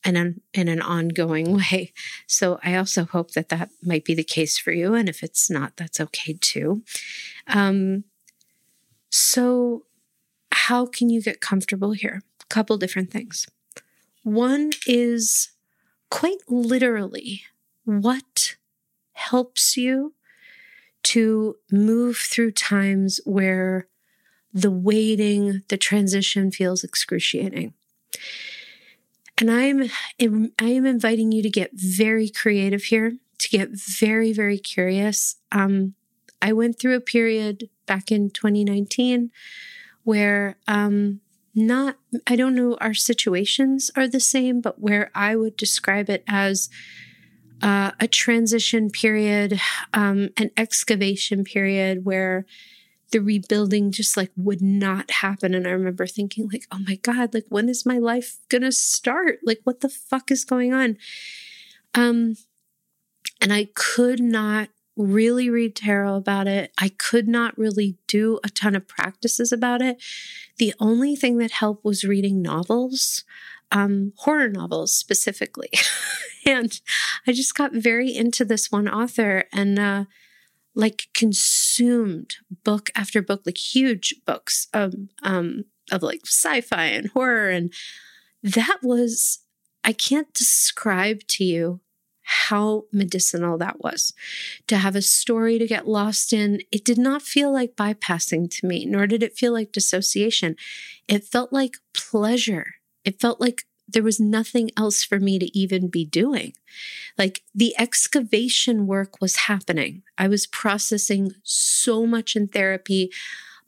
in, 0.06 0.16
an, 0.16 0.42
in 0.54 0.68
an 0.68 0.82
ongoing 0.82 1.56
way. 1.58 1.94
So 2.26 2.60
I 2.64 2.76
also 2.76 3.06
hope 3.06 3.32
that 3.32 3.50
that 3.50 3.70
might 3.84 4.06
be 4.06 4.14
the 4.14 4.24
case 4.24 4.58
for 4.58 4.72
you. 4.72 4.94
And 4.94 5.10
if 5.10 5.24
it's 5.24 5.50
not, 5.50 5.78
that's 5.78 6.00
okay 6.00 6.38
too. 6.40 6.84
Um, 7.48 8.04
so, 9.10 9.84
how 10.52 10.86
can 10.86 11.10
you 11.10 11.22
get 11.22 11.40
comfortable 11.40 11.94
here? 11.94 12.22
A 12.42 12.46
couple 12.46 12.78
different 12.78 13.10
things. 13.12 13.48
One 14.24 14.72
is 14.86 15.52
quite 16.10 16.40
literally 16.50 17.44
what 17.88 18.58
helps 19.14 19.78
you 19.78 20.14
to 21.04 21.56
move 21.72 22.18
through 22.18 22.52
times 22.52 23.22
where 23.24 23.88
the 24.54 24.70
waiting, 24.70 25.62
the 25.70 25.78
transition 25.78 26.52
feels 26.52 26.84
excruciating. 26.84 27.74
And 29.38 29.50
I'm 29.50 29.84
I 30.60 30.68
am 30.68 30.86
inviting 30.86 31.32
you 31.32 31.42
to 31.44 31.50
get 31.50 31.72
very 31.74 32.30
creative 32.30 32.84
here, 32.84 33.18
to 33.38 33.50
get 33.50 33.70
very 33.70 34.34
very 34.34 34.58
curious. 34.58 35.38
Um, 35.54 35.94
I 36.42 36.52
went 36.52 36.78
through 36.80 36.96
a 36.96 37.02
period 37.02 37.70
back 37.86 38.12
in 38.12 38.30
2019 38.30 39.32
where 40.04 40.58
um, 40.68 41.22
not 41.56 41.98
I 42.26 42.36
don't 42.36 42.56
know 42.56 42.78
our 42.82 42.94
situations 42.94 43.92
are 43.96 44.08
the 44.08 44.20
same, 44.20 44.60
but 44.60 44.82
where 44.82 45.10
I 45.16 45.38
would 45.38 45.56
describe 45.56 46.10
it 46.10 46.24
as 46.28 46.70
uh, 47.62 47.92
a 48.00 48.08
transition 48.08 48.90
period, 48.90 49.60
um, 49.94 50.30
an 50.38 50.52
excavation 50.58 51.44
period 51.44 52.06
where 52.06 52.46
the 53.12 53.20
rebuilding 53.20 53.92
just 53.92 54.18
like 54.18 54.32
would 54.36 54.62
not 54.62 55.10
happen. 55.10 55.54
And 55.54 55.68
I 55.68 55.72
remember 55.72 56.06
thinking, 56.08 56.50
like, 56.52 56.66
oh 56.72 56.80
my 56.80 56.96
God, 56.96 57.34
like 57.34 57.46
when 57.50 57.70
is 57.70 57.86
my 57.86 57.98
life 57.98 58.38
gonna 58.50 58.72
start? 58.72 59.40
Like, 59.44 59.60
what 59.64 59.80
the 59.80 59.90
fuck 59.90 60.30
is 60.30 60.44
going 60.44 60.74
on? 60.74 60.98
Um, 61.94 62.36
and 63.42 63.54
I 63.54 63.70
could 63.74 64.22
not 64.22 64.70
really 64.98 65.50
read 65.50 65.76
tarot 65.76 66.16
about 66.16 66.48
it. 66.48 66.72
I 66.78 66.90
could 66.90 67.28
not 67.28 67.58
really 67.58 67.98
do 68.08 68.40
a 68.44 68.50
ton 68.50 68.76
of 68.76 68.88
practices 68.88 69.52
about 69.52 69.82
it. 69.82 70.02
The 70.58 70.74
only 70.80 71.16
thing 71.16 71.38
that 71.38 71.52
helped 71.52 71.86
was 71.86 72.04
reading 72.04 72.42
novels, 72.42 73.24
um, 73.72 74.14
horror 74.18 74.50
novels 74.50 74.94
specifically. 74.94 75.70
and 76.48 76.80
I 77.28 77.32
just 77.34 77.56
got 77.56 77.74
very 77.74 78.16
into 78.16 78.46
this 78.46 78.72
one 78.72 78.88
author 78.88 79.46
and, 79.54 79.78
uh, 79.78 80.06
like 80.76 81.08
consumed 81.16 82.36
book 82.64 82.92
after 82.96 83.22
book, 83.22 83.42
like 83.46 83.58
huge 83.58 84.14
books 84.26 84.68
of 84.74 84.94
um 85.24 85.66
of 85.92 86.04
like 86.04 86.22
sci-fi 86.26 86.86
and 86.86 87.10
horror 87.12 87.50
and 87.50 87.74
that 88.44 88.78
was 88.84 89.40
I 89.84 89.94
can't 89.94 90.32
describe 90.34 91.22
to 91.30 91.44
you 91.44 91.80
how 92.22 92.84
medicinal 92.92 93.58
that 93.58 93.80
was 93.80 94.14
to 94.68 94.78
have 94.78 94.96
a 94.98 95.02
story 95.02 95.58
to 95.58 95.66
get 95.66 95.88
lost 95.88 96.34
in. 96.34 96.60
It 96.74 96.84
did 96.84 96.98
not 96.98 97.22
feel 97.22 97.54
like 97.54 97.78
bypassing 97.78 98.50
to 98.60 98.68
me, 98.68 98.86
nor 98.86 99.08
did 99.08 99.24
it 99.24 99.38
feel 99.38 99.54
like 99.54 99.72
dissociation. 99.72 100.58
It 101.08 101.24
felt 101.24 101.54
like 101.54 101.78
pleasure. 101.94 102.76
It 103.06 103.22
felt 103.22 103.40
like 103.40 103.64
there 103.88 104.04
was 104.04 104.20
nothing 104.20 104.70
else 104.76 105.04
for 105.04 105.20
me 105.20 105.40
to 105.40 105.58
even 105.58 105.88
be 105.88 106.04
doing. 106.06 106.54
Like 107.18 107.44
the 107.56 107.74
excavation 107.80 108.86
work 108.86 109.22
was 109.22 109.48
happening. 109.48 110.04
I 110.18 110.28
was 110.28 110.46
processing 110.46 111.32
so 111.44 112.06
much 112.06 112.36
in 112.36 112.48
therapy. 112.48 113.12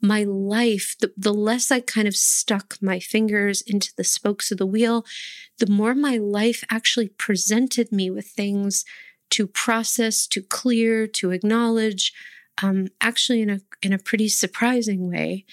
My 0.00 0.24
life, 0.24 0.96
the, 1.00 1.12
the 1.16 1.34
less 1.34 1.70
I 1.70 1.80
kind 1.80 2.08
of 2.08 2.16
stuck 2.16 2.76
my 2.80 3.00
fingers 3.00 3.62
into 3.62 3.92
the 3.96 4.04
spokes 4.04 4.50
of 4.50 4.58
the 4.58 4.66
wheel, 4.66 5.04
the 5.58 5.70
more 5.70 5.94
my 5.94 6.16
life 6.16 6.64
actually 6.70 7.08
presented 7.08 7.92
me 7.92 8.10
with 8.10 8.26
things 8.26 8.84
to 9.30 9.46
process, 9.46 10.26
to 10.28 10.42
clear, 10.42 11.06
to 11.06 11.30
acknowledge, 11.30 12.12
um, 12.62 12.88
actually 13.00 13.42
in 13.42 13.50
a 13.50 13.60
in 13.82 13.92
a 13.92 13.98
pretty 13.98 14.28
surprising 14.28 15.10
way 15.10 15.44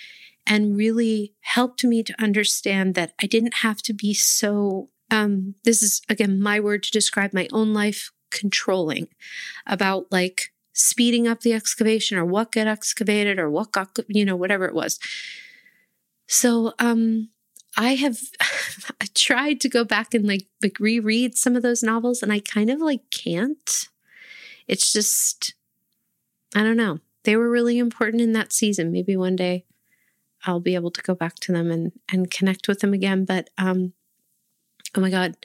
and 0.47 0.77
really 0.77 1.33
helped 1.41 1.83
me 1.83 2.01
to 2.01 2.23
understand 2.23 2.95
that 2.95 3.13
I 3.21 3.27
didn't 3.27 3.55
have 3.55 3.81
to 3.83 3.93
be 3.93 4.13
so, 4.13 4.89
um, 5.11 5.55
this 5.65 5.83
is 5.83 6.01
again 6.09 6.41
my 6.41 6.59
word 6.59 6.83
to 6.83 6.91
describe 6.91 7.33
my 7.33 7.47
own 7.51 7.73
life, 7.73 8.11
controlling 8.31 9.09
about 9.65 10.11
like 10.11 10.53
speeding 10.73 11.27
up 11.27 11.41
the 11.41 11.53
excavation 11.53 12.17
or 12.17 12.25
what 12.25 12.51
got 12.53 12.67
excavated 12.67 13.39
or 13.39 13.49
what 13.49 13.71
got, 13.73 13.97
you 14.07 14.23
know, 14.23 14.35
whatever 14.35 14.65
it 14.65 14.73
was. 14.73 14.99
So, 16.27 16.73
um, 16.79 17.29
I 17.75 17.95
have 17.95 18.17
I 19.01 19.07
tried 19.13 19.59
to 19.61 19.69
go 19.69 19.83
back 19.83 20.13
and 20.13 20.25
like 20.25 20.47
like 20.63 20.79
reread 20.79 21.37
some 21.37 21.55
of 21.55 21.61
those 21.63 21.83
novels 21.83 22.23
and 22.23 22.31
I 22.31 22.39
kind 22.39 22.69
of 22.69 22.79
like 22.79 23.01
can't. 23.11 23.89
It's 24.67 24.93
just 24.93 25.53
I 26.55 26.63
don't 26.63 26.77
know. 26.77 26.99
They 27.25 27.35
were 27.35 27.49
really 27.49 27.77
important 27.77 28.21
in 28.21 28.31
that 28.33 28.53
season. 28.53 28.93
Maybe 28.93 29.17
one 29.17 29.35
day 29.35 29.65
I'll 30.45 30.59
be 30.59 30.75
able 30.75 30.91
to 30.91 31.01
go 31.01 31.15
back 31.15 31.35
to 31.41 31.51
them 31.51 31.71
and 31.71 31.91
and 32.09 32.31
connect 32.31 32.67
with 32.67 32.79
them 32.79 32.93
again. 32.93 33.25
But 33.25 33.49
um, 33.57 33.93
oh 34.95 35.01
my 35.01 35.09
god, 35.09 35.35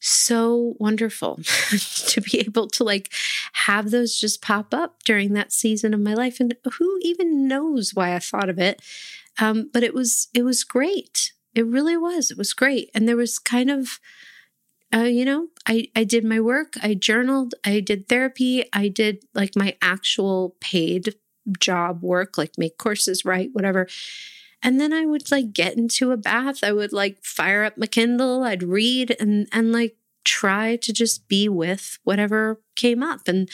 so 0.00 0.74
wonderful 0.78 1.36
to 2.06 2.20
be 2.20 2.40
able 2.40 2.68
to 2.68 2.84
like 2.84 3.12
have 3.52 3.90
those 3.90 4.18
just 4.18 4.42
pop 4.42 4.72
up 4.72 5.02
during 5.04 5.32
that 5.32 5.52
season 5.52 5.94
of 5.94 6.00
my 6.00 6.14
life, 6.14 6.40
and 6.40 6.54
who 6.78 6.98
even 7.02 7.48
knows 7.48 7.92
why 7.94 8.14
I 8.14 8.18
thought 8.18 8.48
of 8.48 8.58
it. 8.58 8.80
Um, 9.40 9.70
but 9.72 9.82
it 9.82 9.94
was 9.94 10.28
it 10.34 10.42
was 10.42 10.64
great. 10.64 11.32
It 11.54 11.66
really 11.66 11.96
was. 11.96 12.30
It 12.30 12.38
was 12.38 12.52
great, 12.52 12.90
and 12.94 13.08
there 13.08 13.16
was 13.16 13.38
kind 13.38 13.70
of. 13.70 13.98
Uh, 14.90 15.00
you 15.00 15.22
know, 15.22 15.48
I, 15.66 15.88
I 15.94 16.04
did 16.04 16.24
my 16.24 16.40
work, 16.40 16.72
I 16.82 16.94
journaled, 16.94 17.54
I 17.62 17.80
did 17.80 18.08
therapy, 18.08 18.64
I 18.72 18.88
did 18.88 19.22
like 19.34 19.54
my 19.54 19.76
actual 19.82 20.56
paid 20.60 21.14
job 21.58 22.02
work, 22.02 22.38
like 22.38 22.58
make 22.58 22.78
courses 22.78 23.24
right, 23.24 23.50
whatever. 23.52 23.86
And 24.62 24.80
then 24.80 24.92
I 24.92 25.06
would 25.06 25.30
like 25.30 25.52
get 25.52 25.76
into 25.76 26.10
a 26.10 26.16
bath. 26.16 26.64
I 26.64 26.72
would 26.72 26.92
like 26.92 27.24
fire 27.24 27.64
up 27.64 27.78
my 27.78 27.86
Kindle. 27.86 28.42
I'd 28.42 28.62
read 28.62 29.16
and 29.20 29.48
and 29.52 29.72
like 29.72 29.96
try 30.24 30.76
to 30.76 30.92
just 30.92 31.28
be 31.28 31.48
with 31.48 31.98
whatever 32.04 32.60
came 32.76 33.02
up. 33.02 33.28
And 33.28 33.48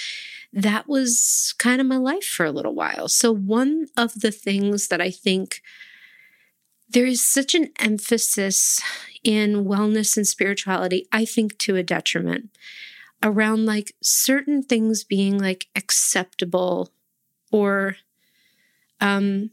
that 0.53 0.89
was 0.89 1.55
kind 1.59 1.81
of 1.81 1.87
my 1.87 1.97
life 1.97 2.25
for 2.25 2.45
a 2.45 2.51
little 2.51 2.75
while. 2.75 3.09
So 3.09 3.33
one 3.33 3.87
of 3.97 4.21
the 4.21 4.31
things 4.31 4.89
that 4.89 5.01
I 5.01 5.11
think 5.11 5.63
there 6.89 7.07
is 7.07 7.25
such 7.25 7.55
an 7.55 7.71
emphasis 7.79 8.81
in 9.23 9.65
wellness 9.65 10.17
and 10.17 10.27
spirituality, 10.27 11.07
I 11.13 11.25
think 11.25 11.59
to 11.59 11.77
a 11.77 11.83
detriment 11.83 12.51
around 13.23 13.67
like 13.67 13.95
certain 14.03 14.63
things 14.63 15.03
being 15.03 15.39
like 15.39 15.69
acceptable 15.75 16.91
or 17.55 17.95
um, 19.01 19.51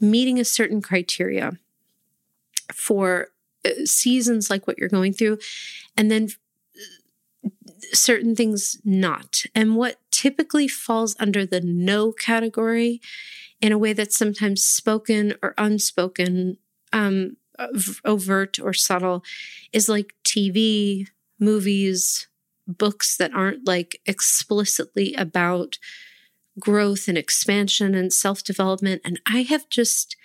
meeting 0.00 0.38
a 0.38 0.44
certain 0.44 0.80
criteria 0.80 1.58
for 2.72 3.32
uh, 3.64 3.70
seasons 3.84 4.48
like 4.48 4.68
what 4.68 4.78
you're 4.78 4.88
going 4.88 5.12
through, 5.12 5.36
and 5.96 6.08
then 6.08 6.28
uh, 7.44 7.50
certain 7.92 8.36
things 8.36 8.80
not. 8.84 9.42
And 9.56 9.74
what 9.74 9.96
typically 10.12 10.68
falls 10.68 11.16
under 11.18 11.44
the 11.44 11.60
no 11.60 12.12
category 12.12 13.00
in 13.60 13.72
a 13.72 13.78
way 13.78 13.92
that's 13.92 14.16
sometimes 14.16 14.64
spoken 14.64 15.34
or 15.42 15.52
unspoken, 15.58 16.58
um, 16.92 17.36
overt 18.04 18.60
or 18.60 18.72
subtle, 18.72 19.24
is 19.72 19.88
like 19.88 20.14
TV, 20.22 21.08
movies, 21.40 22.28
books 22.68 23.16
that 23.16 23.34
aren't 23.34 23.66
like 23.66 24.00
explicitly 24.06 25.12
about 25.14 25.76
growth 26.58 27.08
and 27.08 27.16
expansion 27.16 27.94
and 27.94 28.12
self 28.12 28.42
development. 28.42 29.02
And 29.04 29.20
I 29.26 29.42
have 29.42 29.68
just 29.68 30.16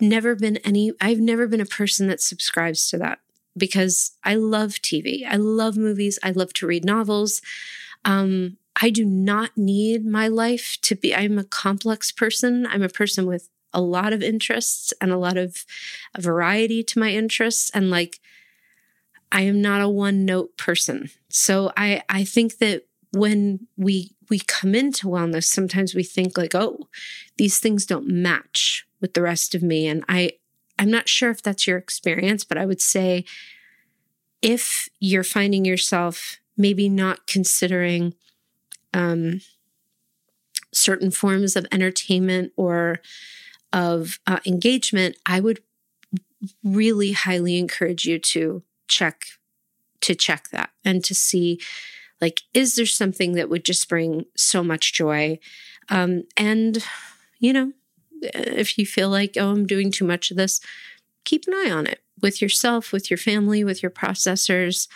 never 0.00 0.34
been 0.34 0.56
any, 0.58 0.92
I've 1.00 1.20
never 1.20 1.46
been 1.46 1.60
a 1.60 1.66
person 1.66 2.06
that 2.08 2.20
subscribes 2.20 2.88
to 2.90 2.98
that 2.98 3.20
because 3.56 4.12
I 4.24 4.36
love 4.36 4.74
TV. 4.74 5.26
I 5.28 5.36
love 5.36 5.76
movies. 5.76 6.18
I 6.22 6.30
love 6.30 6.52
to 6.54 6.66
read 6.66 6.84
novels. 6.84 7.42
Um, 8.04 8.56
I 8.80 8.90
do 8.90 9.04
not 9.04 9.50
need 9.56 10.06
my 10.06 10.28
life 10.28 10.78
to 10.82 10.94
be, 10.94 11.14
I'm 11.14 11.38
a 11.38 11.44
complex 11.44 12.10
person. 12.12 12.66
I'm 12.66 12.82
a 12.82 12.88
person 12.88 13.26
with 13.26 13.48
a 13.72 13.80
lot 13.80 14.12
of 14.12 14.22
interests 14.22 14.92
and 15.00 15.10
a 15.10 15.18
lot 15.18 15.36
of 15.36 15.64
a 16.14 16.20
variety 16.20 16.82
to 16.84 16.98
my 16.98 17.10
interests. 17.10 17.70
And 17.74 17.90
like, 17.90 18.20
I 19.32 19.42
am 19.42 19.60
not 19.60 19.80
a 19.80 19.88
one 19.88 20.24
note 20.24 20.56
person. 20.56 21.10
So 21.28 21.72
I, 21.76 22.02
I 22.08 22.24
think 22.24 22.58
that 22.58 22.86
when 23.12 23.66
we 23.76 24.12
we 24.28 24.38
come 24.38 24.74
into 24.74 25.06
wellness 25.06 25.44
sometimes 25.44 25.94
we 25.94 26.04
think 26.04 26.38
like 26.38 26.54
oh 26.54 26.88
these 27.36 27.58
things 27.58 27.86
don't 27.86 28.06
match 28.06 28.86
with 29.00 29.14
the 29.14 29.22
rest 29.22 29.54
of 29.54 29.62
me. 29.62 29.86
And 29.86 30.04
i 30.08 30.32
i'm 30.78 30.90
not 30.90 31.08
sure 31.08 31.30
if 31.30 31.42
that's 31.42 31.66
your 31.66 31.78
experience 31.78 32.44
but 32.44 32.58
i 32.58 32.66
would 32.66 32.80
say 32.80 33.24
if 34.42 34.88
you're 35.00 35.24
finding 35.24 35.64
yourself 35.64 36.38
maybe 36.56 36.88
not 36.88 37.26
considering 37.26 38.14
um, 38.92 39.40
certain 40.72 41.10
forms 41.10 41.56
of 41.56 41.66
entertainment 41.70 42.52
or 42.56 43.00
of 43.72 44.20
uh, 44.26 44.40
engagement 44.46 45.16
i 45.26 45.40
would 45.40 45.60
really 46.64 47.12
highly 47.12 47.58
encourage 47.58 48.04
you 48.04 48.18
to 48.18 48.62
check 48.88 49.26
to 50.00 50.14
check 50.14 50.48
that 50.50 50.70
and 50.84 51.04
to 51.04 51.14
see 51.14 51.60
like, 52.20 52.42
is 52.54 52.74
there 52.76 52.86
something 52.86 53.32
that 53.32 53.48
would 53.48 53.64
just 53.64 53.88
bring 53.88 54.26
so 54.36 54.62
much 54.62 54.92
joy? 54.92 55.38
Um, 55.88 56.24
and, 56.36 56.84
you 57.38 57.52
know, 57.52 57.72
if 58.22 58.78
you 58.78 58.86
feel 58.86 59.08
like, 59.08 59.36
oh, 59.36 59.50
I'm 59.50 59.66
doing 59.66 59.90
too 59.90 60.04
much 60.04 60.30
of 60.30 60.36
this, 60.36 60.60
keep 61.24 61.44
an 61.46 61.54
eye 61.54 61.70
on 61.70 61.86
it 61.86 62.02
with 62.20 62.42
yourself, 62.42 62.92
with 62.92 63.10
your 63.10 63.18
family, 63.18 63.64
with 63.64 63.82
your 63.82 63.90
processors. 63.90 64.88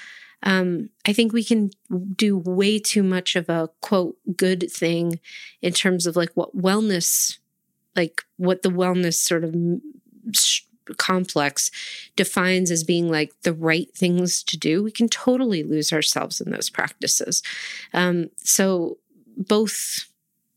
Um, 0.43 0.91
I 1.07 1.15
think 1.15 1.33
we 1.33 1.43
can 1.43 1.71
do 2.15 2.37
way 2.37 2.79
too 2.79 3.03
much 3.03 3.35
of 3.35 3.49
a 3.49 3.71
quote 3.81 4.17
good 4.37 4.71
thing 4.71 5.21
in 5.63 5.73
terms 5.73 6.07
of 6.07 6.17
like 6.17 6.31
what 6.35 6.55
wellness 6.55 7.39
like 7.97 8.23
what 8.37 8.63
the 8.63 8.71
wellness 8.71 9.15
sort 9.15 9.45
of 9.45 9.55
complex 10.99 11.71
defines 12.17 12.71
as 12.71 12.85
being 12.85 13.11
like 13.11 13.33
the 13.43 13.53
right 13.53 13.89
things 13.95 14.43
to 14.45 14.57
do, 14.57 14.83
we 14.83 14.91
can 14.91 15.09
totally 15.09 15.63
lose 15.63 15.93
ourselves 15.93 16.41
in 16.41 16.51
those 16.51 16.71
practices. 16.71 17.43
Um, 17.93 18.31
so 18.37 18.99
both 19.37 20.07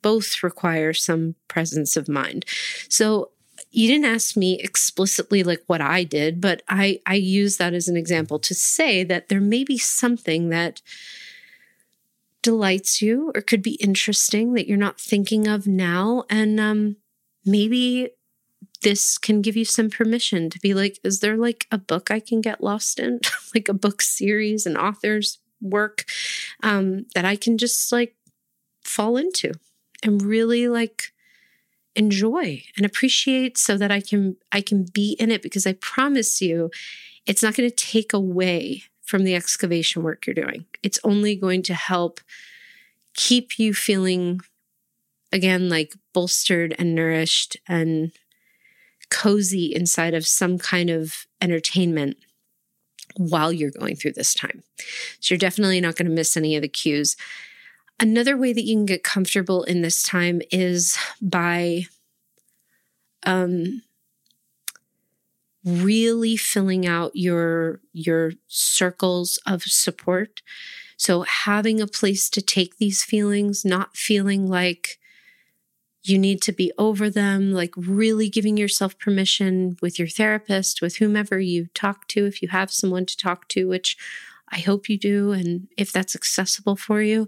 both 0.01 0.43
require 0.43 0.93
some 0.93 1.35
presence 1.47 1.97
of 1.97 2.07
mind. 2.07 2.45
So 2.87 3.31
you 3.71 3.89
didn't 3.89 4.05
ask 4.05 4.37
me 4.37 4.59
explicitly 4.59 5.43
like 5.43 5.63
what 5.67 5.81
I 5.81 6.03
did, 6.03 6.39
but 6.39 6.61
I 6.69 7.01
I 7.05 7.15
use 7.15 7.57
that 7.57 7.73
as 7.73 7.87
an 7.87 7.97
example 7.97 8.39
to 8.39 8.53
say 8.53 9.03
that 9.03 9.29
there 9.29 9.41
may 9.41 9.63
be 9.63 9.77
something 9.77 10.49
that 10.49 10.81
delights 12.41 13.01
you 13.01 13.31
or 13.35 13.41
could 13.41 13.61
be 13.61 13.75
interesting 13.75 14.53
that 14.53 14.67
you're 14.67 14.77
not 14.77 15.01
thinking 15.01 15.47
of 15.47 15.67
now 15.67 16.23
and 16.29 16.59
um 16.59 16.95
maybe 17.45 18.09
this 18.83 19.17
can 19.17 19.41
give 19.41 19.55
you 19.55 19.65
some 19.65 19.89
permission 19.89 20.49
to 20.49 20.59
be 20.59 20.73
like, 20.73 20.99
is 21.03 21.19
there 21.19 21.37
like 21.37 21.65
a 21.71 21.77
book 21.77 22.11
I 22.11 22.19
can 22.19 22.41
get 22.41 22.63
lost 22.63 22.99
in? 22.99 23.19
like 23.55 23.69
a 23.69 23.73
book 23.73 24.01
series, 24.01 24.65
an 24.65 24.77
author's 24.77 25.39
work 25.61 26.05
um, 26.63 27.05
that 27.15 27.25
I 27.25 27.35
can 27.35 27.57
just 27.57 27.91
like 27.91 28.15
fall 28.83 29.17
into 29.17 29.53
and 30.03 30.21
really 30.21 30.67
like 30.67 31.11
enjoy 31.95 32.61
and 32.75 32.85
appreciate 32.85 33.57
so 33.57 33.75
that 33.75 33.91
I 33.91 33.99
can 34.01 34.37
I 34.51 34.61
can 34.61 34.83
be 34.83 35.15
in 35.19 35.31
it 35.31 35.41
because 35.41 35.65
I 35.65 35.73
promise 35.73 36.41
you 36.41 36.69
it's 37.25 37.41
not 37.41 37.55
going 37.55 37.69
to 37.69 37.75
take 37.75 38.13
away 38.13 38.83
from 39.03 39.23
the 39.23 39.35
excavation 39.35 40.03
work 40.03 40.27
you're 40.27 40.33
doing. 40.33 40.65
It's 40.83 40.99
only 41.03 41.35
going 41.35 41.63
to 41.63 41.73
help 41.73 42.19
keep 43.15 43.57
you 43.57 43.73
feeling 43.73 44.41
again 45.33 45.69
like 45.69 45.93
bolstered 46.13 46.75
and 46.77 46.93
nourished 46.93 47.57
and 47.67 48.11
cozy 49.09 49.73
inside 49.73 50.13
of 50.13 50.27
some 50.27 50.57
kind 50.57 50.89
of 50.89 51.25
entertainment 51.41 52.17
while 53.15 53.51
you're 53.51 53.71
going 53.71 53.95
through 53.95 54.13
this 54.13 54.33
time. 54.33 54.63
So 55.19 55.33
you're 55.33 55.39
definitely 55.39 55.81
not 55.81 55.95
going 55.95 56.07
to 56.07 56.15
miss 56.15 56.37
any 56.37 56.55
of 56.55 56.61
the 56.61 56.67
cues. 56.67 57.15
Another 57.99 58.37
way 58.37 58.53
that 58.53 58.63
you 58.63 58.75
can 58.75 58.85
get 58.85 59.03
comfortable 59.03 59.63
in 59.63 59.81
this 59.81 60.03
time 60.03 60.41
is 60.51 60.97
by 61.21 61.85
um, 63.23 63.81
really 65.65 66.37
filling 66.37 66.85
out 66.85 67.11
your 67.15 67.81
your 67.91 68.33
circles 68.47 69.39
of 69.47 69.63
support. 69.63 70.41
So 70.95 71.23
having 71.23 71.81
a 71.81 71.87
place 71.87 72.29
to 72.31 72.41
take 72.41 72.77
these 72.77 73.03
feelings, 73.03 73.65
not 73.65 73.97
feeling 73.97 74.47
like 74.47 74.99
you 76.07 76.17
need 76.17 76.41
to 76.43 76.51
be 76.51 76.71
over 76.77 77.09
them, 77.09 77.51
like 77.51 77.73
really 77.75 78.29
giving 78.29 78.57
yourself 78.57 78.97
permission 78.97 79.77
with 79.81 79.97
your 79.97 80.07
therapist, 80.07 80.81
with 80.81 80.97
whomever 80.97 81.39
you 81.39 81.67
talk 81.73 82.07
to, 82.09 82.25
if 82.25 82.41
you 82.41 82.49
have 82.49 82.71
someone 82.71 83.05
to 83.05 83.17
talk 83.17 83.47
to, 83.49 83.67
which 83.67 83.97
I 84.49 84.59
hope 84.59 84.89
you 84.89 84.97
do. 84.97 85.31
And 85.31 85.67
if 85.77 85.91
that's 85.91 86.15
accessible 86.15 86.75
for 86.75 87.01
you, 87.01 87.27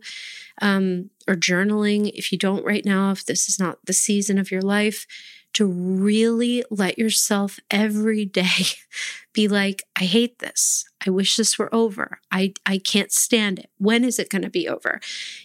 um, 0.62 1.10
or 1.28 1.36
journaling, 1.36 2.12
if 2.14 2.32
you 2.32 2.38
don't 2.38 2.66
right 2.66 2.86
now, 2.86 3.12
if 3.12 3.26
this 3.26 3.50
is 3.50 3.60
not 3.60 3.86
the 3.86 3.94
season 3.94 4.38
of 4.38 4.52
your 4.52 4.62
life, 4.62 5.06
to 5.54 5.66
really 5.66 6.64
let 6.70 7.00
yourself 7.00 7.60
every 7.72 8.24
day 8.24 8.66
be 9.34 9.48
like, 9.48 9.84
I 9.96 10.04
hate 10.04 10.40
this. 10.40 10.86
I 11.06 11.10
wish 11.10 11.36
this 11.36 11.58
were 11.58 11.74
over. 11.74 12.20
I, 12.32 12.54
I 12.66 12.78
can't 12.78 13.12
stand 13.12 13.60
it. 13.60 13.70
When 13.78 14.04
is 14.04 14.20
it 14.20 14.30
going 14.30 14.44
to 14.44 14.50
be 14.50 14.68
over? 14.68 15.00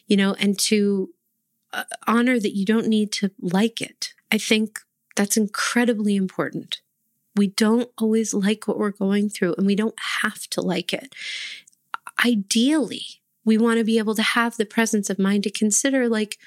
You 0.06 0.16
know, 0.16 0.34
and 0.34 0.58
to 0.60 1.10
Uh, 1.74 1.82
honor 2.06 2.38
that 2.38 2.56
you 2.56 2.64
don't 2.64 2.86
need 2.86 3.10
to 3.10 3.32
like 3.40 3.80
it. 3.80 4.14
I 4.30 4.38
think 4.38 4.78
that's 5.16 5.36
incredibly 5.36 6.14
important. 6.14 6.80
We 7.34 7.48
don't 7.48 7.90
always 7.98 8.32
like 8.32 8.68
what 8.68 8.78
we're 8.78 8.90
going 8.90 9.28
through 9.28 9.56
and 9.58 9.66
we 9.66 9.74
don't 9.74 9.98
have 10.22 10.46
to 10.50 10.60
like 10.60 10.92
it. 10.92 11.16
Ideally, 12.24 13.04
we 13.44 13.58
want 13.58 13.78
to 13.78 13.84
be 13.84 13.98
able 13.98 14.14
to 14.14 14.22
have 14.22 14.56
the 14.56 14.64
presence 14.76 15.10
of 15.10 15.18
mind 15.18 15.42
to 15.42 15.50
consider, 15.50 16.08
like, 16.08 16.38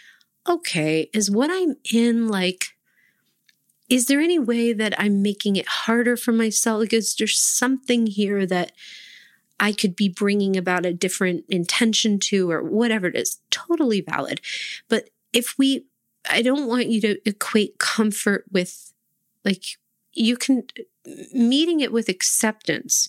okay, 0.48 1.10
is 1.14 1.30
what 1.30 1.50
I'm 1.52 1.76
in 1.94 2.30
like, 2.30 2.78
is 3.90 4.06
there 4.06 4.22
any 4.22 4.40
way 4.40 4.72
that 4.72 4.94
I'm 4.98 5.22
making 5.22 5.58
it 5.58 5.68
harder 5.68 6.16
for 6.16 6.32
myself? 6.32 6.80
Like, 6.80 6.94
is 6.94 7.14
there 7.16 7.28
something 7.28 8.08
here 8.08 8.46
that 8.46 8.72
I 9.60 9.74
could 9.74 9.96
be 9.96 10.08
bringing 10.08 10.56
about 10.56 10.86
a 10.86 10.94
different 10.94 11.44
intention 11.50 12.18
to, 12.30 12.50
or 12.50 12.64
whatever 12.64 13.08
it 13.08 13.16
is? 13.18 13.40
Totally 13.50 14.00
valid. 14.00 14.40
But 14.88 15.10
if 15.38 15.56
we, 15.58 15.86
I 16.30 16.42
don't 16.42 16.68
want 16.68 16.88
you 16.88 17.00
to 17.02 17.30
equate 17.30 17.78
comfort 17.78 18.46
with 18.52 18.92
like, 19.46 19.64
you 20.14 20.36
can, 20.36 20.64
meeting 21.32 21.80
it 21.80 21.94
with 21.94 22.10
acceptance 22.10 23.08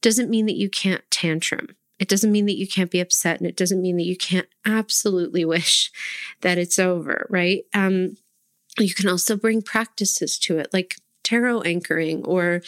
doesn't 0.00 0.30
mean 0.30 0.46
that 0.46 0.56
you 0.56 0.70
can't 0.70 1.04
tantrum. 1.10 1.68
It 1.98 2.08
doesn't 2.08 2.32
mean 2.32 2.46
that 2.46 2.56
you 2.56 2.66
can't 2.66 2.90
be 2.90 3.00
upset 3.00 3.38
and 3.38 3.46
it 3.46 3.56
doesn't 3.56 3.82
mean 3.82 3.96
that 3.96 4.06
you 4.06 4.16
can't 4.16 4.48
absolutely 4.64 5.44
wish 5.54 5.92
that 6.40 6.58
it's 6.58 6.78
over, 6.78 7.26
right? 7.28 7.64
Um, 7.74 8.16
you 8.78 8.94
can 8.94 9.08
also 9.08 9.36
bring 9.36 9.60
practices 9.60 10.38
to 10.38 10.58
it, 10.58 10.68
like 10.72 10.96
tarot 11.22 11.62
anchoring 11.62 12.24
or 12.24 12.62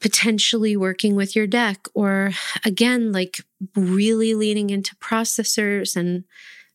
potentially 0.00 0.76
working 0.76 1.16
with 1.16 1.34
your 1.34 1.46
deck, 1.46 1.88
or 1.94 2.32
again, 2.64 3.12
like 3.12 3.40
really 3.74 4.34
leaning 4.34 4.70
into 4.70 4.94
processors 4.96 5.96
and 5.96 6.24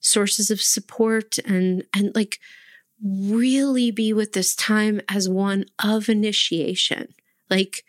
sources 0.01 0.51
of 0.51 0.61
support 0.61 1.37
and 1.39 1.83
and 1.95 2.13
like 2.13 2.39
really 3.03 3.89
be 3.89 4.13
with 4.13 4.33
this 4.33 4.55
time 4.55 5.01
as 5.09 5.29
one 5.29 5.65
of 5.83 6.09
initiation. 6.09 7.13
Like 7.49 7.83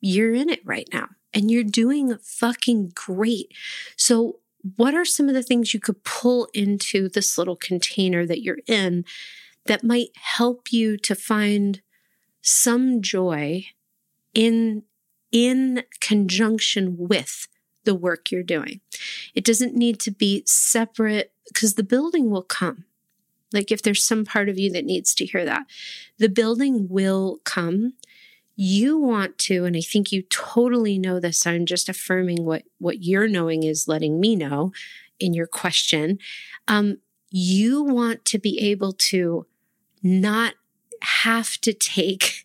you're 0.00 0.34
in 0.34 0.48
it 0.48 0.60
right 0.64 0.88
now 0.92 1.08
and 1.34 1.50
you're 1.50 1.64
doing 1.64 2.16
fucking 2.18 2.92
great. 2.94 3.52
So 3.96 4.38
what 4.76 4.94
are 4.94 5.04
some 5.04 5.28
of 5.28 5.34
the 5.34 5.42
things 5.42 5.74
you 5.74 5.80
could 5.80 6.04
pull 6.04 6.48
into 6.54 7.08
this 7.08 7.36
little 7.36 7.56
container 7.56 8.26
that 8.26 8.42
you're 8.42 8.60
in 8.66 9.04
that 9.66 9.84
might 9.84 10.10
help 10.14 10.72
you 10.72 10.96
to 10.98 11.14
find 11.14 11.80
some 12.42 13.00
joy 13.00 13.66
in 14.34 14.82
in 15.30 15.82
conjunction 16.00 16.96
with 16.98 17.48
the 17.84 17.94
work 17.94 18.30
you're 18.30 18.42
doing. 18.42 18.80
It 19.34 19.44
doesn't 19.44 19.74
need 19.74 20.00
to 20.00 20.10
be 20.10 20.42
separate 20.46 21.32
because 21.48 21.74
the 21.74 21.82
building 21.82 22.30
will 22.30 22.42
come. 22.42 22.84
Like 23.52 23.70
if 23.70 23.82
there's 23.82 24.04
some 24.04 24.24
part 24.24 24.48
of 24.48 24.58
you 24.58 24.70
that 24.72 24.84
needs 24.84 25.14
to 25.14 25.26
hear 25.26 25.44
that, 25.44 25.66
the 26.18 26.28
building 26.28 26.88
will 26.88 27.40
come. 27.44 27.94
You 28.56 28.98
want 28.98 29.38
to, 29.38 29.64
and 29.64 29.76
I 29.76 29.80
think 29.80 30.12
you 30.12 30.22
totally 30.22 30.98
know 30.98 31.20
this. 31.20 31.46
I'm 31.46 31.66
just 31.66 31.88
affirming 31.88 32.44
what 32.44 32.64
what 32.78 33.02
you're 33.02 33.28
knowing 33.28 33.62
is 33.62 33.88
letting 33.88 34.20
me 34.20 34.36
know 34.36 34.72
in 35.18 35.34
your 35.34 35.46
question. 35.46 36.18
Um, 36.68 36.98
you 37.30 37.82
want 37.82 38.24
to 38.26 38.38
be 38.38 38.58
able 38.60 38.92
to 38.92 39.46
not 40.02 40.54
have 41.00 41.58
to 41.62 41.72
take 41.72 42.44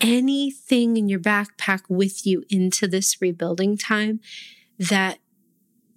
anything 0.00 0.96
in 0.96 1.08
your 1.08 1.20
backpack 1.20 1.82
with 1.88 2.26
you 2.26 2.44
into 2.48 2.86
this 2.86 3.20
rebuilding 3.20 3.76
time 3.76 4.20
that 4.78 5.18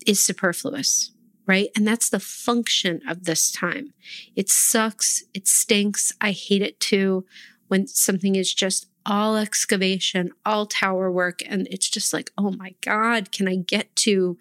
is 0.06 0.24
superfluous, 0.24 1.12
right? 1.46 1.70
And 1.76 1.88
that's 1.88 2.10
the 2.10 2.20
function 2.20 3.02
of 3.08 3.26
this 3.26 3.52
time. 3.52 3.94
It 4.36 4.50
sucks. 4.50 5.24
It 5.34 5.48
stinks. 5.48 6.14
I 6.20 6.32
hate 6.32 6.62
it 6.62 6.80
too 6.80 7.26
when 7.68 7.88
something 7.88 8.36
is 8.36 8.54
just 8.54 8.88
all 9.06 9.38
excavation, 9.38 10.32
all 10.46 10.66
tower 10.66 11.12
work. 11.12 11.40
And 11.46 11.68
it's 11.72 11.90
just 11.90 12.14
like, 12.14 12.32
oh 12.38 12.52
my 12.52 12.76
God, 12.82 13.32
can 13.32 13.48
I 13.48 13.56
get 13.56 13.96
to 13.98 14.38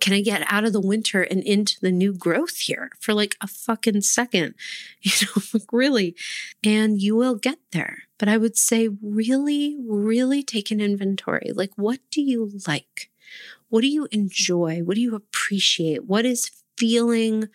can 0.00 0.14
I 0.14 0.22
get 0.22 0.42
out 0.50 0.64
of 0.64 0.72
the 0.72 0.80
winter 0.80 1.22
and 1.22 1.42
into 1.42 1.78
the 1.80 1.92
new 1.92 2.14
growth 2.14 2.56
here 2.56 2.90
for 2.98 3.12
like 3.12 3.36
a 3.40 3.46
fucking 3.46 4.00
second? 4.00 4.54
You 5.02 5.12
know, 5.22 5.42
like 5.54 5.72
really. 5.72 6.14
And 6.64 7.00
you 7.00 7.16
will 7.16 7.36
get 7.36 7.58
there. 7.72 8.04
But 8.20 8.28
I 8.28 8.36
would 8.36 8.56
say, 8.56 8.90
really, 9.02 9.78
really 9.82 10.42
take 10.42 10.70
an 10.70 10.78
inventory. 10.80 11.52
Like, 11.54 11.72
what 11.76 12.00
do 12.10 12.20
you 12.20 12.52
like? 12.68 13.10
What 13.70 13.80
do 13.80 13.88
you 13.88 14.08
enjoy? 14.12 14.80
What 14.84 14.96
do 14.96 15.00
you 15.00 15.14
appreciate? 15.14 16.04
What 16.04 16.26
is 16.26 16.50
feeling 16.76 17.48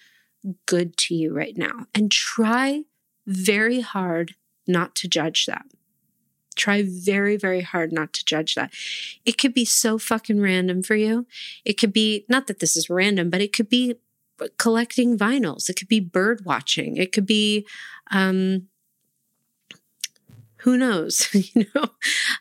good 0.66 0.98
to 0.98 1.14
you 1.14 1.34
right 1.34 1.56
now? 1.56 1.86
And 1.94 2.12
try 2.12 2.82
very 3.28 3.82
hard 3.82 4.34
not 4.66 4.96
to 4.96 5.08
judge 5.08 5.46
that. 5.46 5.66
Try 6.56 6.84
very, 6.84 7.38
very 7.38 7.62
hard 7.62 7.92
not 7.92 8.12
to 8.14 8.26
judge 8.26 8.56
that. 8.56 8.74
It 9.24 9.38
could 9.38 9.54
be 9.54 9.66
so 9.66 10.00
fucking 10.00 10.42
random 10.42 10.82
for 10.82 10.96
you. 10.96 11.28
It 11.64 11.74
could 11.74 11.94
be, 11.94 12.26
not 12.28 12.48
that 12.48 12.60
this 12.60 12.76
is 12.76 12.90
random, 12.90 13.30
but 13.30 13.42
it 13.42 13.54
could 13.54 13.70
be 13.70 13.98
collecting 14.58 15.16
vinyls. 15.16 15.70
It 15.70 15.76
could 15.76 15.90
be 15.90 16.00
bird 16.00 16.44
watching. 16.44 16.98
It 16.98 17.12
could 17.12 17.28
be, 17.28 17.68
um, 18.10 18.68
who 20.66 20.78
knows, 20.78 21.30
you 21.34 21.68
know, 21.76 21.86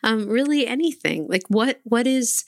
um, 0.02 0.26
really 0.26 0.66
anything. 0.66 1.26
Like 1.28 1.44
what, 1.48 1.80
what 1.84 2.06
is, 2.06 2.44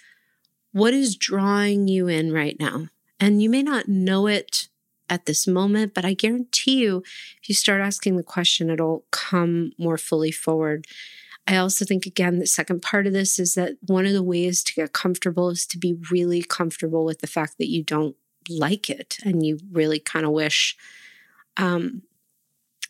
what 0.73 0.95
is 0.95 1.17
drawing 1.17 1.87
you 1.87 2.09
in 2.09 2.33
right 2.33 2.57
now? 2.59 2.89
And 3.21 3.43
you 3.43 3.51
may 3.51 3.63
not 3.63 3.87
know 3.87 4.27
it 4.27 4.69
at 5.11 5.27
this 5.27 5.47
moment, 5.47 5.93
but 5.93 6.05
I 6.05 6.15
guarantee 6.15 6.79
you, 6.79 7.03
if 7.43 7.49
you 7.51 7.55
start 7.55 7.83
asking 7.83 8.17
the 8.17 8.23
question, 8.23 8.71
it'll 8.71 9.05
come 9.11 9.73
more 9.79 9.99
fully 9.99 10.33
forward. 10.33 10.87
I 11.47 11.57
also 11.59 11.85
think, 11.85 12.07
again, 12.07 12.39
the 12.39 12.47
second 12.47 12.81
part 12.81 13.07
of 13.07 13.13
this 13.13 13.39
is 13.39 13.55
that 13.55 13.77
one 13.87 14.07
of 14.07 14.15
the 14.15 14.23
ways 14.23 14.65
to 14.65 14.75
get 14.75 14.95
comfortable 14.95 15.51
is 15.51 15.67
to 15.67 15.79
be 15.79 15.99
really 16.11 16.43
comfortable 16.43 17.05
with 17.05 17.21
the 17.21 17.27
fact 17.27 17.59
that 17.59 17.69
you 17.69 17.85
don't 17.85 18.17
like 18.49 18.89
it 18.89 19.19
and 19.25 19.45
you 19.45 19.59
really 19.71 20.01
kind 20.01 20.25
of 20.25 20.33
wish 20.33 20.75
um, 21.59 22.03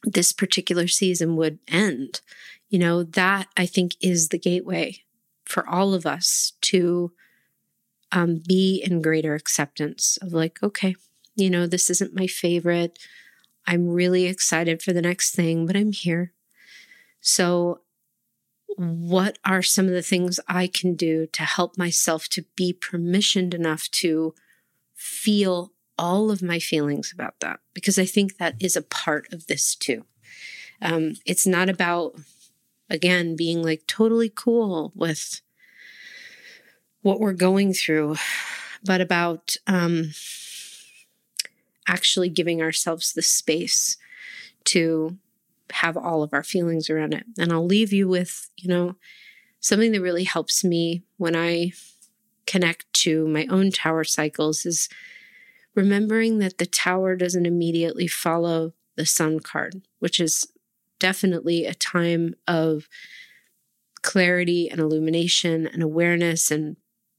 this 0.04 0.32
particular 0.32 0.88
season 0.88 1.36
would 1.36 1.58
end. 1.68 2.20
You 2.68 2.78
know, 2.78 3.02
that 3.02 3.48
I 3.56 3.66
think 3.66 3.92
is 4.00 4.28
the 4.28 4.38
gateway 4.38 4.98
for 5.44 5.68
all 5.68 5.94
of 5.94 6.06
us 6.06 6.52
to 6.62 7.12
um, 8.12 8.42
be 8.46 8.82
in 8.84 9.02
greater 9.02 9.34
acceptance 9.34 10.18
of 10.20 10.32
like, 10.32 10.62
okay, 10.62 10.96
you 11.36 11.50
know, 11.50 11.66
this 11.66 11.90
isn't 11.90 12.14
my 12.14 12.26
favorite. 12.26 12.98
I'm 13.66 13.88
really 13.88 14.26
excited 14.26 14.82
for 14.82 14.92
the 14.92 15.02
next 15.02 15.34
thing, 15.34 15.66
but 15.66 15.76
I'm 15.76 15.92
here. 15.92 16.32
So, 17.20 17.80
what 18.76 19.38
are 19.44 19.62
some 19.62 19.86
of 19.86 19.92
the 19.92 20.02
things 20.02 20.38
I 20.48 20.66
can 20.66 20.94
do 20.94 21.26
to 21.28 21.42
help 21.42 21.78
myself 21.78 22.28
to 22.30 22.44
be 22.56 22.74
permissioned 22.74 23.54
enough 23.54 23.90
to 23.92 24.34
feel 24.94 25.72
all 25.96 26.30
of 26.30 26.42
my 26.42 26.58
feelings 26.58 27.10
about 27.12 27.40
that? 27.40 27.60
Because 27.74 27.98
I 27.98 28.04
think 28.04 28.36
that 28.36 28.54
is 28.60 28.76
a 28.76 28.82
part 28.82 29.32
of 29.32 29.46
this 29.46 29.74
too. 29.74 30.04
Um, 30.82 31.14
it's 31.24 31.46
not 31.46 31.68
about, 31.68 32.16
again, 32.88 33.36
being 33.36 33.62
like 33.62 33.86
totally 33.86 34.30
cool 34.34 34.92
with 34.94 35.40
what 37.02 37.20
we're 37.20 37.32
going 37.32 37.72
through, 37.72 38.16
but 38.84 39.00
about 39.00 39.56
um, 39.66 40.12
actually 41.86 42.28
giving 42.28 42.60
ourselves 42.60 43.12
the 43.12 43.22
space 43.22 43.96
to 44.64 45.16
have 45.70 45.96
all 45.96 46.22
of 46.22 46.32
our 46.32 46.42
feelings 46.42 46.90
around 46.90 47.14
it. 47.14 47.24
And 47.38 47.52
I'll 47.52 47.66
leave 47.66 47.92
you 47.92 48.08
with, 48.08 48.50
you 48.56 48.68
know, 48.68 48.96
something 49.60 49.92
that 49.92 50.00
really 50.00 50.24
helps 50.24 50.64
me 50.64 51.02
when 51.16 51.34
I 51.34 51.72
connect 52.46 52.92
to 52.92 53.26
my 53.26 53.46
own 53.50 53.70
tower 53.70 54.04
cycles 54.04 54.64
is 54.64 54.88
remembering 55.74 56.38
that 56.38 56.58
the 56.58 56.66
tower 56.66 57.16
doesn't 57.16 57.46
immediately 57.46 58.06
follow 58.06 58.72
the 58.96 59.06
sun 59.06 59.40
card, 59.40 59.82
which 59.98 60.20
is 60.20 60.46
definitely 60.98 61.64
a 61.64 61.74
time 61.74 62.34
of 62.46 62.88
clarity 64.02 64.68
and 64.70 64.80
illumination 64.80 65.66
and 65.66 65.82
awareness 65.82 66.50
and 66.50 66.76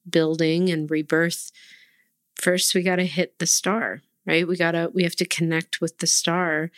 building 0.10 0.70
and 0.70 0.90
rebirth. 0.90 1.52
First, 2.36 2.74
we 2.74 2.82
got 2.82 2.98
to 2.98 3.06
hit 3.06 3.40
the 3.40 3.48
star, 3.48 4.02
right? 4.26 4.48
We 4.48 4.56
got 4.56 4.72
to, 4.72 4.92
we 4.94 5.04
have 5.04 5.16
to 5.18 5.26
connect 5.26 5.82
with 5.82 5.98
the 5.98 6.08
star 6.08 6.72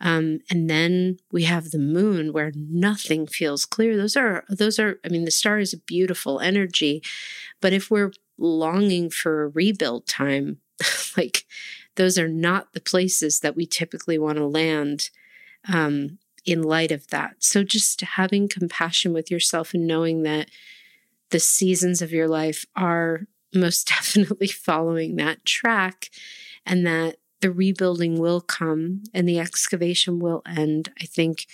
um, 0.00 0.40
and 0.50 0.68
then 0.68 1.18
we 1.32 1.44
have 1.44 1.70
the 1.70 1.78
moon 1.78 2.32
where 2.32 2.52
nothing 2.54 3.26
feels 3.26 3.64
clear. 3.64 3.96
Those 3.96 4.16
are, 4.16 4.44
those 4.48 4.78
are, 4.78 4.98
I 5.04 5.08
mean, 5.08 5.24
the 5.24 5.30
star 5.30 5.58
is 5.58 5.72
a 5.72 5.78
beautiful 5.78 6.40
energy. 6.40 7.02
But 7.60 7.72
if 7.72 7.90
we're 7.90 8.12
longing 8.36 9.10
for 9.10 9.44
a 9.44 9.48
rebuild 9.48 10.06
time, 10.06 10.58
like 11.16 11.44
those 11.96 12.18
are 12.18 12.28
not 12.28 12.74
the 12.74 12.80
places 12.80 13.40
that 13.40 13.56
we 13.56 13.64
typically 13.66 14.18
want 14.18 14.36
to 14.36 14.46
land 14.46 15.10
um, 15.72 16.18
in 16.46 16.62
light 16.62 16.92
of 16.92 17.08
that. 17.08 17.34
So 17.40 17.64
just 17.64 18.00
having 18.00 18.48
compassion 18.48 19.12
with 19.12 19.30
yourself 19.30 19.74
and 19.74 19.86
knowing 19.86 20.22
that 20.22 20.48
the 21.30 21.40
seasons 21.40 22.00
of 22.00 22.12
your 22.12 22.28
life 22.28 22.64
are 22.76 23.26
most 23.52 23.88
definitely 23.88 24.46
following 24.46 25.16
that 25.16 25.44
track 25.44 26.10
and 26.64 26.86
that 26.86 27.16
the 27.40 27.50
rebuilding 27.50 28.18
will 28.18 28.40
come 28.40 29.02
and 29.12 29.28
the 29.28 29.38
excavation 29.38 30.20
will 30.20 30.42
end, 30.46 30.90
I 31.00 31.04
think 31.04 31.46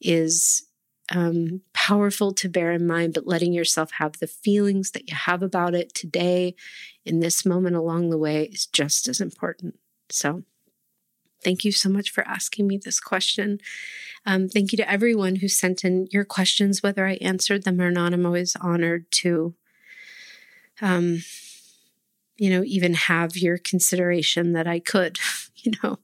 is 0.00 0.66
um, 1.10 1.60
powerful 1.72 2.32
to 2.32 2.48
bear 2.48 2.72
in 2.72 2.86
mind, 2.86 3.14
but 3.14 3.26
letting 3.26 3.52
yourself 3.52 3.92
have 3.92 4.18
the 4.18 4.26
feelings 4.26 4.92
that 4.92 5.08
you 5.08 5.14
have 5.14 5.42
about 5.42 5.74
it 5.74 5.94
today 5.94 6.54
in 7.04 7.20
this 7.20 7.44
moment 7.44 7.76
along 7.76 8.10
the 8.10 8.18
way 8.18 8.44
is 8.44 8.66
just 8.66 9.08
as 9.08 9.20
important. 9.20 9.78
So, 10.10 10.42
thank 11.42 11.64
you 11.64 11.72
so 11.72 11.88
much 11.88 12.10
for 12.10 12.26
asking 12.26 12.66
me 12.66 12.78
this 12.78 13.00
question. 13.00 13.58
Um, 14.24 14.48
thank 14.48 14.72
you 14.72 14.76
to 14.78 14.90
everyone 14.90 15.36
who 15.36 15.48
sent 15.48 15.84
in 15.84 16.08
your 16.10 16.24
questions, 16.24 16.82
whether 16.82 17.06
I 17.06 17.14
answered 17.14 17.64
them 17.64 17.80
or 17.80 17.90
not. 17.90 18.12
I'm 18.12 18.26
always 18.26 18.56
honored 18.56 19.10
to 19.12 19.54
um, 20.82 21.20
you 22.36 22.50
know, 22.50 22.62
even 22.64 22.94
have 22.94 23.36
your 23.36 23.58
consideration 23.58 24.52
that 24.52 24.66
I 24.66 24.78
could, 24.78 25.18
you 25.56 25.72
know, 25.82 25.98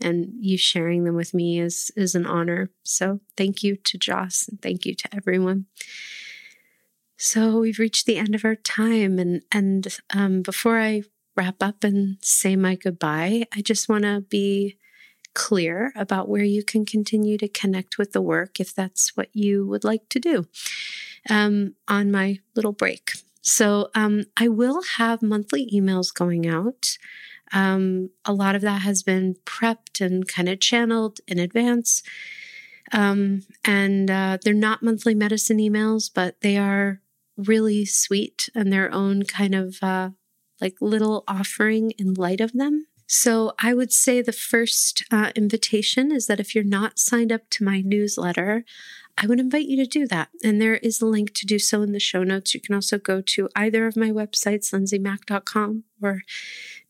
and 0.00 0.32
you 0.40 0.56
sharing 0.56 1.04
them 1.04 1.14
with 1.14 1.34
me 1.34 1.60
is 1.60 1.90
is 1.96 2.14
an 2.14 2.26
honor. 2.26 2.70
So 2.82 3.20
thank 3.36 3.62
you 3.62 3.76
to 3.76 3.98
Joss 3.98 4.48
and 4.48 4.60
thank 4.60 4.86
you 4.86 4.94
to 4.94 5.14
everyone. 5.14 5.66
So 7.16 7.58
we've 7.60 7.78
reached 7.78 8.06
the 8.06 8.18
end 8.18 8.34
of 8.34 8.44
our 8.44 8.56
time, 8.56 9.18
and 9.18 9.42
and 9.52 9.96
um, 10.12 10.42
before 10.42 10.80
I 10.80 11.02
wrap 11.36 11.62
up 11.62 11.84
and 11.84 12.18
say 12.20 12.56
my 12.56 12.74
goodbye, 12.74 13.46
I 13.54 13.60
just 13.60 13.88
want 13.88 14.04
to 14.04 14.20
be 14.20 14.78
clear 15.34 15.92
about 15.96 16.28
where 16.28 16.44
you 16.44 16.62
can 16.62 16.86
continue 16.86 17.36
to 17.38 17.48
connect 17.48 17.98
with 17.98 18.12
the 18.12 18.22
work 18.22 18.60
if 18.60 18.74
that's 18.74 19.16
what 19.16 19.28
you 19.32 19.66
would 19.66 19.84
like 19.84 20.08
to 20.08 20.20
do 20.20 20.46
um, 21.28 21.74
on 21.88 22.10
my 22.10 22.38
little 22.54 22.72
break. 22.72 23.12
So 23.42 23.90
um, 23.94 24.24
I 24.36 24.48
will 24.48 24.82
have 24.96 25.22
monthly 25.22 25.68
emails 25.70 26.14
going 26.14 26.46
out. 26.46 26.96
Um, 27.52 28.10
a 28.24 28.32
lot 28.32 28.54
of 28.54 28.62
that 28.62 28.82
has 28.82 29.02
been 29.02 29.36
prepped 29.44 30.00
and 30.00 30.26
kind 30.26 30.48
of 30.48 30.60
channeled 30.60 31.20
in 31.28 31.38
advance. 31.38 32.02
Um, 32.92 33.42
and 33.64 34.10
uh, 34.10 34.38
they're 34.42 34.54
not 34.54 34.82
monthly 34.82 35.14
medicine 35.14 35.58
emails, 35.58 36.10
but 36.12 36.40
they 36.40 36.56
are 36.56 37.00
really 37.36 37.84
sweet 37.84 38.48
and 38.54 38.72
their 38.72 38.92
own 38.92 39.24
kind 39.24 39.54
of 39.54 39.76
uh, 39.82 40.10
like 40.64 40.76
little 40.80 41.22
offering 41.28 41.92
in 41.92 42.14
light 42.14 42.40
of 42.40 42.52
them. 42.52 42.86
So 43.06 43.52
I 43.60 43.74
would 43.74 43.92
say 43.92 44.22
the 44.22 44.32
first 44.32 45.04
uh, 45.10 45.30
invitation 45.36 46.10
is 46.10 46.26
that 46.26 46.40
if 46.40 46.54
you're 46.54 46.64
not 46.64 46.98
signed 46.98 47.30
up 47.30 47.42
to 47.50 47.64
my 47.64 47.82
newsletter, 47.82 48.64
I 49.16 49.26
would 49.26 49.38
invite 49.38 49.66
you 49.66 49.76
to 49.76 49.86
do 49.86 50.06
that. 50.08 50.30
And 50.42 50.60
there 50.60 50.76
is 50.76 51.00
a 51.00 51.06
link 51.06 51.34
to 51.34 51.46
do 51.46 51.58
so 51.58 51.82
in 51.82 51.92
the 51.92 52.00
show 52.00 52.24
notes. 52.24 52.54
You 52.54 52.60
can 52.60 52.74
also 52.74 52.98
go 52.98 53.20
to 53.20 53.48
either 53.54 53.86
of 53.86 53.96
my 53.96 54.10
websites, 54.10 54.72
lindsaymack.com 54.72 55.84
or 56.02 56.22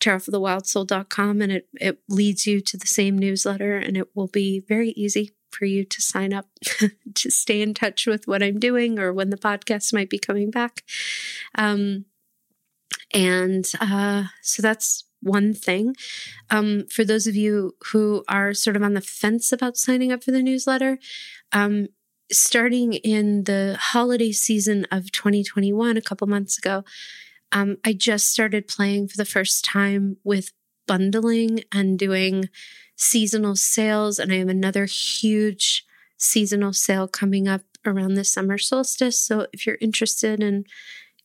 tarotforthewildsoul.com, 0.01 1.43
and 1.43 1.53
it, 1.53 1.69
it 1.75 1.99
leads 2.09 2.47
you 2.47 2.61
to 2.61 2.77
the 2.77 2.87
same 2.87 3.19
newsletter. 3.19 3.77
And 3.77 3.97
it 3.97 4.09
will 4.15 4.29
be 4.29 4.61
very 4.61 4.91
easy 4.91 5.33
for 5.51 5.67
you 5.67 5.85
to 5.85 6.01
sign 6.01 6.33
up 6.33 6.47
to 7.15 7.31
stay 7.31 7.61
in 7.61 7.75
touch 7.75 8.07
with 8.07 8.27
what 8.27 8.43
I'm 8.43 8.59
doing 8.59 8.99
or 8.99 9.13
when 9.13 9.31
the 9.31 9.37
podcast 9.37 9.93
might 9.93 10.11
be 10.11 10.19
coming 10.19 10.51
back. 10.51 10.83
Um, 11.57 12.07
and 13.15 13.65
uh, 13.81 14.25
so 14.43 14.61
that's 14.61 15.05
one 15.23 15.55
thing. 15.55 15.95
Um, 16.51 16.87
for 16.91 17.05
those 17.05 17.27
of 17.27 17.35
you 17.35 17.77
who 17.93 18.25
are 18.29 18.53
sort 18.53 18.77
of 18.77 18.83
on 18.83 18.95
the 18.95 19.01
fence 19.01 19.53
about 19.53 19.77
signing 19.77 20.13
up 20.13 20.23
for 20.23 20.33
the 20.33 20.43
newsletter, 20.43 20.99
um, 21.53 21.89
starting 22.31 22.95
in 22.95 23.45
the 23.45 23.77
holiday 23.81 24.33
season 24.33 24.87
of 24.91 25.13
2021, 25.13 25.97
a 25.97 26.03
couple 26.03 26.27
months 26.27 26.59
ago, 26.59 26.85
um, 27.53 27.77
I 27.85 27.93
just 27.93 28.31
started 28.31 28.69
playing 28.69 29.09
for 29.09 29.17
the 29.17 29.25
first 29.25 29.65
time 29.65 30.17
with 30.25 30.53
bundling 30.87 31.61
and 31.73 31.99
doing 31.99 32.49
seasonal 32.97 33.57
sales. 33.57 34.19
And 34.19 34.33
I 34.33 34.37
have 34.37 34.49
another 34.49 34.87
huge 34.87 35.85
seasonal 36.17 36.73
sale 36.73 37.09
coming 37.09 37.49
up 37.49 37.63
around 37.87 38.15
the 38.15 38.25
summer 38.25 38.59
solstice. 38.59 39.21
So 39.21 39.47
if 39.53 39.67
you're 39.67 39.79
interested 39.81 40.43
in 40.43 40.65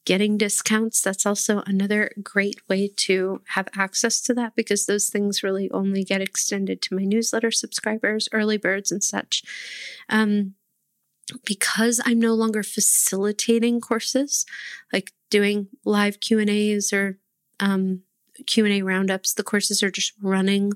getting 0.05 0.37
discounts, 0.37 1.01
that's 1.01 1.25
also 1.25 1.61
another 1.65 2.11
great 2.23 2.61
way 2.67 2.89
to 2.97 3.41
have 3.49 3.67
access 3.75 4.21
to 4.21 4.33
that 4.33 4.55
because 4.55 4.85
those 4.85 5.09
things 5.09 5.43
really 5.43 5.69
only 5.71 6.03
get 6.03 6.21
extended 6.21 6.81
to 6.81 6.95
my 6.95 7.03
newsletter 7.03 7.51
subscribers, 7.51 8.27
early 8.31 8.57
birds, 8.57 8.91
and 8.91 9.03
such. 9.03 9.43
Um, 10.09 10.55
because 11.45 12.01
I'm 12.05 12.19
no 12.19 12.33
longer 12.33 12.63
facilitating 12.63 13.81
courses, 13.81 14.45
like 14.91 15.11
doing 15.29 15.67
live 15.85 16.19
Q 16.19 16.39
and 16.39 16.49
A's 16.49 16.91
or 16.91 17.19
um, 17.59 18.01
Q 18.47 18.65
and 18.65 18.73
A 18.73 18.81
roundups, 18.81 19.33
the 19.33 19.43
courses 19.43 19.83
are 19.83 19.91
just 19.91 20.13
running 20.21 20.73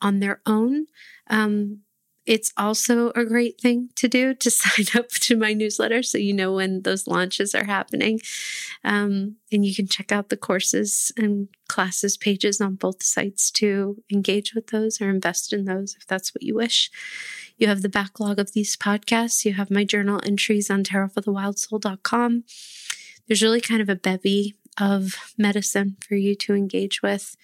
on 0.00 0.20
their 0.20 0.40
own. 0.46 0.86
Um, 1.28 1.80
it's 2.24 2.52
also 2.56 3.10
a 3.10 3.24
great 3.24 3.60
thing 3.60 3.90
to 3.96 4.08
do 4.08 4.34
to 4.34 4.50
sign 4.50 4.86
up 4.94 5.08
to 5.10 5.36
my 5.36 5.52
newsletter 5.52 6.02
so 6.02 6.18
you 6.18 6.32
know 6.32 6.52
when 6.52 6.82
those 6.82 7.06
launches 7.06 7.54
are 7.54 7.64
happening. 7.64 8.20
Um, 8.84 9.36
and 9.50 9.64
you 9.64 9.74
can 9.74 9.86
check 9.86 10.12
out 10.12 10.28
the 10.28 10.36
courses 10.36 11.12
and 11.16 11.48
classes 11.68 12.16
pages 12.16 12.60
on 12.60 12.74
both 12.74 13.02
sites 13.02 13.50
to 13.52 13.96
engage 14.12 14.54
with 14.54 14.68
those 14.68 15.00
or 15.00 15.10
invest 15.10 15.52
in 15.52 15.64
those 15.64 15.96
if 15.96 16.06
that's 16.06 16.34
what 16.34 16.42
you 16.42 16.54
wish. 16.54 16.90
You 17.58 17.68
have 17.68 17.82
the 17.82 17.88
backlog 17.88 18.38
of 18.38 18.52
these 18.52 18.76
podcasts. 18.76 19.44
You 19.44 19.54
have 19.54 19.70
my 19.70 19.84
journal 19.84 20.20
entries 20.24 20.70
on 20.70 20.84
tarotforthewildsoul.com. 20.84 22.44
There's 23.26 23.42
really 23.42 23.60
kind 23.60 23.80
of 23.80 23.88
a 23.88 23.96
bevy 23.96 24.56
of 24.80 25.14
medicine 25.36 25.96
for 26.06 26.14
you 26.14 26.34
to 26.34 26.54
engage 26.54 27.02
with. 27.02 27.36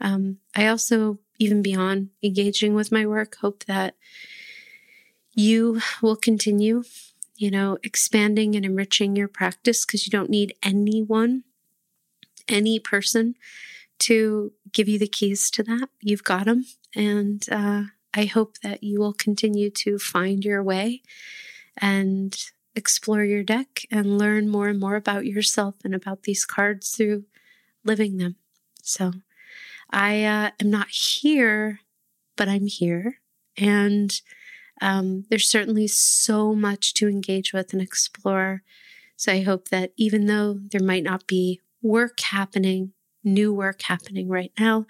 Um, 0.00 0.38
I 0.56 0.66
also 0.66 1.18
even 1.40 1.62
beyond 1.62 2.10
engaging 2.22 2.74
with 2.74 2.92
my 2.92 3.04
work, 3.06 3.36
hope 3.36 3.64
that 3.64 3.96
you 5.34 5.80
will 6.02 6.16
continue, 6.16 6.84
you 7.36 7.50
know, 7.50 7.78
expanding 7.82 8.54
and 8.54 8.64
enriching 8.64 9.16
your 9.16 9.26
practice 9.26 9.84
because 9.84 10.06
you 10.06 10.10
don't 10.10 10.30
need 10.30 10.54
anyone, 10.62 11.42
any 12.48 12.78
person 12.78 13.34
to 14.00 14.52
give 14.72 14.88
you 14.88 14.98
the 14.98 15.08
keys 15.08 15.50
to 15.50 15.62
that. 15.62 15.88
You've 16.00 16.24
got 16.24 16.44
them. 16.44 16.66
And 16.94 17.44
uh, 17.50 17.84
I 18.14 18.26
hope 18.26 18.58
that 18.58 18.82
you 18.82 19.00
will 19.00 19.14
continue 19.14 19.70
to 19.70 19.98
find 19.98 20.44
your 20.44 20.62
way 20.62 21.02
and 21.78 22.36
explore 22.76 23.24
your 23.24 23.42
deck 23.42 23.82
and 23.90 24.18
learn 24.18 24.48
more 24.48 24.68
and 24.68 24.78
more 24.78 24.96
about 24.96 25.26
yourself 25.26 25.76
and 25.84 25.94
about 25.94 26.24
these 26.24 26.44
cards 26.44 26.90
through 26.90 27.24
living 27.84 28.18
them. 28.18 28.36
So 28.82 29.12
I 29.92 30.24
uh, 30.24 30.50
am 30.60 30.70
not 30.70 30.88
here, 30.88 31.80
but 32.36 32.48
I'm 32.48 32.66
here. 32.66 33.16
And 33.56 34.20
um, 34.80 35.24
there's 35.28 35.48
certainly 35.48 35.88
so 35.88 36.54
much 36.54 36.94
to 36.94 37.08
engage 37.08 37.52
with 37.52 37.72
and 37.72 37.82
explore. 37.82 38.62
So 39.16 39.32
I 39.32 39.42
hope 39.42 39.68
that 39.68 39.92
even 39.96 40.26
though 40.26 40.54
there 40.54 40.82
might 40.82 41.02
not 41.02 41.26
be 41.26 41.60
work 41.82 42.20
happening, 42.20 42.92
new 43.22 43.52
work 43.52 43.82
happening 43.82 44.28
right 44.28 44.52
now, 44.58 44.86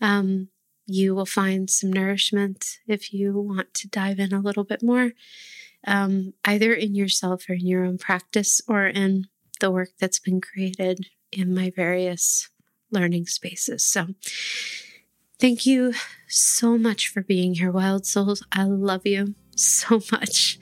um, 0.00 0.48
you 0.86 1.14
will 1.14 1.26
find 1.26 1.70
some 1.70 1.92
nourishment 1.92 2.78
if 2.86 3.12
you 3.12 3.38
want 3.38 3.72
to 3.74 3.88
dive 3.88 4.18
in 4.18 4.34
a 4.34 4.40
little 4.40 4.64
bit 4.64 4.82
more, 4.82 5.12
um, 5.86 6.34
either 6.44 6.74
in 6.74 6.94
yourself 6.94 7.48
or 7.48 7.54
in 7.54 7.66
your 7.66 7.84
own 7.84 7.98
practice 7.98 8.60
or 8.68 8.86
in 8.86 9.26
the 9.60 9.70
work 9.70 9.90
that's 9.98 10.18
been 10.18 10.40
created 10.40 11.06
in 11.30 11.54
my 11.54 11.70
various 11.74 12.50
learning 12.92 13.26
spaces. 13.26 13.84
So, 13.84 14.08
thank 15.38 15.66
you 15.66 15.94
so 16.28 16.78
much 16.78 17.08
for 17.08 17.22
being 17.22 17.54
here, 17.54 17.70
Wild 17.70 18.06
Souls. 18.06 18.44
I 18.52 18.64
love 18.64 19.06
you 19.06 19.34
so 19.56 20.00
much. 20.12 20.58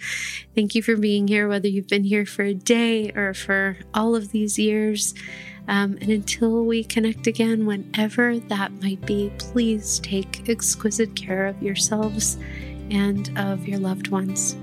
Thank 0.54 0.74
you 0.74 0.82
for 0.82 0.96
being 0.96 1.28
here, 1.28 1.48
whether 1.48 1.68
you've 1.68 1.88
been 1.88 2.04
here 2.04 2.26
for 2.26 2.42
a 2.42 2.54
day 2.54 3.10
or 3.12 3.34
for 3.34 3.76
all 3.94 4.14
of 4.14 4.32
these 4.32 4.58
years. 4.58 5.14
Um, 5.68 5.98
and 6.00 6.10
until 6.10 6.64
we 6.64 6.82
connect 6.82 7.26
again, 7.26 7.66
whenever 7.66 8.38
that 8.38 8.72
might 8.82 9.04
be, 9.06 9.32
please 9.38 10.00
take 10.00 10.48
exquisite 10.48 11.14
care 11.14 11.46
of 11.46 11.62
yourselves 11.62 12.38
and 12.90 13.30
of 13.38 13.68
your 13.68 13.78
loved 13.78 14.08
ones. 14.08 14.56